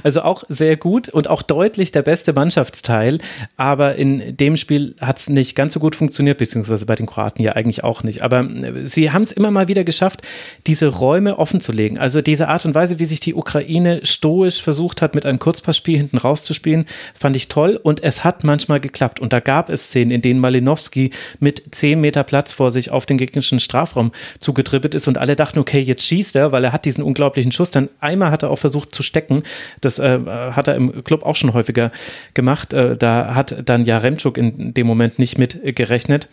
Also 0.03 0.21
auch 0.21 0.43
sehr 0.47 0.77
gut 0.77 1.09
und 1.09 1.29
auch 1.29 1.41
deutlich 1.41 1.91
der 1.91 2.01
beste 2.01 2.33
Mannschaftsteil, 2.33 3.19
aber 3.57 3.95
in 3.95 4.35
dem 4.37 4.57
Spiel 4.57 4.95
hat 4.99 5.19
es 5.19 5.29
nicht 5.29 5.55
ganz 5.55 5.73
so 5.73 5.79
gut 5.79 5.95
funktioniert, 5.95 6.37
beziehungsweise 6.37 6.85
bei 6.85 6.95
den 6.95 7.05
Kroaten 7.05 7.43
ja 7.43 7.53
eigentlich 7.53 7.83
auch 7.83 8.03
nicht. 8.03 8.21
Aber 8.21 8.41
äh, 8.41 8.85
sie 8.85 9.11
haben 9.11 9.21
es 9.21 9.31
immer 9.31 9.51
mal 9.51 9.67
wieder 9.67 9.83
geschafft, 9.83 10.21
diese 10.67 10.87
Räume 10.87 11.39
offen 11.39 11.61
zu 11.61 11.71
legen. 11.71 11.97
Also 11.97 12.21
diese 12.21 12.47
Art 12.47 12.65
und 12.65 12.73
Weise, 12.73 12.99
wie 12.99 13.05
sich 13.05 13.19
die 13.19 13.35
Ukraine 13.35 14.01
stoisch 14.03 14.61
versucht 14.61 15.01
hat, 15.01 15.15
mit 15.15 15.25
einem 15.25 15.39
Kurzpassspiel 15.39 15.97
hinten 15.97 16.17
rauszuspielen, 16.17 16.85
fand 17.13 17.35
ich 17.35 17.47
toll 17.47 17.79
und 17.81 18.03
es 18.03 18.23
hat 18.23 18.43
manchmal 18.43 18.79
geklappt. 18.79 19.20
Und 19.21 19.33
da 19.33 19.39
gab 19.39 19.69
es 19.69 19.85
Szenen, 19.85 20.11
in 20.11 20.21
denen 20.21 20.39
Malinowski 20.39 21.11
mit 21.39 21.63
zehn 21.71 22.01
Meter 22.01 22.23
Platz 22.23 22.51
vor 22.51 22.71
sich 22.71 22.91
auf 22.91 23.05
den 23.05 23.17
gegnerischen 23.17 23.59
Strafraum 23.59 24.11
zugetribbelt 24.39 24.95
ist 24.95 25.07
und 25.07 25.17
alle 25.17 25.35
dachten, 25.35 25.59
okay, 25.59 25.79
jetzt 25.79 26.05
schießt 26.05 26.35
er, 26.35 26.51
weil 26.51 26.63
er 26.63 26.73
hat 26.73 26.85
diesen 26.85 27.03
unglaublichen 27.03 27.51
Schuss. 27.51 27.71
Dann 27.71 27.89
einmal 27.99 28.31
hat 28.31 28.43
er 28.43 28.49
auch 28.49 28.57
versucht 28.57 28.93
zu 28.93 29.03
stecken. 29.03 29.43
Das 29.81 29.99
äh, 29.99 30.19
hat 30.25 30.67
er 30.67 30.75
im 30.75 31.03
Club 31.03 31.23
auch 31.23 31.35
schon 31.35 31.53
häufiger 31.53 31.91
gemacht. 32.33 32.73
Äh, 32.73 32.97
da 32.97 33.35
hat 33.35 33.63
dann 33.65 33.85
Jaremczuk 33.85 34.37
in 34.37 34.73
dem 34.73 34.87
Moment 34.87 35.19
nicht 35.19 35.37
mit 35.37 35.75
gerechnet. 35.75 36.27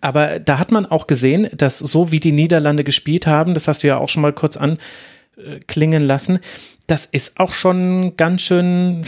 Aber 0.00 0.38
da 0.38 0.58
hat 0.58 0.70
man 0.70 0.86
auch 0.86 1.06
gesehen, 1.06 1.48
dass 1.56 1.78
so 1.78 2.10
wie 2.10 2.20
die 2.20 2.32
Niederlande 2.32 2.84
gespielt 2.84 3.26
haben, 3.26 3.54
das 3.54 3.68
hast 3.68 3.82
du 3.82 3.88
ja 3.88 3.98
auch 3.98 4.08
schon 4.08 4.22
mal 4.22 4.32
kurz 4.32 4.56
anklingen 4.56 6.02
lassen, 6.02 6.38
das 6.86 7.06
ist 7.06 7.38
auch 7.38 7.52
schon 7.52 8.16
ganz 8.16 8.42
schön 8.42 9.04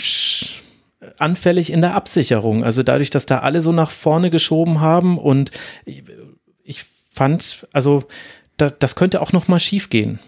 anfällig 1.19 1.73
in 1.73 1.81
der 1.81 1.95
Absicherung. 1.95 2.65
Also 2.65 2.83
dadurch, 2.83 3.11
dass 3.11 3.27
da 3.27 3.39
alle 3.39 3.61
so 3.61 3.73
nach 3.73 3.91
vorne 3.91 4.31
geschoben 4.31 4.81
haben 4.81 5.19
und 5.19 5.51
ich 6.65 6.85
fand, 7.11 7.67
also 7.73 8.05
da, 8.57 8.69
das 8.69 8.97
könnte 8.97 9.21
auch 9.21 9.33
noch 9.33 9.49
mal 9.49 9.61
schief 9.61 9.91
gehen. 9.91 10.19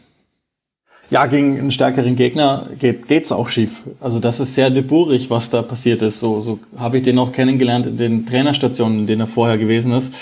Ja, 1.11 1.27
gegen 1.27 1.59
einen 1.59 1.71
stärkeren 1.71 2.17
Gegner 2.17 2.67
geht 2.79 3.11
es 3.11 3.31
auch 3.31 3.49
schief. 3.49 3.83
Also 4.01 4.21
das 4.21 4.41
ist 4.41 4.55
sehr 4.55 4.71
deburig, 4.71 5.31
was 5.31 5.51
da 5.51 5.63
passiert 5.63 6.03
ist. 6.03 6.19
So, 6.19 6.41
so 6.41 6.59
habe 6.79 6.97
ich 6.97 7.03
den 7.03 7.19
auch 7.19 7.33
kennengelernt 7.33 7.87
in 7.87 7.97
den 7.99 8.27
Trainerstationen, 8.27 9.01
in 9.01 9.07
denen 9.07 9.21
er 9.21 9.27
vorher 9.27 9.59
gewesen 9.59 9.93
ist, 9.93 10.15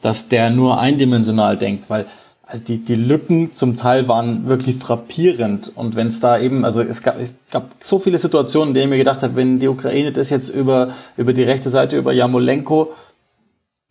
dass 0.00 0.28
der 0.28 0.50
nur 0.50 0.80
eindimensional 0.80 1.56
denkt, 1.56 1.90
weil 1.90 2.06
also 2.52 2.64
die, 2.64 2.84
die 2.84 2.96
Lücken 2.96 3.54
zum 3.54 3.78
Teil 3.78 4.08
waren 4.08 4.46
wirklich 4.46 4.76
frappierend. 4.76 5.72
Und 5.74 5.96
wenn 5.96 6.08
es 6.08 6.20
da 6.20 6.38
eben, 6.38 6.66
also 6.66 6.82
es 6.82 7.02
gab, 7.02 7.18
es 7.18 7.34
gab 7.50 7.70
so 7.80 7.98
viele 7.98 8.18
Situationen, 8.18 8.68
in 8.68 8.74
denen 8.74 8.84
ich 8.84 8.90
mir 8.90 8.98
gedacht 8.98 9.22
habe, 9.22 9.36
wenn 9.36 9.58
die 9.58 9.68
Ukraine 9.68 10.12
das 10.12 10.28
jetzt 10.28 10.50
über, 10.50 10.90
über 11.16 11.32
die 11.32 11.44
rechte 11.44 11.70
Seite, 11.70 11.96
über 11.96 12.12
Jamolenko, 12.12 12.92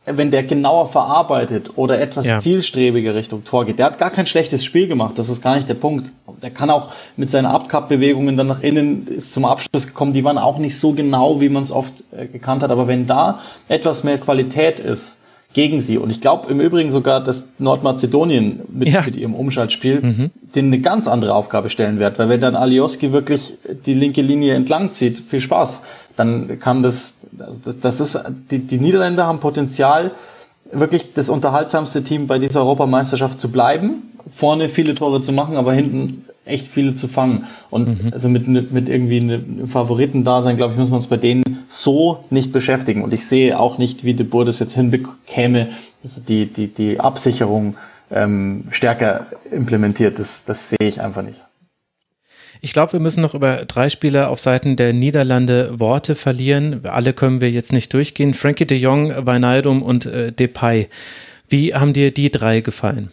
wenn 0.05 0.30
der 0.30 0.43
genauer 0.43 0.88
verarbeitet 0.88 1.72
oder 1.76 1.99
etwas 1.99 2.28
ja. 2.28 2.38
zielstrebiger 2.38 3.16
Richtung 3.16 3.43
Tor 3.43 3.66
geht, 3.66 3.80
der 3.80 3.88
hat 3.88 3.97
gar 3.97 4.12
kein 4.12 4.28
schlechtes 4.28 4.64
Spiel 4.64 4.88
gemacht, 4.88 5.18
das 5.18 5.30
ist 5.30 5.41
gar 5.41 5.55
nicht 5.55 5.68
der 5.68 5.76
Punkt. 5.76 6.12
Der 6.43 6.51
kann 6.51 6.70
auch 6.70 6.89
mit 7.18 7.32
seinen 7.32 7.47
Abkappbewegungen 7.47 8.38
dann 8.38 8.47
nach 8.47 8.62
innen 8.62 9.07
ist 9.07 9.34
zum 9.34 9.45
Abschluss 9.45 9.88
gekommen, 9.88 10.14
die 10.14 10.24
waren 10.24 10.38
auch 10.38 10.59
nicht 10.59 10.78
so 10.78 10.93
genau, 10.93 11.41
wie 11.41 11.49
man 11.49 11.64
es 11.64 11.72
oft 11.72 12.03
äh, 12.12 12.28
gekannt 12.28 12.62
hat. 12.62 12.70
Aber 12.70 12.88
wenn 12.88 13.07
da 13.07 13.41
etwas 13.68 14.03
mehr 14.03 14.20
Qualität 14.20 14.80
ist, 14.80 15.18
gegen 15.53 15.81
sie. 15.81 15.97
Und 15.97 16.11
ich 16.11 16.21
glaube 16.21 16.49
im 16.49 16.61
Übrigen 16.61 16.91
sogar, 16.91 17.21
dass 17.21 17.53
Nordmazedonien 17.59 18.61
mit, 18.71 18.87
ja. 18.87 19.01
mit 19.01 19.15
ihrem 19.15 19.33
Umschaltspiel 19.33 20.01
mhm. 20.01 20.31
denen 20.55 20.73
eine 20.73 20.81
ganz 20.81 21.07
andere 21.07 21.33
Aufgabe 21.33 21.69
stellen 21.69 21.99
wird. 21.99 22.19
Weil 22.19 22.29
wenn 22.29 22.41
dann 22.41 22.55
Alioski 22.55 23.11
wirklich 23.11 23.55
die 23.85 23.93
linke 23.93 24.21
Linie 24.21 24.55
entlang 24.55 24.93
zieht, 24.93 25.19
viel 25.19 25.41
Spaß, 25.41 25.81
dann 26.15 26.59
kann 26.59 26.83
das, 26.83 27.17
das, 27.31 27.79
das 27.79 27.99
ist, 27.99 28.19
die, 28.49 28.59
die 28.59 28.79
Niederländer 28.79 29.25
haben 29.27 29.39
Potenzial, 29.39 30.11
wirklich 30.71 31.13
das 31.13 31.29
unterhaltsamste 31.29 32.03
Team 32.03 32.27
bei 32.27 32.39
dieser 32.39 32.61
Europameisterschaft 32.61 33.39
zu 33.39 33.51
bleiben, 33.51 34.03
vorne 34.31 34.69
viele 34.69 34.95
Tore 34.95 35.19
zu 35.19 35.33
machen, 35.33 35.57
aber 35.57 35.73
hinten 35.73 36.25
echt 36.45 36.67
viele 36.67 36.95
zu 36.95 37.07
fangen. 37.07 37.45
Und 37.69 38.03
mhm. 38.03 38.13
also 38.13 38.29
mit, 38.29 38.47
mit 38.47 38.87
irgendwie 38.87 39.19
einem 39.19 39.67
Favoriten-Dasein, 39.67 40.57
glaube 40.57 40.73
ich, 40.73 40.79
muss 40.79 40.89
man 40.89 40.99
es 40.99 41.07
bei 41.07 41.17
denen 41.17 41.43
so 41.72 42.26
nicht 42.30 42.51
beschäftigen. 42.51 43.01
Und 43.01 43.13
ich 43.13 43.26
sehe 43.26 43.57
auch 43.57 43.78
nicht, 43.78 44.03
wie 44.03 44.13
De 44.13 44.26
Boer 44.26 44.45
das 44.45 44.59
jetzt 44.59 44.74
hinbekäme, 44.74 45.69
also 46.03 46.22
die, 46.22 46.47
die, 46.47 46.67
die 46.67 46.99
Absicherung 46.99 47.78
ähm, 48.11 48.65
stärker 48.72 49.26
implementiert. 49.51 50.19
Das, 50.19 50.43
das 50.43 50.69
sehe 50.69 50.78
ich 50.82 51.01
einfach 51.01 51.22
nicht. 51.22 51.41
Ich 52.59 52.74
glaube, 52.74 52.93
wir 52.93 52.99
müssen 52.99 53.22
noch 53.22 53.34
über 53.34 53.65
drei 53.65 53.89
Spieler 53.89 54.30
auf 54.30 54.39
Seiten 54.39 54.76
der 54.76 54.93
Niederlande 54.93 55.80
Worte 55.80 56.15
verlieren. 56.15 56.82
Alle 56.86 57.13
können 57.13 57.41
wir 57.41 57.49
jetzt 57.49 57.74
nicht 57.74 57.91
durchgehen. 57.93 58.34
Frankie 58.34 58.67
de 58.67 58.78
Jong, 58.78 59.26
Wijnaldum 59.26 59.82
und 59.82 60.05
äh, 60.05 60.32
Depay. 60.32 60.89
Wie 61.47 61.74
haben 61.74 61.93
dir 61.93 62.11
die 62.11 62.30
drei 62.30 62.59
gefallen? 62.59 63.11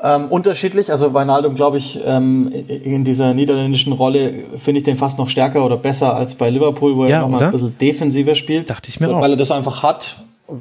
Ähm, 0.00 0.26
unterschiedlich, 0.26 0.92
also 0.92 1.12
Wijnaldum, 1.12 1.56
glaube 1.56 1.78
ich, 1.78 1.98
ähm, 2.04 2.48
in 2.48 3.04
dieser 3.04 3.34
niederländischen 3.34 3.92
Rolle 3.92 4.32
finde 4.56 4.78
ich 4.78 4.84
den 4.84 4.96
fast 4.96 5.18
noch 5.18 5.28
stärker 5.28 5.64
oder 5.64 5.76
besser 5.76 6.14
als 6.14 6.36
bei 6.36 6.50
Liverpool, 6.50 6.96
wo 6.96 7.04
ja, 7.04 7.16
er 7.16 7.20
nochmal 7.22 7.42
ein 7.42 7.50
bisschen 7.50 7.76
defensiver 7.78 8.36
spielt. 8.36 8.70
Dachte 8.70 8.90
ich 8.90 9.00
mir 9.00 9.08
weil 9.08 9.14
auch. 9.14 9.22
Weil 9.22 9.30
er 9.32 9.36
das 9.36 9.50
einfach 9.50 9.82
hat. 9.82 10.16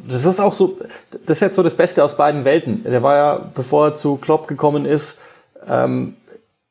Das 0.10 0.26
ist 0.26 0.40
auch 0.40 0.54
so, 0.54 0.78
das 1.26 1.38
ist 1.38 1.42
jetzt 1.42 1.56
so 1.56 1.64
das 1.64 1.76
Beste 1.76 2.04
aus 2.04 2.18
beiden 2.18 2.46
Welten. 2.46 2.84
Der 2.84 3.04
war 3.04 3.16
ja, 3.16 3.52
bevor 3.54 3.90
er 3.90 3.96
zu 3.96 4.18
Klopp 4.18 4.48
gekommen 4.48 4.86
ist, 4.86 5.20
ähm, 5.70 6.16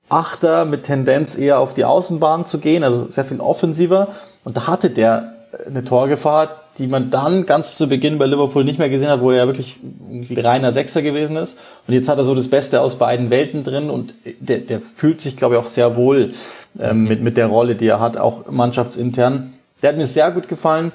Achter 0.09 0.65
mit 0.65 0.85
Tendenz 0.85 1.37
eher 1.37 1.59
auf 1.59 1.75
die 1.75 1.85
Außenbahn 1.85 2.45
zu 2.45 2.59
gehen, 2.59 2.85
also 2.85 3.11
sehr 3.11 3.25
viel 3.25 3.41
offensiver. 3.41 4.09
Und 4.45 4.57
da 4.57 4.67
hatte 4.67 4.91
der 4.91 5.33
eine 5.67 5.83
Torgefahr, 5.83 6.63
die 6.79 6.87
man 6.87 7.11
dann 7.11 7.47
ganz 7.47 7.77
zu 7.77 7.89
Beginn 7.89 8.19
bei 8.19 8.27
Liverpool 8.27 8.65
nicht 8.65 8.79
mehr 8.79 8.91
gesehen 8.91 9.09
hat, 9.09 9.21
wo 9.21 9.31
er 9.31 9.39
ja 9.39 9.47
wirklich 9.47 9.79
ein 9.83 10.27
reiner 10.39 10.73
Sechser 10.73 11.03
gewesen 11.03 11.37
ist. 11.37 11.59
Und 11.87 11.95
jetzt 11.95 12.09
hat 12.09 12.19
er 12.19 12.25
so 12.25 12.35
das 12.35 12.49
Beste 12.49 12.81
aus 12.81 12.97
beiden 12.97 13.31
Welten 13.31 13.65
drin 13.65 13.89
und 13.89 14.13
der, 14.41 14.59
der 14.59 14.81
fühlt 14.81 15.21
sich, 15.21 15.37
glaube 15.37 15.55
ich, 15.55 15.61
auch 15.61 15.67
sehr 15.67 15.97
wohl 15.97 16.33
ähm, 16.79 17.05
mit, 17.05 17.23
mit 17.23 17.37
der 17.37 17.47
Rolle, 17.47 17.75
die 17.75 17.87
er 17.87 18.01
hat, 18.01 18.19
auch 18.19 18.51
mannschaftsintern. 18.51 19.55
Der 19.83 19.91
hat 19.91 19.97
mir 19.97 20.07
sehr 20.07 20.31
gut 20.31 20.49
gefallen. 20.49 20.93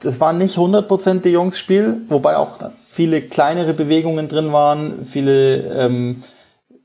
Das 0.00 0.20
war 0.20 0.32
nicht 0.32 0.56
100% 0.58 1.22
die 1.22 1.30
Jungs 1.30 1.58
Spiel, 1.58 2.02
wobei 2.08 2.36
auch 2.36 2.58
viele 2.88 3.22
kleinere 3.22 3.72
Bewegungen 3.72 4.28
drin 4.28 4.52
waren, 4.52 5.04
viele, 5.06 5.56
ähm, 5.74 6.22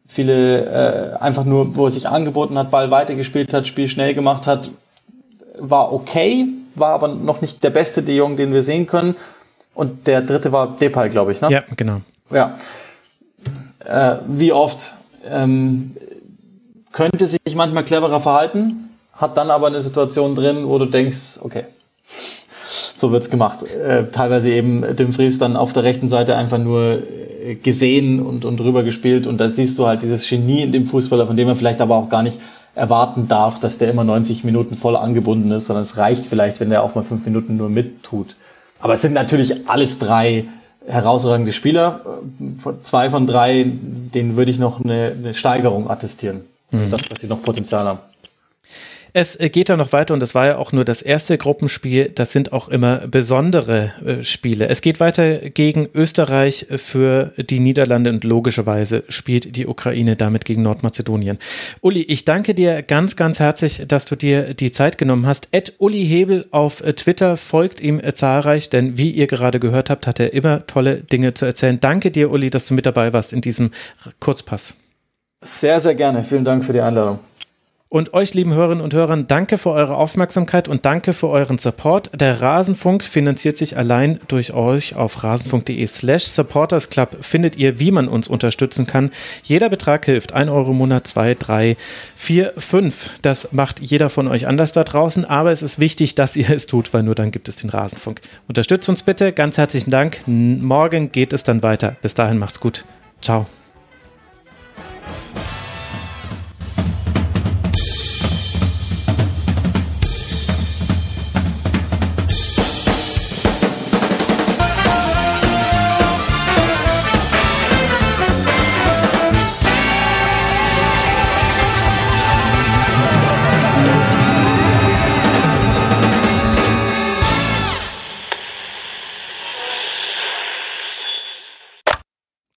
viele 0.08 1.16
äh, 1.16 1.18
einfach 1.18 1.44
nur, 1.44 1.76
wo 1.76 1.86
er 1.86 1.92
sich 1.92 2.08
angeboten 2.08 2.58
hat, 2.58 2.72
Ball 2.72 2.90
weitergespielt 2.90 3.54
hat, 3.54 3.68
Spiel 3.68 3.88
schnell 3.88 4.14
gemacht 4.14 4.48
hat, 4.48 4.72
war 5.60 5.94
okay, 5.94 6.48
war 6.76 6.94
aber 6.94 7.08
noch 7.10 7.42
nicht 7.42 7.64
der 7.64 7.70
beste 7.70 8.04
De 8.04 8.16
Jong, 8.16 8.38
den 8.38 8.54
wir 8.54 8.64
sehen 8.64 8.88
können. 8.88 9.16
Und 9.74 10.08
der 10.08 10.22
dritte 10.22 10.52
war 10.52 10.76
Depay, 10.76 11.10
glaube 11.10 11.32
ich, 11.32 11.42
ne? 11.42 11.50
Ja, 11.50 11.64
genau. 11.76 12.02
Ja. 12.30 12.58
Äh, 13.86 14.18
wie 14.28 14.52
oft 14.52 14.96
ähm, 15.30 15.96
könnte 16.92 17.28
sich 17.28 17.40
manchmal 17.56 17.86
cleverer 17.86 18.20
verhalten, 18.20 18.90
hat 19.14 19.38
dann 19.38 19.50
aber 19.50 19.68
eine 19.68 19.82
Situation 19.82 20.36
drin, 20.36 20.68
wo 20.68 20.78
du 20.78 20.86
denkst, 20.86 21.40
okay, 21.42 21.66
so 23.02 23.12
wird's 23.12 23.30
gemacht. 23.30 23.64
Äh, 23.64 24.08
teilweise 24.12 24.52
eben 24.52 24.84
Dumfries 24.96 25.40
dann 25.40 25.56
auf 25.56 25.74
der 25.74 25.84
rechten 25.84 26.10
Seite 26.10 26.36
einfach 26.36 26.58
nur 26.58 27.02
äh, 27.44 27.56
gesehen 27.56 28.20
und, 28.20 28.46
und 28.46 28.60
drüber 28.60 28.84
gespielt 28.84 29.26
und 29.26 29.40
da 29.40 29.50
siehst 29.50 29.80
du 29.80 29.88
halt 29.88 30.04
dieses 30.04 30.28
Genie 30.28 30.62
in 30.62 30.72
dem 30.72 30.86
Fußballer, 30.86 31.28
von 31.28 31.36
dem 31.36 31.48
er 31.48 31.56
vielleicht 31.56 31.82
aber 31.82 31.96
auch 31.96 32.10
gar 32.10 32.24
nicht 32.24 32.40
erwarten 32.76 33.28
darf, 33.28 33.60
dass 33.60 33.78
der 33.78 33.90
immer 33.90 34.04
90 34.04 34.44
Minuten 34.44 34.76
voll 34.76 34.96
angebunden 34.96 35.52
ist, 35.52 35.68
sondern 35.68 35.84
es 35.84 35.98
reicht 35.98 36.26
vielleicht, 36.26 36.60
wenn 36.60 36.70
der 36.70 36.84
auch 36.84 36.96
mal 36.96 37.04
fünf 37.04 37.26
Minuten 37.26 37.58
nur 37.58 37.70
mittut. 37.70 38.36
Aber 38.80 38.94
es 38.94 39.02
sind 39.02 39.14
natürlich 39.14 39.70
alles 39.70 40.00
drei 40.00 40.46
herausragende 40.88 41.52
Spieler. 41.52 42.02
Zwei 42.82 43.10
von 43.10 43.28
drei, 43.28 43.66
denen 43.66 44.36
würde 44.36 44.52
ich 44.52 44.58
noch 44.60 44.84
eine, 44.84 45.16
eine 45.18 45.34
Steigerung 45.34 45.90
attestieren. 45.90 46.42
Mhm. 46.72 46.90
dass 46.90 47.02
sie 47.20 47.28
noch 47.28 47.44
Potenzial 47.44 47.86
haben. 47.86 48.00
Es 49.14 49.38
geht 49.38 49.68
ja 49.68 49.76
noch 49.76 49.92
weiter 49.92 50.14
und 50.14 50.22
das 50.22 50.36
war 50.36 50.46
ja 50.46 50.58
auch 50.58 50.72
nur 50.72 50.86
das 50.86 51.02
erste 51.02 51.38
Gruppenspiel. 51.38 52.12
Das 52.16 52.32
sind 52.32 52.54
auch 52.54 52.70
immer 52.70 53.08
besondere 53.08 53.92
äh, 54.06 54.24
Spiele. 54.24 54.70
Es 54.70 54.82
geht 54.82 55.00
weiter 55.00 55.50
gegen 55.50 55.90
Österreich 55.94 56.68
für 56.78 57.34
die 57.38 57.60
Niederlande 57.60 58.10
und 58.10 58.24
logischerweise 58.24 59.04
spielt 59.10 59.56
die 59.58 59.68
Ukraine 59.68 60.16
damit 60.16 60.46
gegen 60.46 60.62
Nordmazedonien. 60.62 61.40
Uli, 61.82 62.04
ich 62.04 62.24
danke 62.24 62.54
dir 62.54 62.84
ganz, 62.84 63.18
ganz 63.18 63.40
herzlich, 63.40 63.84
dass 63.88 64.06
du 64.06 64.16
dir 64.16 64.54
die 64.54 64.72
Zeit 64.72 64.98
genommen 64.98 65.28
hast. 65.28 65.50
Ed 65.52 65.74
Uli 65.80 66.06
Hebel 66.06 66.46
auf 66.52 66.82
Twitter 66.82 67.36
folgt 67.36 67.82
ihm 67.82 68.02
zahlreich, 68.14 68.70
denn 68.70 68.98
wie 68.98 69.12
ihr 69.12 69.28
gerade 69.28 69.60
gehört 69.60 69.90
habt, 69.90 70.08
hat 70.08 70.20
er 70.20 70.34
immer 70.34 70.66
tolle 70.68 71.02
Dinge 71.02 71.34
zu 71.34 71.46
erzählen. 71.46 71.80
Danke 71.80 72.12
dir, 72.12 72.32
Uli, 72.32 72.50
dass 72.50 72.66
du 72.66 72.74
mit 72.74 72.86
dabei 72.86 73.12
warst 73.12 73.34
in 73.34 73.42
diesem 73.42 73.72
Kurzpass. 74.20 74.76
Sehr, 75.44 75.80
sehr 75.80 75.96
gerne. 75.96 76.24
Vielen 76.24 76.46
Dank 76.46 76.64
für 76.64 76.74
die 76.74 76.82
Einladung. 76.82 77.20
Und 77.94 78.14
euch, 78.14 78.34
lieben 78.34 78.54
Hörerinnen 78.54 78.82
und 78.82 78.94
Hörern, 78.94 79.28
danke 79.28 79.58
für 79.58 79.72
eure 79.72 79.98
Aufmerksamkeit 79.98 80.70
und 80.70 80.86
danke 80.86 81.12
für 81.12 81.28
euren 81.28 81.58
Support. 81.58 82.22
Der 82.22 82.42
Rasenfunk 82.42 83.04
finanziert 83.04 83.58
sich 83.58 83.76
allein 83.76 84.18
durch 84.30 84.54
euch. 84.54 84.96
Auf 84.96 85.26
rasenfunk.de 85.26 85.86
slash 85.88 86.24
supportersclub 86.24 87.18
findet 87.20 87.58
ihr, 87.58 87.82
wie 87.82 87.92
man 87.92 88.08
uns 88.08 88.30
unterstützen 88.30 88.88
kann. 88.88 89.12
Jeder 89.44 89.68
Betrag 89.68 90.06
hilft. 90.06 90.32
Ein 90.32 90.48
Euro 90.48 90.72
im 90.72 90.78
Monat, 90.78 91.06
zwei, 91.06 91.34
drei, 91.34 91.76
vier, 92.16 92.54
fünf. 92.56 93.10
Das 93.24 93.52
macht 93.52 93.82
jeder 93.82 94.10
von 94.10 94.30
euch 94.30 94.48
anders 94.48 94.72
da 94.72 94.86
draußen. 94.86 95.26
Aber 95.26 95.52
es 95.52 95.62
ist 95.62 95.78
wichtig, 95.78 96.16
dass 96.16 96.38
ihr 96.38 96.50
es 96.50 96.68
tut, 96.68 96.94
weil 96.94 97.04
nur 97.04 97.16
dann 97.16 97.30
gibt 97.30 97.50
es 97.50 97.58
den 97.58 97.70
Rasenfunk. 97.70 98.22
Unterstützt 98.48 98.88
uns 98.88 99.04
bitte. 99.04 99.34
Ganz 99.34 99.58
herzlichen 99.58 99.92
Dank. 99.92 100.20
Morgen 100.28 101.12
geht 101.12 101.34
es 101.34 101.44
dann 101.44 101.62
weiter. 101.62 101.98
Bis 102.02 102.14
dahin 102.14 102.38
macht's 102.38 102.62
gut. 102.62 102.86
Ciao. 103.22 103.48